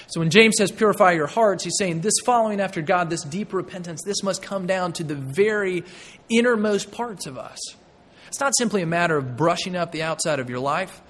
So 0.07 0.19
when 0.19 0.29
James 0.29 0.55
says 0.57 0.69
purify 0.69 1.13
your 1.13 1.27
hearts, 1.27 1.63
he's 1.63 1.77
saying 1.79 2.01
this 2.01 2.15
following 2.25 2.59
after 2.59 2.81
God, 2.81 3.09
this 3.09 3.23
deep 3.23 3.53
repentance, 3.53 4.03
this 4.03 4.21
must 4.21 4.43
come 4.43 4.67
down 4.67 4.91
to 4.93 5.03
the 5.05 5.15
very 5.15 5.85
innermost 6.29 6.91
parts 6.91 7.25
of 7.25 7.37
us. 7.37 7.57
It's 8.27 8.41
not 8.41 8.53
simply 8.57 8.81
a 8.81 8.85
matter 8.85 9.15
of 9.15 9.37
brushing 9.37 9.77
up 9.77 9.93
the 9.93 10.03
outside 10.03 10.41
of 10.41 10.49
your 10.49 10.59
life, 10.59 11.01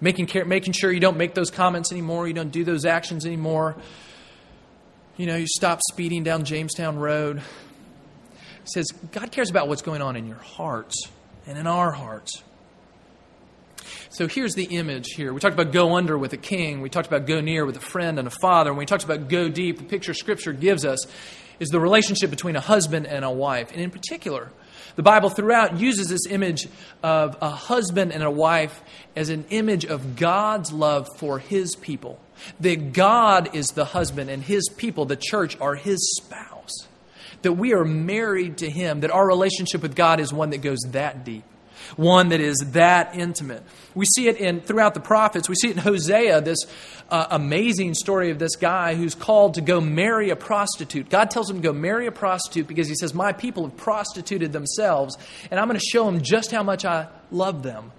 making, 0.00 0.26
care, 0.26 0.44
making 0.44 0.74
sure 0.74 0.92
you 0.92 1.00
don't 1.00 1.16
make 1.16 1.34
those 1.34 1.50
comments 1.50 1.90
anymore, 1.90 2.28
you 2.28 2.34
don't 2.34 2.52
do 2.52 2.62
those 2.62 2.84
actions 2.84 3.26
anymore. 3.26 3.74
You 5.16 5.26
know, 5.26 5.34
you 5.34 5.48
stop 5.48 5.80
speeding 5.90 6.22
down 6.22 6.44
Jamestown 6.44 7.00
Road. 7.00 7.42
Says 8.62 8.92
God 9.10 9.32
cares 9.32 9.50
about 9.50 9.66
what's 9.66 9.82
going 9.82 10.02
on 10.02 10.14
in 10.14 10.28
your 10.28 10.36
hearts 10.36 10.94
and 11.48 11.58
in 11.58 11.66
our 11.66 11.90
hearts. 11.90 12.44
So 14.10 14.26
here's 14.26 14.54
the 14.54 14.64
image 14.64 15.08
here. 15.14 15.32
We 15.32 15.40
talked 15.40 15.58
about 15.58 15.72
go 15.72 15.96
under 15.96 16.16
with 16.16 16.32
a 16.32 16.38
king. 16.38 16.80
We 16.80 16.88
talked 16.88 17.06
about 17.06 17.26
go 17.26 17.40
near 17.40 17.64
with 17.66 17.76
a 17.76 17.80
friend 17.80 18.18
and 18.18 18.26
a 18.26 18.32
father. 18.40 18.70
When 18.70 18.78
we 18.78 18.86
talked 18.86 19.04
about 19.04 19.28
go 19.28 19.48
deep, 19.48 19.78
the 19.78 19.84
picture 19.84 20.14
Scripture 20.14 20.52
gives 20.52 20.84
us 20.84 21.06
is 21.60 21.68
the 21.68 21.80
relationship 21.80 22.30
between 22.30 22.56
a 22.56 22.60
husband 22.60 23.06
and 23.06 23.24
a 23.24 23.30
wife. 23.30 23.72
And 23.72 23.80
in 23.80 23.90
particular, 23.90 24.50
the 24.96 25.02
Bible 25.02 25.28
throughout 25.28 25.78
uses 25.78 26.08
this 26.08 26.26
image 26.28 26.68
of 27.02 27.36
a 27.40 27.50
husband 27.50 28.12
and 28.12 28.22
a 28.22 28.30
wife 28.30 28.80
as 29.16 29.28
an 29.28 29.44
image 29.50 29.84
of 29.84 30.16
God's 30.16 30.72
love 30.72 31.06
for 31.16 31.38
his 31.38 31.76
people. 31.76 32.20
That 32.60 32.92
God 32.92 33.54
is 33.54 33.68
the 33.68 33.84
husband 33.84 34.30
and 34.30 34.42
his 34.42 34.68
people, 34.76 35.04
the 35.04 35.16
church, 35.16 35.58
are 35.60 35.74
his 35.74 36.16
spouse. 36.16 36.86
That 37.42 37.52
we 37.52 37.74
are 37.74 37.84
married 37.84 38.58
to 38.58 38.70
him, 38.70 39.00
that 39.00 39.10
our 39.10 39.26
relationship 39.26 39.82
with 39.82 39.94
God 39.94 40.20
is 40.20 40.32
one 40.32 40.50
that 40.50 40.58
goes 40.58 40.78
that 40.88 41.24
deep 41.24 41.44
one 41.96 42.30
that 42.30 42.40
is 42.40 42.56
that 42.72 43.14
intimate. 43.14 43.62
We 43.94 44.06
see 44.06 44.28
it 44.28 44.36
in 44.36 44.60
throughout 44.60 44.94
the 44.94 45.00
prophets. 45.00 45.48
We 45.48 45.54
see 45.54 45.68
it 45.68 45.76
in 45.76 45.82
Hosea, 45.82 46.40
this 46.40 46.58
uh, 47.10 47.26
amazing 47.30 47.94
story 47.94 48.30
of 48.30 48.38
this 48.38 48.56
guy 48.56 48.94
who's 48.94 49.14
called 49.14 49.54
to 49.54 49.60
go 49.60 49.80
marry 49.80 50.30
a 50.30 50.36
prostitute. 50.36 51.08
God 51.08 51.30
tells 51.30 51.50
him 51.50 51.56
to 51.56 51.62
go 51.62 51.72
marry 51.72 52.06
a 52.06 52.12
prostitute 52.12 52.66
because 52.66 52.88
he 52.88 52.94
says, 52.94 53.14
"My 53.14 53.32
people 53.32 53.64
have 53.64 53.76
prostituted 53.76 54.52
themselves, 54.52 55.16
and 55.50 55.58
I'm 55.58 55.68
going 55.68 55.78
to 55.78 55.86
show 55.86 56.04
them 56.04 56.22
just 56.22 56.50
how 56.50 56.62
much 56.62 56.84
I 56.84 57.08
love 57.30 57.62
them." 57.62 57.92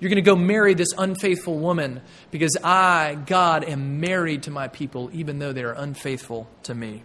You're 0.00 0.10
going 0.10 0.22
to 0.22 0.30
go 0.30 0.36
marry 0.36 0.74
this 0.74 0.92
unfaithful 0.96 1.58
woman 1.58 2.02
because 2.30 2.56
I, 2.62 3.18
God, 3.26 3.64
am 3.64 4.00
married 4.00 4.44
to 4.44 4.50
my 4.50 4.68
people, 4.68 5.10
even 5.12 5.40
though 5.40 5.52
they 5.52 5.64
are 5.64 5.72
unfaithful 5.72 6.48
to 6.64 6.74
me. 6.74 7.02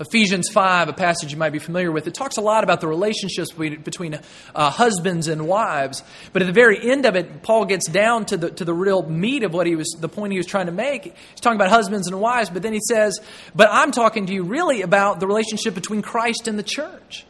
Ephesians 0.00 0.48
5, 0.48 0.88
a 0.88 0.92
passage 0.92 1.32
you 1.32 1.38
might 1.38 1.52
be 1.52 1.58
familiar 1.58 1.92
with, 1.92 2.06
it 2.06 2.14
talks 2.14 2.36
a 2.36 2.40
lot 2.40 2.64
about 2.64 2.80
the 2.80 2.88
relationships 2.88 3.52
between 3.52 4.18
uh, 4.54 4.70
husbands 4.70 5.28
and 5.28 5.46
wives. 5.46 6.02
But 6.32 6.42
at 6.42 6.46
the 6.46 6.52
very 6.52 6.90
end 6.90 7.06
of 7.06 7.16
it, 7.16 7.42
Paul 7.42 7.64
gets 7.64 7.88
down 7.88 8.26
to 8.26 8.36
the, 8.36 8.50
to 8.50 8.64
the 8.64 8.74
real 8.74 9.02
meat 9.02 9.42
of 9.42 9.52
what 9.52 9.66
he 9.66 9.76
was, 9.76 9.88
the 9.98 10.08
point 10.08 10.32
he 10.32 10.38
was 10.38 10.46
trying 10.46 10.66
to 10.66 10.72
make. 10.72 11.04
He's 11.04 11.40
talking 11.40 11.56
about 11.56 11.70
husbands 11.70 12.06
and 12.06 12.20
wives, 12.20 12.50
but 12.50 12.62
then 12.62 12.72
he 12.72 12.80
says, 12.88 13.18
But 13.54 13.68
I'm 13.70 13.92
talking 13.92 14.26
to 14.26 14.32
you 14.32 14.42
really 14.42 14.82
about 14.82 15.20
the 15.20 15.26
relationship 15.26 15.74
between 15.74 16.02
Christ 16.02 16.48
and 16.48 16.58
the 16.58 16.62
church. 16.62 17.26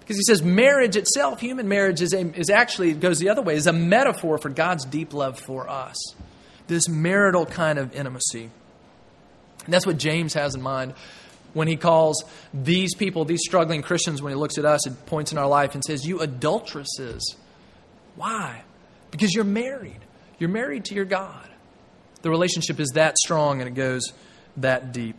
Because 0.00 0.16
he 0.16 0.22
says 0.24 0.42
marriage 0.42 0.96
itself, 0.96 1.40
human 1.40 1.68
marriage, 1.68 2.02
is, 2.02 2.12
a, 2.12 2.20
is 2.36 2.50
actually, 2.50 2.94
goes 2.94 3.20
the 3.20 3.28
other 3.28 3.42
way, 3.42 3.54
is 3.54 3.68
a 3.68 3.72
metaphor 3.72 4.38
for 4.38 4.48
God's 4.48 4.84
deep 4.84 5.14
love 5.14 5.38
for 5.38 5.68
us. 5.68 5.96
This 6.66 6.88
marital 6.88 7.46
kind 7.46 7.78
of 7.78 7.94
intimacy. 7.94 8.50
And 9.64 9.72
that's 9.72 9.86
what 9.86 9.98
James 9.98 10.34
has 10.34 10.56
in 10.56 10.62
mind 10.62 10.94
when 11.52 11.68
he 11.68 11.76
calls 11.76 12.24
these 12.54 12.94
people, 12.94 13.24
these 13.24 13.40
struggling 13.44 13.82
Christians, 13.82 14.22
when 14.22 14.32
he 14.32 14.36
looks 14.36 14.58
at 14.58 14.64
us 14.64 14.86
at 14.86 15.06
points 15.06 15.32
in 15.32 15.38
our 15.38 15.48
life 15.48 15.74
and 15.74 15.84
says, 15.84 16.06
You 16.06 16.20
adulteresses. 16.20 17.36
Why? 18.16 18.62
Because 19.10 19.34
you're 19.34 19.44
married. 19.44 20.00
You're 20.38 20.50
married 20.50 20.84
to 20.86 20.94
your 20.94 21.04
God. 21.04 21.48
The 22.22 22.30
relationship 22.30 22.80
is 22.80 22.90
that 22.94 23.16
strong 23.18 23.60
and 23.60 23.68
it 23.68 23.74
goes 23.74 24.12
that 24.56 24.92
deep. 24.92 25.16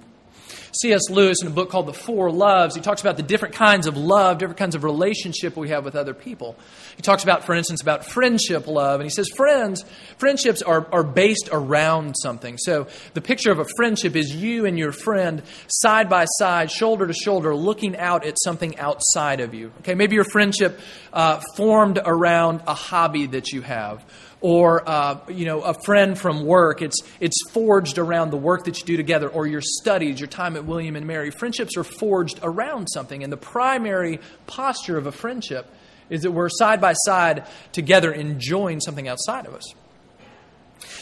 C.S. 0.73 1.09
Lewis, 1.09 1.41
in 1.41 1.47
a 1.47 1.51
book 1.51 1.69
called 1.69 1.85
The 1.85 1.93
Four 1.93 2.31
Loves, 2.31 2.75
he 2.75 2.81
talks 2.81 3.01
about 3.01 3.17
the 3.17 3.23
different 3.23 3.55
kinds 3.55 3.87
of 3.87 3.97
love, 3.97 4.37
different 4.37 4.57
kinds 4.57 4.75
of 4.75 4.83
relationship 4.83 5.57
we 5.57 5.69
have 5.69 5.83
with 5.83 5.95
other 5.95 6.13
people. 6.13 6.55
He 6.95 7.01
talks 7.01 7.23
about, 7.23 7.43
for 7.43 7.53
instance, 7.53 7.81
about 7.81 8.05
friendship 8.05 8.67
love, 8.67 8.99
and 8.99 9.05
he 9.05 9.09
says 9.09 9.29
friends, 9.35 9.83
friendships 10.17 10.61
are, 10.61 10.87
are 10.93 11.03
based 11.03 11.49
around 11.51 12.15
something. 12.15 12.57
So 12.57 12.87
the 13.13 13.21
picture 13.21 13.51
of 13.51 13.59
a 13.59 13.65
friendship 13.75 14.15
is 14.15 14.33
you 14.33 14.65
and 14.65 14.77
your 14.79 14.91
friend 14.91 15.41
side 15.67 16.09
by 16.09 16.25
side, 16.25 16.71
shoulder 16.71 17.07
to 17.07 17.13
shoulder, 17.13 17.53
looking 17.55 17.97
out 17.97 18.25
at 18.25 18.37
something 18.41 18.77
outside 18.79 19.41
of 19.41 19.53
you. 19.53 19.71
Okay, 19.79 19.95
maybe 19.95 20.15
your 20.15 20.23
friendship 20.23 20.79
uh, 21.11 21.41
formed 21.55 21.99
around 22.03 22.61
a 22.67 22.73
hobby 22.73 23.25
that 23.27 23.51
you 23.51 23.61
have 23.61 24.05
or 24.41 24.87
uh, 24.89 25.19
you 25.29 25.45
know 25.45 25.61
a 25.61 25.73
friend 25.73 26.17
from 26.17 26.43
work. 26.43 26.81
It's 26.81 26.97
it's 27.19 27.37
forged 27.51 27.97
around 27.97 28.31
the 28.31 28.37
work 28.37 28.65
that 28.65 28.79
you 28.79 28.85
do 28.85 28.97
together 28.97 29.29
or 29.29 29.47
your 29.47 29.61
studies 29.61 30.19
your 30.19 30.27
time 30.27 30.55
at 30.55 30.65
William 30.65 30.95
and 30.95 31.05
Mary. 31.05 31.29
Friendships 31.29 31.77
are 31.77 31.83
forged 31.83 32.39
around 32.43 32.87
something 32.87 33.23
and 33.23 33.31
the 33.31 33.37
primary 33.37 34.19
posture 34.47 34.97
of 34.97 35.05
a 35.05 35.11
friendship 35.11 35.71
is 36.09 36.23
that 36.23 36.31
we're 36.31 36.49
side 36.49 36.81
by 36.81 36.93
side 36.93 37.45
together 37.71 38.11
enjoying 38.11 38.81
something 38.81 39.07
outside 39.07 39.45
of 39.45 39.53
us. 39.53 39.73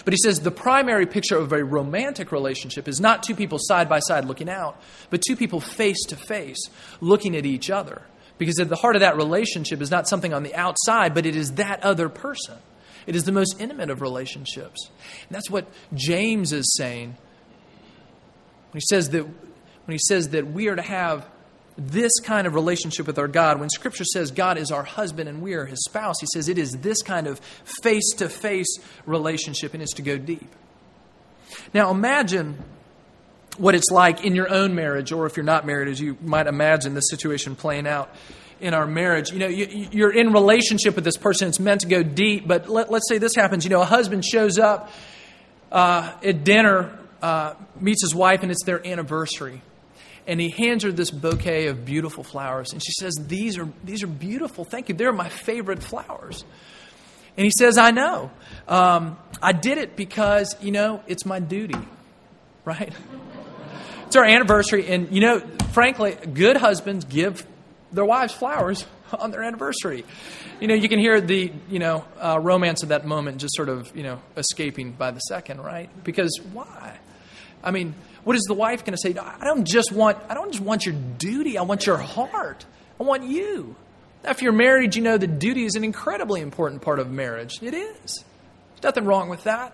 But 0.04 0.14
he 0.14 0.18
says 0.22 0.42
the 0.42 0.52
primary 0.52 1.06
picture 1.06 1.38
of 1.38 1.52
a 1.52 1.64
romantic 1.64 2.32
relationship 2.32 2.88
is 2.88 3.00
not 3.00 3.24
two 3.24 3.36
people 3.36 3.58
side 3.60 3.88
by 3.88 4.00
side 4.00 4.26
looking 4.26 4.50
out 4.50 4.80
but 5.10 5.22
two 5.26 5.38
people 5.38 5.62
face 5.62 6.04
to 6.08 6.18
face 6.18 6.60
looking 7.00 7.38
at 7.38 7.46
each 7.46 7.70
other. 7.70 8.02
Because 8.38 8.60
at 8.60 8.70
the 8.70 8.78
heart 8.78 8.96
of 8.96 9.02
that 9.02 9.18
relationship 9.18 9.82
is 9.82 9.92
not 9.92 10.08
something 10.08 10.34
on 10.34 10.44
the 10.44 10.56
outside 10.56 11.14
but 11.14 11.26
it 11.26 11.38
is 11.38 11.54
that 11.54 11.82
other 11.84 12.10
person 12.10 12.58
it 13.10 13.16
is 13.16 13.24
the 13.24 13.32
most 13.32 13.60
intimate 13.60 13.90
of 13.90 14.02
relationships. 14.02 14.88
And 15.28 15.36
that's 15.36 15.50
what 15.50 15.68
James 15.96 16.54
is 16.54 16.76
saying 16.78 17.18
when 18.70 18.76
he 18.76 18.86
says 18.88 19.10
that 19.10 19.24
when 19.24 19.94
he 19.94 19.98
says 19.98 20.30
that 20.30 20.46
we 20.46 20.68
are 20.68 20.76
to 20.76 20.84
have 20.84 21.26
this 21.76 22.12
kind 22.20 22.46
of 22.46 22.54
relationship 22.54 23.08
with 23.08 23.18
our 23.18 23.28
God. 23.28 23.60
When 23.60 23.68
Scripture 23.72 24.06
says 24.06 24.30
God 24.30 24.60
is 24.60 24.72
our 24.72 24.84
husband 24.84 25.28
and 25.28 25.42
we 25.42 25.56
are 25.56 25.66
his 25.66 25.84
spouse, 25.86 26.20
he 26.20 26.28
says 26.32 26.48
it 26.50 26.60
is 26.60 26.72
this 26.82 27.02
kind 27.02 27.26
of 27.26 27.40
face 27.82 28.12
to 28.18 28.30
face 28.30 28.78
relationship 29.08 29.74
and 29.74 29.82
it's 29.82 29.96
to 29.96 30.04
go 30.04 30.20
deep. 30.20 30.54
Now 31.74 31.90
imagine 31.90 32.64
what 33.58 33.74
it's 33.74 33.90
like 33.90 34.24
in 34.24 34.36
your 34.36 34.54
own 34.54 34.76
marriage, 34.76 35.12
or 35.12 35.26
if 35.26 35.36
you're 35.36 35.44
not 35.44 35.66
married, 35.66 35.88
as 35.88 36.00
you 36.00 36.16
might 36.22 36.46
imagine 36.46 36.94
the 36.94 37.02
situation 37.02 37.56
playing 37.56 37.88
out 37.88 38.14
in 38.62 38.74
our 38.74 38.86
marriage. 38.86 39.32
You 39.32 39.40
know, 39.40 39.48
you, 39.48 40.06
are 40.06 40.12
in 40.12 40.34
relationship 40.34 40.96
with 40.96 41.04
this 41.04 41.18
person. 41.18 41.48
It's 41.48 41.60
meant 41.60 41.82
to 41.82 41.88
go 41.88 42.04
deep. 42.04 42.48
But 42.48 42.70
let, 42.70 42.92
us 42.92 43.04
say 43.08 43.18
this 43.18 43.36
happens. 43.36 43.64
You 43.64 43.70
know, 43.70 43.82
a 43.82 43.86
husband 43.86 44.26
shows 44.26 44.60
up 44.60 44.92
uh, 45.72 46.14
at 46.24 46.44
dinner, 46.44 46.98
uh, 47.22 47.56
meets 47.80 48.04
his 48.04 48.14
wife, 48.14 48.44
and 48.44 48.52
it's 48.52 48.64
their 48.64 48.86
anniversary. 48.86 49.62
And 50.28 50.40
he 50.40 50.50
hands 50.50 50.84
her 50.84 50.92
this 50.92 51.10
bouquet 51.10 51.68
of 51.68 51.86
beautiful 51.86 52.24
flowers. 52.24 52.74
And 52.74 52.84
she 52.84 52.92
says, 52.92 53.16
These 53.16 53.58
are, 53.58 53.68
these 53.84 54.04
are 54.04 54.08
beautiful. 54.08 54.64
Thank 54.64 54.90
you. 54.90 54.96
They're 54.96 55.12
my 55.12 55.30
favorite 55.30 55.82
flowers. 55.82 56.44
And 57.38 57.46
he 57.46 57.52
says, 57.58 57.78
I 57.78 57.92
know. 57.92 58.32
Um, 58.68 59.18
I 59.42 59.54
did 59.54 59.78
it 59.78 59.96
because, 59.96 60.56
you 60.62 60.72
know, 60.72 61.02
it's 61.08 61.26
my 61.26 61.40
duty, 61.40 61.80
right? 62.66 62.94
It's 64.10 64.16
our 64.16 64.26
anniversary. 64.26 64.88
And, 64.88 65.14
you 65.14 65.22
know, 65.22 65.40
frankly, 65.72 66.18
good 66.34 66.58
husbands 66.58 67.06
give 67.06 67.46
their 67.92 68.06
wives 68.06 68.34
flowers 68.34 68.86
on 69.20 69.32
their 69.32 69.44
anniversary. 69.44 70.06
You 70.60 70.68
know, 70.68 70.76
you 70.76 70.90
can 70.90 71.00
hear 71.00 71.22
the, 71.22 71.52
you 71.70 71.80
know, 71.80 72.06
uh, 72.20 72.40
romance 72.42 72.84
of 72.84 72.90
that 72.90 73.06
moment 73.06 73.40
just 73.40 73.56
sort 73.56 73.70
of, 73.70 73.96
you 73.96 74.04
know, 74.04 74.22
escaping 74.38 74.92
by 74.92 75.12
the 75.12 75.20
second, 75.20 75.62
right? 75.62 75.90
Because 76.04 76.40
why? 76.54 76.98
I 77.64 77.72
mean, 77.72 77.96
what 78.24 78.36
is 78.36 78.44
the 78.44 78.54
wife 78.54 78.86
going 78.86 78.96
to 78.96 79.02
say? 79.02 79.18
I 79.20 79.44
don't 79.46 79.66
just 79.66 79.92
want, 79.92 80.18
I 80.30 80.34
don't 80.34 80.52
just 80.52 80.64
want 80.64 80.86
your 80.86 80.96
duty. 80.96 81.58
I 81.58 81.64
want 81.64 81.86
your 81.86 81.98
heart. 81.98 82.66
I 83.00 83.04
want 83.04 83.24
you. 83.24 83.76
Now, 84.24 84.32
if 84.32 84.42
you're 84.42 84.54
married, 84.54 84.96
you 84.96 85.02
know 85.02 85.18
that 85.18 85.40
duty 85.40 85.66
is 85.66 85.76
an 85.76 85.84
incredibly 85.84 86.42
important 86.42 86.82
part 86.82 87.00
of 87.00 87.10
marriage. 87.10 87.60
It 87.62 87.74
is. 87.74 88.24
There's 88.76 88.84
nothing 88.84 89.06
wrong 89.06 89.30
with 89.30 89.44
that. 89.46 89.74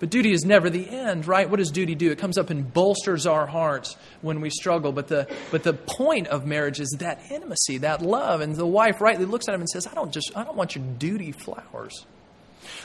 But 0.00 0.10
duty 0.10 0.32
is 0.32 0.44
never 0.44 0.70
the 0.70 0.88
end, 0.88 1.26
right? 1.26 1.48
What 1.48 1.56
does 1.56 1.70
duty 1.70 1.94
do? 1.94 2.10
It 2.10 2.18
comes 2.18 2.38
up 2.38 2.50
and 2.50 2.72
bolsters 2.72 3.26
our 3.26 3.46
hearts 3.46 3.96
when 4.22 4.40
we 4.40 4.50
struggle. 4.50 4.92
But 4.92 5.08
the, 5.08 5.28
but 5.50 5.64
the 5.64 5.72
point 5.72 6.28
of 6.28 6.46
marriage 6.46 6.78
is 6.78 6.96
that 7.00 7.20
intimacy, 7.30 7.78
that 7.78 8.00
love. 8.00 8.40
And 8.40 8.54
the 8.54 8.66
wife 8.66 9.00
rightly 9.00 9.24
looks 9.24 9.48
at 9.48 9.54
him 9.54 9.60
and 9.60 9.68
says, 9.68 9.86
I 9.86 9.94
don't 9.94 10.12
just, 10.12 10.36
I 10.36 10.44
don't 10.44 10.56
want 10.56 10.76
your 10.76 10.84
duty 10.84 11.32
flowers. 11.32 12.06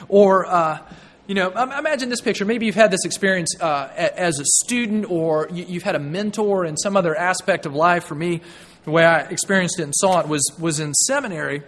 Or, 0.07 0.45
uh, 0.45 0.79
you 1.27 1.35
know, 1.35 1.51
imagine 1.51 2.09
this 2.09 2.21
picture. 2.21 2.45
Maybe 2.45 2.65
you've 2.65 2.75
had 2.75 2.91
this 2.91 3.05
experience 3.05 3.55
uh, 3.61 3.89
as 3.95 4.39
a 4.39 4.45
student, 4.45 5.09
or 5.09 5.47
you've 5.53 5.83
had 5.83 5.95
a 5.95 5.99
mentor 5.99 6.65
in 6.65 6.77
some 6.77 6.97
other 6.97 7.15
aspect 7.15 7.65
of 7.65 7.73
life. 7.73 8.05
For 8.05 8.15
me, 8.15 8.41
the 8.83 8.91
way 8.91 9.05
I 9.05 9.21
experienced 9.21 9.79
it 9.79 9.83
and 9.83 9.93
saw 9.95 10.19
it 10.19 10.27
was, 10.27 10.43
was 10.59 10.79
in 10.79 10.93
seminary 10.93 11.63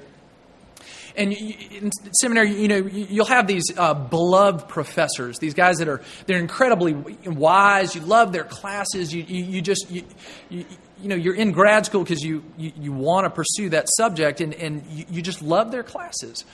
and 1.17 1.33
in 1.33 1.91
seminary, 2.19 2.53
you 2.53 2.67
know, 2.67 2.77
you'll 2.77 3.25
have 3.25 3.47
these 3.47 3.63
uh, 3.77 3.93
beloved 3.93 4.67
professors, 4.67 5.39
these 5.39 5.53
guys 5.53 5.77
that 5.77 5.87
are 5.87 6.01
they're 6.25 6.39
incredibly 6.39 6.93
wise. 7.25 7.95
You 7.95 8.01
love 8.01 8.31
their 8.31 8.43
classes. 8.43 9.13
You 9.13 9.23
you, 9.23 9.43
you 9.45 9.61
just 9.61 9.89
you, 9.89 10.03
you, 10.49 10.65
you 11.01 11.09
know 11.09 11.15
you're 11.15 11.35
in 11.35 11.51
grad 11.51 11.85
school 11.85 12.03
because 12.03 12.21
you, 12.21 12.43
you, 12.57 12.71
you 12.77 12.91
want 12.91 13.25
to 13.25 13.29
pursue 13.29 13.69
that 13.69 13.87
subject, 13.97 14.41
and 14.41 14.53
and 14.55 14.85
you, 14.89 15.05
you 15.09 15.21
just 15.21 15.41
love 15.41 15.71
their 15.71 15.83
classes. 15.83 16.45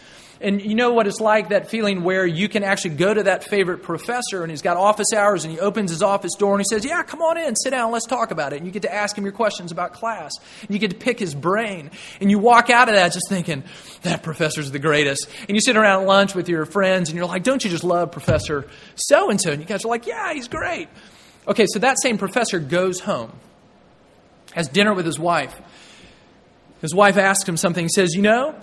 And 0.41 0.59
you 0.59 0.73
know 0.73 0.91
what 0.91 1.05
it's 1.05 1.21
like 1.21 1.49
that 1.49 1.69
feeling 1.69 2.03
where 2.03 2.25
you 2.25 2.49
can 2.49 2.63
actually 2.63 2.95
go 2.95 3.13
to 3.13 3.23
that 3.23 3.43
favorite 3.43 3.83
professor 3.83 4.41
and 4.41 4.49
he's 4.49 4.63
got 4.63 4.75
office 4.75 5.13
hours 5.13 5.45
and 5.45 5.53
he 5.53 5.59
opens 5.59 5.91
his 5.91 6.01
office 6.01 6.33
door 6.33 6.53
and 6.55 6.61
he 6.61 6.65
says, 6.75 6.83
Yeah, 6.83 7.03
come 7.03 7.21
on 7.21 7.37
in, 7.37 7.55
sit 7.55 7.69
down, 7.69 7.91
let's 7.91 8.07
talk 8.07 8.31
about 8.31 8.51
it. 8.51 8.57
And 8.57 8.65
you 8.65 8.71
get 8.71 8.81
to 8.81 8.93
ask 8.93 9.15
him 9.15 9.23
your 9.23 9.33
questions 9.33 9.71
about 9.71 9.93
class. 9.93 10.31
And 10.61 10.71
you 10.71 10.79
get 10.79 10.89
to 10.89 10.95
pick 10.95 11.19
his 11.19 11.35
brain. 11.35 11.91
And 12.19 12.31
you 12.31 12.39
walk 12.39 12.71
out 12.71 12.89
of 12.89 12.95
that 12.95 13.13
just 13.13 13.29
thinking, 13.29 13.63
That 14.01 14.23
professor's 14.23 14.71
the 14.71 14.79
greatest. 14.79 15.29
And 15.47 15.55
you 15.55 15.61
sit 15.61 15.77
around 15.77 16.01
at 16.01 16.07
lunch 16.07 16.33
with 16.33 16.49
your 16.49 16.65
friends 16.65 17.09
and 17.09 17.17
you're 17.17 17.27
like, 17.27 17.43
Don't 17.43 17.63
you 17.63 17.69
just 17.69 17.83
love 17.83 18.11
Professor 18.11 18.67
so 18.95 19.29
and 19.29 19.39
so? 19.39 19.51
And 19.51 19.61
you 19.61 19.67
guys 19.67 19.85
are 19.85 19.89
like, 19.89 20.07
Yeah, 20.07 20.33
he's 20.33 20.47
great. 20.47 20.89
Okay, 21.47 21.67
so 21.71 21.79
that 21.79 21.97
same 22.01 22.17
professor 22.17 22.59
goes 22.59 22.99
home, 22.99 23.31
has 24.53 24.67
dinner 24.67 24.93
with 24.93 25.05
his 25.05 25.19
wife. 25.19 25.59
His 26.81 26.95
wife 26.95 27.17
asks 27.17 27.47
him 27.47 27.57
something. 27.57 27.85
He 27.85 27.89
says, 27.89 28.15
You 28.15 28.23
know, 28.23 28.55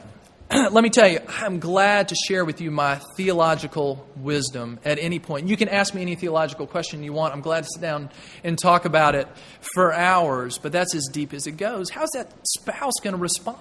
let 0.71 0.83
me 0.83 0.89
tell 0.89 1.07
you, 1.07 1.21
I'm 1.29 1.61
glad 1.61 2.09
to 2.09 2.15
share 2.15 2.43
with 2.43 2.63
you 2.63 2.71
my 2.71 2.97
theological 3.17 4.07
wisdom 4.17 4.79
at 4.83 4.99
any 4.99 5.19
point. 5.19 5.47
You 5.47 5.59
can 5.59 5.69
ask 5.69 5.93
me 5.93 6.01
any 6.01 6.15
theological 6.15 6.67
question 6.67 7.03
you 7.03 7.13
want. 7.13 7.35
I'm 7.35 7.43
glad 7.43 7.65
to 7.65 7.71
sit 7.71 7.83
down 7.83 8.09
and 8.43 8.59
talk 8.59 8.87
about 8.87 9.15
it 9.15 9.29
for 9.75 9.93
hours, 9.93 10.57
but 10.57 10.73
that's 10.73 10.95
as 10.95 11.07
deep 11.13 11.35
as 11.35 11.47
it 11.47 11.59
goes. 11.59 11.91
How's 11.91 12.09
that 12.15 12.33
spouse 12.47 12.95
going 13.03 13.15
to 13.15 13.21
respond? 13.21 13.59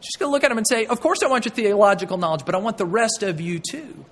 She's 0.00 0.14
going 0.16 0.28
to 0.28 0.32
look 0.32 0.44
at 0.44 0.52
him 0.52 0.58
and 0.58 0.66
say, 0.68 0.86
Of 0.86 1.00
course, 1.00 1.24
I 1.24 1.26
want 1.26 1.44
your 1.44 1.52
theological 1.52 2.18
knowledge, 2.18 2.44
but 2.44 2.54
I 2.54 2.58
want 2.58 2.78
the 2.78 2.86
rest 2.86 3.24
of 3.24 3.40
you 3.40 3.58
too. 3.58 4.04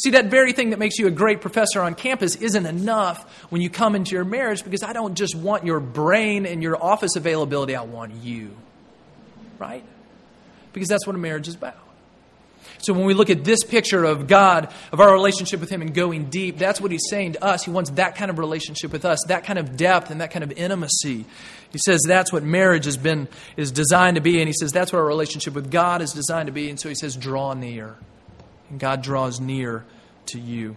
See, 0.00 0.10
that 0.10 0.26
very 0.26 0.52
thing 0.52 0.70
that 0.70 0.78
makes 0.78 0.96
you 0.98 1.08
a 1.08 1.10
great 1.10 1.40
professor 1.40 1.82
on 1.82 1.96
campus 1.96 2.36
isn't 2.36 2.66
enough 2.66 3.28
when 3.50 3.60
you 3.60 3.68
come 3.68 3.96
into 3.96 4.14
your 4.14 4.24
marriage 4.24 4.62
because 4.62 4.84
I 4.84 4.92
don't 4.92 5.16
just 5.16 5.34
want 5.34 5.66
your 5.66 5.80
brain 5.80 6.46
and 6.46 6.62
your 6.62 6.80
office 6.80 7.16
availability, 7.16 7.74
I 7.74 7.82
want 7.82 8.14
you. 8.14 8.56
Right? 9.58 9.84
Because 10.74 10.88
that's 10.88 11.06
what 11.06 11.16
a 11.16 11.18
marriage 11.18 11.48
is 11.48 11.54
about. 11.54 11.78
So 12.78 12.92
when 12.92 13.06
we 13.06 13.14
look 13.14 13.30
at 13.30 13.44
this 13.44 13.64
picture 13.64 14.04
of 14.04 14.26
God, 14.26 14.72
of 14.92 15.00
our 15.00 15.10
relationship 15.10 15.58
with 15.60 15.70
Him 15.70 15.80
and 15.80 15.94
going 15.94 16.26
deep, 16.26 16.58
that's 16.58 16.80
what 16.82 16.90
He's 16.90 17.08
saying 17.08 17.32
to 17.32 17.44
us. 17.44 17.64
He 17.64 17.70
wants 17.70 17.90
that 17.92 18.14
kind 18.14 18.30
of 18.30 18.38
relationship 18.38 18.92
with 18.92 19.06
us, 19.06 19.24
that 19.28 19.44
kind 19.44 19.58
of 19.58 19.76
depth 19.76 20.10
and 20.10 20.20
that 20.20 20.30
kind 20.30 20.42
of 20.42 20.52
intimacy. 20.52 21.24
He 21.70 21.78
says 21.78 22.02
that's 22.06 22.30
what 22.30 22.42
marriage 22.42 22.84
has 22.84 22.98
been 22.98 23.28
is 23.56 23.72
designed 23.72 24.16
to 24.16 24.20
be, 24.20 24.38
and 24.40 24.48
He 24.48 24.52
says 24.52 24.70
that's 24.70 24.92
what 24.92 24.98
our 24.98 25.06
relationship 25.06 25.54
with 25.54 25.70
God 25.70 26.02
is 26.02 26.12
designed 26.12 26.48
to 26.48 26.52
be. 26.52 26.68
And 26.68 26.78
so 26.78 26.90
He 26.90 26.94
says, 26.94 27.16
draw 27.16 27.54
near. 27.54 27.96
And 28.68 28.78
God 28.78 29.02
draws 29.02 29.40
near 29.40 29.86
to 30.26 30.38
you. 30.38 30.76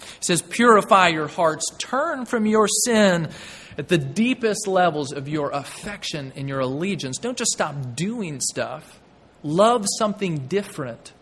He 0.00 0.26
says, 0.26 0.40
purify 0.40 1.08
your 1.08 1.28
hearts, 1.28 1.66
turn 1.78 2.24
from 2.24 2.46
your 2.46 2.68
sin 2.68 3.28
at 3.76 3.88
the 3.88 3.98
deepest 3.98 4.66
levels 4.66 5.12
of 5.12 5.28
your 5.28 5.50
affection 5.50 6.32
and 6.36 6.48
your 6.48 6.60
allegiance, 6.60 7.18
don't 7.18 7.36
just 7.36 7.52
stop 7.52 7.96
doing 7.96 8.40
stuff. 8.40 9.00
Love 9.42 9.84
something 9.98 10.46
different. 10.46 11.12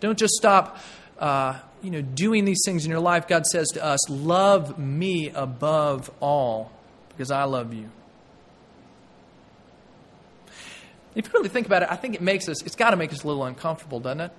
Don't 0.00 0.18
just 0.18 0.34
stop, 0.34 0.78
uh, 1.18 1.58
you 1.82 1.90
know, 1.90 2.02
doing 2.02 2.44
these 2.44 2.62
things 2.64 2.84
in 2.84 2.90
your 2.90 3.00
life. 3.00 3.28
God 3.28 3.46
says 3.46 3.68
to 3.74 3.84
us, 3.84 4.08
"Love 4.08 4.78
me 4.78 5.30
above 5.30 6.10
all, 6.20 6.72
because 7.10 7.30
I 7.30 7.44
love 7.44 7.72
you." 7.74 7.90
If 11.14 11.26
you 11.26 11.32
really 11.34 11.48
think 11.48 11.66
about 11.66 11.82
it, 11.82 11.88
I 11.90 11.96
think 11.96 12.14
it 12.14 12.22
makes 12.22 12.48
us. 12.48 12.62
It's 12.62 12.76
got 12.76 12.90
to 12.90 12.96
make 12.96 13.12
us 13.12 13.22
a 13.22 13.26
little 13.26 13.44
uncomfortable, 13.44 14.00
doesn't 14.00 14.22
it? 14.22 14.32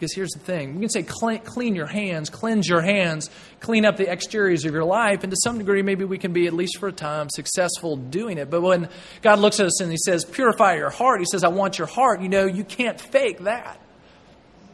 Because 0.00 0.14
here's 0.14 0.30
the 0.30 0.38
thing 0.38 0.76
we 0.76 0.80
can 0.80 0.88
say 0.88 1.02
clean, 1.02 1.76
your 1.76 1.86
hands, 1.86 2.30
cleanse 2.30 2.66
your 2.66 2.80
hands, 2.80 3.28
clean 3.60 3.84
up 3.84 3.98
the 3.98 4.08
exteriors 4.08 4.64
of 4.64 4.72
your 4.72 4.84
life, 4.84 5.24
and 5.24 5.30
to 5.30 5.36
some 5.44 5.58
degree, 5.58 5.82
maybe 5.82 6.06
we 6.06 6.16
can 6.16 6.32
be, 6.32 6.46
at 6.46 6.54
least 6.54 6.78
for 6.78 6.88
a 6.88 6.92
time, 6.92 7.28
successful 7.28 7.96
doing 7.96 8.38
it. 8.38 8.48
But 8.48 8.62
when 8.62 8.88
God 9.20 9.40
looks 9.40 9.60
at 9.60 9.66
us 9.66 9.78
and 9.82 9.90
He 9.90 9.98
says, 9.98 10.24
Purify 10.24 10.76
your 10.76 10.88
heart, 10.88 11.20
He 11.20 11.26
says, 11.26 11.44
I 11.44 11.48
want 11.48 11.76
your 11.76 11.86
heart, 11.86 12.22
you 12.22 12.30
know, 12.30 12.46
you 12.46 12.64
can't 12.64 12.98
fake 12.98 13.40
that. 13.40 13.78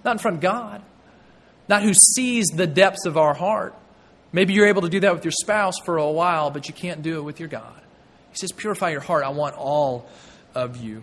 Not 0.04 0.12
in 0.12 0.18
front 0.18 0.36
of 0.36 0.40
God, 0.42 0.80
not 1.68 1.82
who 1.82 1.92
sees 1.92 2.46
the 2.46 2.68
depths 2.68 3.04
of 3.04 3.16
our 3.16 3.34
heart. 3.34 3.74
Maybe 4.32 4.52
you're 4.52 4.68
able 4.68 4.82
to 4.82 4.88
do 4.88 5.00
that 5.00 5.12
with 5.12 5.24
your 5.24 5.32
spouse 5.32 5.80
for 5.84 5.96
a 5.96 6.08
while, 6.08 6.52
but 6.52 6.68
you 6.68 6.74
can't 6.74 7.02
do 7.02 7.18
it 7.18 7.22
with 7.22 7.40
your 7.40 7.48
God. 7.48 7.80
He 8.30 8.36
says, 8.36 8.52
Purify 8.52 8.90
your 8.90 9.00
heart. 9.00 9.24
I 9.24 9.30
want 9.30 9.56
all 9.56 10.08
of 10.54 10.76
you. 10.76 11.02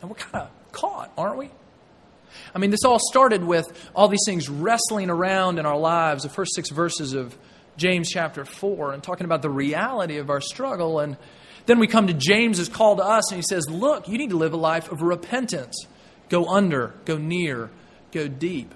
And 0.00 0.10
we're 0.10 0.16
kind 0.16 0.46
of 0.46 0.72
caught, 0.72 1.12
aren't 1.16 1.38
we? 1.38 1.50
I 2.54 2.58
mean, 2.58 2.70
this 2.70 2.84
all 2.84 2.98
started 2.98 3.44
with 3.44 3.66
all 3.94 4.08
these 4.08 4.24
things 4.24 4.48
wrestling 4.48 5.10
around 5.10 5.58
in 5.58 5.66
our 5.66 5.78
lives, 5.78 6.22
the 6.22 6.28
first 6.28 6.54
six 6.54 6.70
verses 6.70 7.12
of 7.12 7.36
James 7.76 8.08
chapter 8.08 8.44
4, 8.44 8.92
and 8.92 9.02
talking 9.02 9.24
about 9.24 9.42
the 9.42 9.50
reality 9.50 10.18
of 10.18 10.30
our 10.30 10.40
struggle. 10.40 11.00
And 11.00 11.16
then 11.66 11.78
we 11.78 11.86
come 11.86 12.06
to 12.06 12.12
James's 12.12 12.68
call 12.68 12.96
to 12.96 13.04
us, 13.04 13.30
and 13.30 13.38
he 13.38 13.44
says, 13.48 13.68
Look, 13.68 14.08
you 14.08 14.18
need 14.18 14.30
to 14.30 14.36
live 14.36 14.52
a 14.52 14.56
life 14.58 14.90
of 14.90 15.02
repentance. 15.02 15.86
Go 16.28 16.46
under, 16.46 16.94
go 17.04 17.18
near, 17.18 17.70
go 18.12 18.28
deep. 18.28 18.74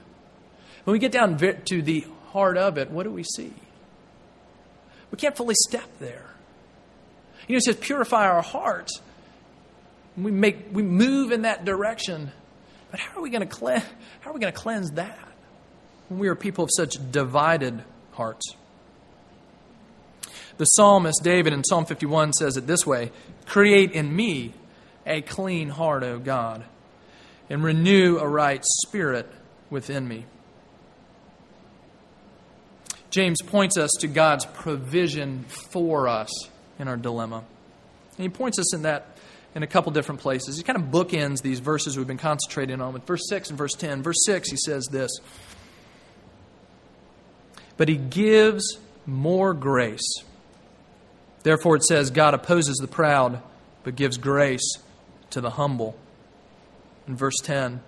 When 0.85 0.93
we 0.93 0.99
get 0.99 1.13
down 1.13 1.39
to 1.39 1.83
the 1.83 2.07
heart 2.33 2.59
of 2.59 2.79
it, 2.79 2.91
what 2.91 3.05
do 3.05 3.11
we 3.11 3.23
see? 3.23 3.53
We 5.11 5.17
can't 5.17 5.37
fully 5.37 5.55
step 5.69 5.89
there. 6.01 6.27
You 7.47 7.55
know, 7.55 7.59
it 7.59 7.65
says, 7.65 7.77
purify 7.77 8.27
our 8.27 8.43
hearts. 8.43 9.01
We, 10.17 10.31
make, 10.31 10.67
we 10.73 10.83
move 10.83 11.33
in 11.33 11.43
that 11.43 11.65
direction. 11.65 12.31
But 12.91 13.01
how 13.01 13.19
are 13.19 13.23
we 13.23 13.31
going 13.31 13.47
to 13.47 13.47
cleanse, 13.47 13.85
how 14.21 14.31
are 14.31 14.33
we 14.33 14.41
going 14.41 14.53
to 14.53 14.59
cleanse 14.59 14.93
that 14.93 15.19
when 16.09 16.21
we 16.21 16.29
are 16.29 16.37
people 16.37 16.65
of 16.65 16.71
such 16.77 16.97
divided 17.11 17.83
hearts? 18.13 18.55
The 20.57 20.65
psalmist 20.67 21.21
David 21.25 21.53
in 21.53 21.65
Psalm 21.65 21.85
51 21.85 22.35
says 22.35 22.57
it 22.57 22.67
this 22.67 22.87
way 22.87 23.11
Create 23.47 23.91
in 23.93 24.15
me 24.15 24.55
a 25.05 25.21
clean 25.21 25.69
heart, 25.69 26.05
O 26.05 26.19
God, 26.19 26.65
and 27.51 27.65
renew 27.65 28.19
a 28.19 28.29
right 28.29 28.65
spirit 28.65 29.29
within 29.71 30.07
me. 30.07 30.27
James 33.11 33.41
points 33.43 33.77
us 33.77 33.91
to 34.01 34.09
God's 34.09 34.45
provision 34.45 35.45
for 35.49 36.09
us 36.09 36.31
in 36.79 36.89
our 36.89 36.97
dilemma. 36.97 37.45
And 38.17 38.23
he 38.23 38.29
points 38.29 38.59
us 38.59 38.75
in 38.75 38.83
that 38.83 39.14
in 39.55 39.63
a 39.63 39.67
couple 39.67 39.93
different 39.93 40.21
places. 40.21 40.57
He 40.57 40.63
kind 40.63 40.79
of 40.79 40.87
bookends 40.87 41.43
these 41.43 41.61
verses 41.61 41.97
we've 41.97 42.07
been 42.07 42.19
concentrating 42.19 42.81
on 42.81 42.93
with 42.93 43.05
verse 43.05 43.23
6 43.29 43.51
and 43.51 43.59
verse 43.59 43.73
10. 43.73 44.03
Verse 44.03 44.25
6, 44.25 44.51
he 44.51 44.57
says 44.57 44.87
this 44.87 45.13
But 47.77 47.89
he 47.89 47.97
gives 47.97 48.79
more 49.07 49.55
grace. 49.55 50.23
Therefore, 51.43 51.77
it 51.77 51.85
says, 51.85 52.11
God 52.11 52.35
opposes 52.35 52.79
the 52.79 52.89
proud, 52.89 53.43
but 53.83 53.97
gives 53.97 54.17
grace 54.17 54.79
to 55.31 55.41
the 55.41 55.51
humble. 55.51 55.95
In 57.07 57.17
verse 57.17 57.37
10, 57.43 57.81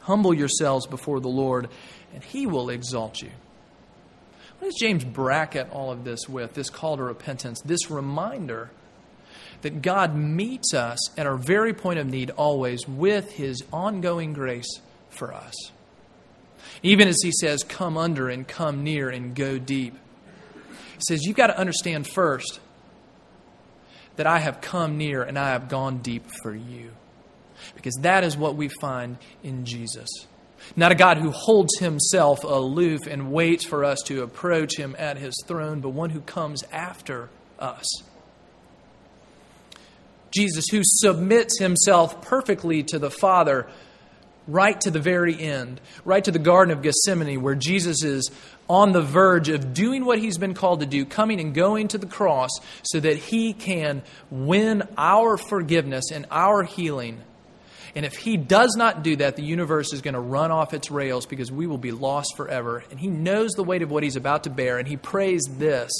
humble 0.00 0.34
yourselves 0.34 0.86
before 0.86 1.18
the 1.18 1.28
Lord, 1.28 1.70
and 2.14 2.22
he 2.22 2.46
will 2.46 2.68
exalt 2.68 3.22
you. 3.22 3.30
What 4.58 4.68
does 4.68 4.76
James 4.78 5.04
bracket 5.04 5.70
all 5.72 5.90
of 5.90 6.04
this 6.04 6.28
with? 6.28 6.52
This 6.52 6.68
call 6.68 6.98
to 6.98 7.02
repentance, 7.02 7.62
this 7.62 7.90
reminder 7.90 8.70
that 9.62 9.82
God 9.82 10.14
meets 10.14 10.74
us 10.74 10.98
at 11.18 11.26
our 11.26 11.36
very 11.36 11.74
point 11.74 11.98
of 11.98 12.06
need 12.06 12.30
always 12.30 12.86
with 12.88 13.32
his 13.32 13.62
ongoing 13.72 14.32
grace 14.32 14.80
for 15.10 15.32
us. 15.32 15.54
Even 16.82 17.08
as 17.08 17.18
he 17.22 17.32
says, 17.32 17.62
come 17.62 17.98
under 17.98 18.28
and 18.28 18.48
come 18.48 18.82
near 18.82 19.10
and 19.10 19.34
go 19.34 19.58
deep. 19.58 19.94
He 20.94 21.00
says, 21.08 21.24
you've 21.24 21.36
got 21.36 21.48
to 21.48 21.58
understand 21.58 22.06
first 22.06 22.60
that 24.16 24.26
I 24.26 24.38
have 24.38 24.60
come 24.60 24.98
near 24.98 25.22
and 25.22 25.38
I 25.38 25.48
have 25.50 25.68
gone 25.68 25.98
deep 25.98 26.24
for 26.42 26.54
you. 26.54 26.90
Because 27.74 27.94
that 28.02 28.24
is 28.24 28.36
what 28.36 28.56
we 28.56 28.68
find 28.80 29.18
in 29.42 29.64
Jesus. 29.64 30.08
Not 30.76 30.92
a 30.92 30.94
God 30.94 31.18
who 31.18 31.30
holds 31.30 31.78
himself 31.78 32.44
aloof 32.44 33.00
and 33.06 33.32
waits 33.32 33.66
for 33.66 33.84
us 33.84 34.00
to 34.06 34.22
approach 34.22 34.76
him 34.76 34.94
at 34.98 35.18
his 35.18 35.34
throne, 35.46 35.80
but 35.80 35.90
one 35.90 36.10
who 36.10 36.20
comes 36.20 36.62
after 36.72 37.28
us. 37.58 37.86
Jesus, 40.30 40.66
who 40.70 40.80
submits 40.82 41.58
himself 41.58 42.22
perfectly 42.22 42.82
to 42.84 42.98
the 42.98 43.10
Father 43.10 43.66
right 44.48 44.80
to 44.80 44.90
the 44.90 45.00
very 45.00 45.38
end, 45.38 45.80
right 46.04 46.24
to 46.24 46.30
the 46.30 46.38
Garden 46.38 46.72
of 46.72 46.82
Gethsemane, 46.82 47.42
where 47.42 47.54
Jesus 47.54 48.02
is 48.02 48.30
on 48.68 48.92
the 48.92 49.02
verge 49.02 49.48
of 49.48 49.74
doing 49.74 50.04
what 50.04 50.18
he's 50.18 50.38
been 50.38 50.54
called 50.54 50.80
to 50.80 50.86
do, 50.86 51.04
coming 51.04 51.40
and 51.40 51.54
going 51.54 51.88
to 51.88 51.98
the 51.98 52.06
cross 52.06 52.50
so 52.82 52.98
that 52.98 53.16
he 53.16 53.52
can 53.52 54.02
win 54.30 54.82
our 54.96 55.36
forgiveness 55.36 56.10
and 56.10 56.26
our 56.30 56.62
healing 56.62 57.22
and 57.94 58.06
if 58.06 58.16
he 58.16 58.36
does 58.36 58.76
not 58.76 59.02
do 59.02 59.16
that, 59.16 59.36
the 59.36 59.42
universe 59.42 59.92
is 59.92 60.00
going 60.00 60.14
to 60.14 60.20
run 60.20 60.50
off 60.50 60.74
its 60.74 60.90
rails 60.90 61.26
because 61.26 61.50
we 61.50 61.66
will 61.66 61.78
be 61.78 61.92
lost 61.92 62.36
forever. 62.36 62.84
And 62.90 63.00
he 63.00 63.08
knows 63.08 63.50
the 63.52 63.64
weight 63.64 63.82
of 63.82 63.90
what 63.90 64.02
he's 64.02 64.16
about 64.16 64.44
to 64.44 64.50
bear, 64.50 64.78
and 64.78 64.86
he 64.86 64.96
prays 64.96 65.42
this 65.50 65.90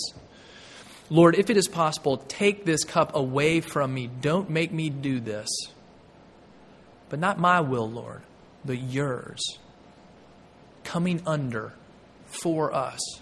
Lord, 1.11 1.35
if 1.35 1.51
it 1.51 1.57
is 1.57 1.69
possible, 1.69 2.17
take 2.17 2.65
this 2.65 2.85
cup 2.85 3.15
away 3.15 3.61
from 3.61 3.93
me. 3.93 4.09
Don't 4.21 4.49
make 4.49 4.73
me 4.73 4.89
do 4.89 5.21
this. 5.21 5.49
But 7.09 7.19
not 7.19 7.39
my 7.39 7.61
will, 7.61 7.91
Lord, 7.91 8.23
but 8.65 8.81
yours. 8.81 9.41
Coming 10.85 11.23
under 11.27 11.75
for 12.25 12.73
us 12.73 13.21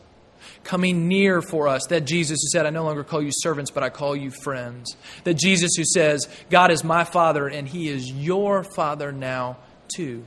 coming 0.65 1.09
near 1.09 1.41
for 1.43 1.69
us. 1.69 1.87
That 1.89 2.03
Jesus 2.03 2.39
who 2.43 2.49
said, 2.49 2.67
I 2.67 2.71
no 2.71 2.85
longer 2.85 3.05
call 3.05 3.23
you 3.23 3.31
servants, 3.33 3.71
but 3.71 3.83
I 3.83 3.91
call 3.91 4.17
you 4.17 4.31
friends. 4.31 4.97
That 5.25 5.35
Jesus 5.35 5.71
who 5.77 5.85
says, 5.85 6.29
God 6.51 6.71
is 6.71 6.85
my 6.85 7.05
Father 7.05 7.49
and 7.49 7.69
He 7.69 7.89
is 7.89 8.11
your 8.11 8.63
Father 8.63 9.13
now 9.13 9.59
too. 9.95 10.27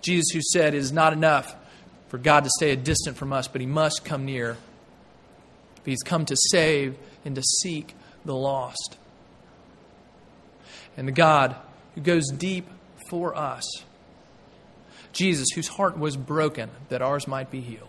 Jesus 0.00 0.26
who 0.32 0.40
said, 0.42 0.74
It 0.74 0.78
is 0.78 0.92
not 0.92 1.12
enough 1.12 1.54
for 2.08 2.18
God 2.18 2.44
to 2.44 2.50
stay 2.56 2.76
distant 2.76 3.16
from 3.16 3.32
us, 3.32 3.48
but 3.48 3.60
He 3.60 3.66
must 3.66 4.04
come 4.04 4.24
near. 4.24 4.56
He's 5.84 6.02
come 6.02 6.24
to 6.26 6.36
save 6.50 6.96
and 7.24 7.34
to 7.34 7.42
seek 7.42 7.94
the 8.24 8.34
lost. 8.34 8.96
And 10.96 11.08
the 11.08 11.12
God 11.12 11.56
who 11.94 12.00
goes 12.00 12.28
deep 12.30 12.66
for 13.08 13.36
us. 13.36 13.64
Jesus, 15.12 15.48
whose 15.54 15.68
heart 15.68 15.98
was 15.98 16.16
broken 16.16 16.70
that 16.88 17.02
ours 17.02 17.28
might 17.28 17.50
be 17.50 17.60
healed. 17.60 17.88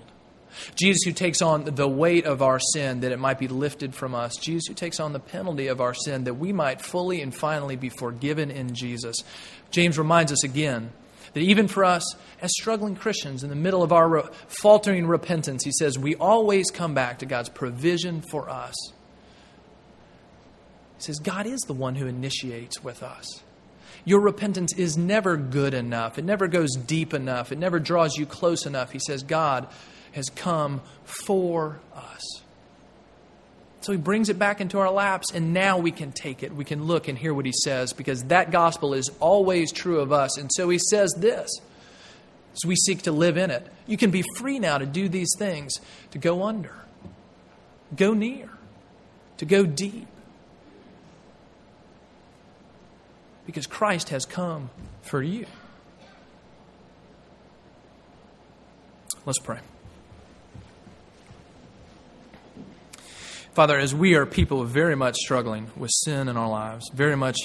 Jesus, 0.76 1.04
who 1.04 1.12
takes 1.12 1.42
on 1.42 1.66
the 1.66 1.88
weight 1.88 2.26
of 2.26 2.42
our 2.42 2.60
sin 2.60 3.02
that 3.02 3.12
it 3.12 3.20
might 3.20 3.40
be 3.40 3.48
lifted 3.48 3.94
from 3.94 4.16
us. 4.16 4.38
Jesus, 4.38 4.68
who 4.68 4.74
takes 4.74 5.00
on 5.00 5.12
the 5.12 5.20
penalty 5.20 5.68
of 5.68 5.82
our 5.82 5.94
sin 5.94 6.24
that 6.26 6.36
we 6.36 6.54
might 6.54 6.82
fully 6.82 7.22
and 7.22 7.36
finally 7.36 7.76
be 7.76 7.90
forgiven 7.90 8.52
in 8.52 8.74
Jesus. 8.74 9.18
James 9.72 9.98
reminds 9.98 10.32
us 10.32 10.44
again 10.44 10.92
that 11.36 11.42
even 11.42 11.68
for 11.68 11.84
us 11.84 12.16
as 12.42 12.50
struggling 12.54 12.96
Christians 12.96 13.44
in 13.44 13.50
the 13.50 13.56
middle 13.56 13.84
of 13.84 13.92
our 13.92 14.32
faltering 14.48 15.06
repentance, 15.06 15.66
he 15.66 15.72
says 15.72 16.00
we 16.00 16.16
always 16.16 16.72
come 16.72 16.94
back 16.94 17.20
to 17.20 17.26
God's 17.26 17.50
provision 17.50 18.24
for 18.32 18.50
us. 18.50 18.74
He 20.98 21.04
says 21.04 21.20
God 21.20 21.46
is 21.46 21.60
the 21.68 21.74
one 21.74 21.96
who 21.96 22.08
initiates 22.08 22.82
with 22.82 23.04
us. 23.04 23.44
Your 24.06 24.22
repentance 24.22 24.74
is 24.78 24.98
never 24.98 25.36
good 25.36 25.74
enough. 25.74 26.18
It 26.18 26.24
never 26.24 26.48
goes 26.48 26.74
deep 26.76 27.14
enough. 27.14 27.52
It 27.52 27.58
never 27.58 27.80
draws 27.80 28.16
you 28.16 28.26
close 28.26 28.66
enough. 28.66 28.92
He 28.92 29.00
says, 29.00 29.22
God 29.24 29.68
has 30.14 30.30
come 30.30 30.82
for 31.04 31.80
us. 31.94 32.22
So 33.86 33.92
he 33.92 34.00
brings 34.00 34.30
it 34.30 34.40
back 34.40 34.62
into 34.62 34.80
our 34.80 34.90
laps, 34.90 35.32
and 35.32 35.54
now 35.54 35.78
we 35.78 35.92
can 35.92 36.12
take 36.12 36.42
it. 36.42 36.52
We 36.52 36.66
can 36.66 36.86
look 36.86 37.08
and 37.08 37.16
hear 37.16 37.36
what 37.36 37.46
he 37.46 37.52
says 37.52 37.94
because 37.94 38.24
that 38.24 38.50
gospel 38.50 38.96
is 38.96 39.12
always 39.20 39.72
true 39.72 40.00
of 40.00 40.12
us. 40.12 40.40
And 40.40 40.50
so 40.52 40.70
he 40.70 40.80
says 40.80 41.14
this 41.16 41.52
as 42.52 42.66
we 42.66 42.76
seek 42.76 43.04
to 43.04 43.12
live 43.12 43.38
in 43.38 43.52
it. 43.52 43.72
You 43.86 43.96
can 43.96 44.10
be 44.10 44.24
free 44.38 44.58
now 44.58 44.80
to 44.80 44.88
do 44.88 45.08
these 45.08 45.30
things, 45.38 45.80
to 46.10 46.18
go 46.18 46.42
under, 46.42 46.74
go 47.96 48.16
near, 48.16 48.50
to 49.38 49.46
go 49.46 49.68
deep. 49.68 50.08
Because 53.46 53.68
Christ 53.68 54.10
has 54.10 54.26
come 54.26 54.72
for 55.04 55.22
you. 55.22 55.46
Let's 59.28 59.38
pray. 59.38 59.60
Father, 63.56 63.80
as 63.80 63.96
we 63.96 64.16
are 64.16 64.26
people 64.26 64.66
very 64.66 64.98
much 64.98 65.16
struggling 65.16 65.72
with 65.78 65.90
sin 65.90 66.28
in 66.28 66.36
our 66.36 66.50
lives, 66.50 66.90
very 66.94 67.16
much 67.16 67.38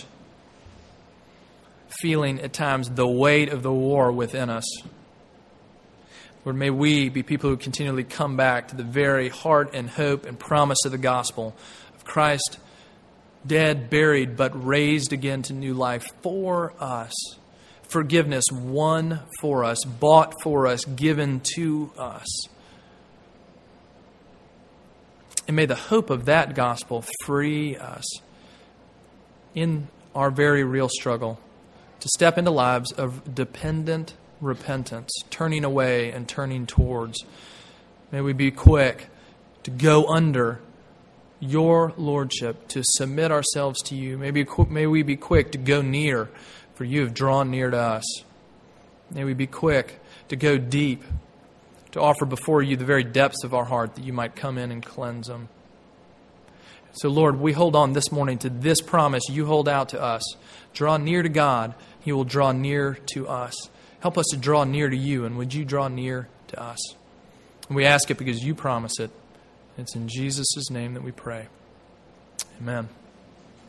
feeling 2.01 2.41
at 2.41 2.53
times 2.53 2.91
the 2.91 3.07
weight 3.07 3.49
of 3.49 3.63
the 3.63 3.73
war 3.73 4.11
within 4.11 4.51
us, 4.51 4.65
Lord, 6.45 6.57
may 6.57 6.71
we 6.71 7.11
be 7.11 7.23
people 7.23 7.49
who 7.51 7.57
continually 7.57 8.03
come 8.03 8.37
back 8.37 8.69
to 8.69 8.77
the 8.77 8.83
very 8.83 9.29
heart 9.29 9.71
and 9.73 9.89
hope 9.89 10.27
and 10.27 10.37
promise 10.37 10.79
of 10.85 10.91
the 10.91 10.99
gospel 10.99 11.55
of 11.95 12.05
Christ, 12.05 12.59
dead, 13.47 13.89
buried, 13.89 14.37
but 14.37 14.67
raised 14.67 15.13
again 15.13 15.43
to 15.43 15.53
new 15.53 15.75
life 15.75 16.09
for 16.23 16.73
us. 16.81 17.13
Forgiveness 17.83 18.47
won 18.51 19.21
for 19.41 19.63
us, 19.65 19.85
bought 19.85 20.43
for 20.43 20.67
us, 20.67 20.85
given 20.85 21.41
to 21.55 21.93
us. 21.97 22.27
And 25.51 25.57
may 25.57 25.67
the 25.67 25.75
hope 25.75 26.11
of 26.11 26.27
that 26.27 26.55
gospel 26.55 27.05
free 27.25 27.77
us 27.77 28.05
in 29.53 29.89
our 30.15 30.31
very 30.31 30.63
real 30.63 30.89
struggle 30.89 31.41
to 31.99 32.09
step 32.09 32.39
into 32.39 32.53
lives 32.53 32.93
of 32.93 33.35
dependent 33.35 34.15
repentance, 34.41 35.11
turning 35.29 35.65
away 35.65 36.13
and 36.13 36.29
turning 36.29 36.67
towards. 36.67 37.25
May 38.13 38.21
we 38.21 38.33
be 38.33 38.53
quick 38.53 39.09
to 39.65 39.73
go 39.73 40.07
under 40.07 40.61
your 41.41 41.95
lordship, 41.97 42.69
to 42.69 42.85
submit 42.85 43.33
ourselves 43.33 43.83
to 43.83 43.97
you. 43.97 44.19
May, 44.19 44.31
be, 44.31 44.47
may 44.69 44.87
we 44.87 45.03
be 45.03 45.17
quick 45.17 45.51
to 45.51 45.59
go 45.59 45.83
near, 45.83 46.31
for 46.77 46.85
you 46.85 47.01
have 47.01 47.13
drawn 47.13 47.51
near 47.51 47.71
to 47.71 47.77
us. 47.77 48.05
May 49.11 49.25
we 49.25 49.35
be 49.35 49.49
quick 49.49 49.99
to 50.29 50.37
go 50.37 50.59
deep, 50.59 51.03
to 51.93 52.01
offer 52.01 52.25
before 52.25 52.63
you 52.63 52.77
the 52.77 52.85
very 52.85 53.05
depths 53.05 53.45
of 53.45 53.55
our 53.55 53.65
heart 53.65 53.95
that 53.95 54.05
you 54.05 54.13
might 54.13 54.37
come 54.37 54.59
in 54.59 54.71
and 54.71 54.85
cleanse 54.85 55.27
them. 55.27 55.49
So, 56.93 57.09
Lord, 57.09 57.41
we 57.41 57.53
hold 57.53 57.77
on 57.77 57.93
this 57.93 58.11
morning 58.11 58.39
to 58.39 58.51
this 58.51 58.81
promise 58.81 59.23
you 59.29 59.47
hold 59.47 59.69
out 59.69 59.91
to 59.91 60.01
us. 60.01 60.23
Draw 60.73 60.99
near 60.99 61.23
to 61.23 61.29
God, 61.29 61.75
He 62.01 62.13
will 62.13 62.25
draw 62.25 62.53
near 62.53 62.99
to 63.15 63.29
us. 63.29 63.55
Help 64.01 64.19
us 64.19 64.27
to 64.31 64.37
draw 64.37 64.65
near 64.65 64.89
to 64.89 64.97
you, 64.97 65.25
and 65.25 65.37
would 65.37 65.55
you 65.55 65.65
draw 65.65 65.89
near 65.89 66.29
to 66.49 66.61
us? 66.61 66.95
And 67.69 67.77
we 67.77 67.85
ask 67.85 68.11
it 68.11 68.19
because 68.19 68.43
you 68.43 68.55
promise 68.55 68.99
it. 68.99 69.11
It's 69.79 69.95
in 69.95 70.09
Jesus' 70.09 70.71
name 70.71 70.95
that 70.95 71.03
we 71.03 71.13
pray. 71.13 71.47
Amen. 72.61 72.89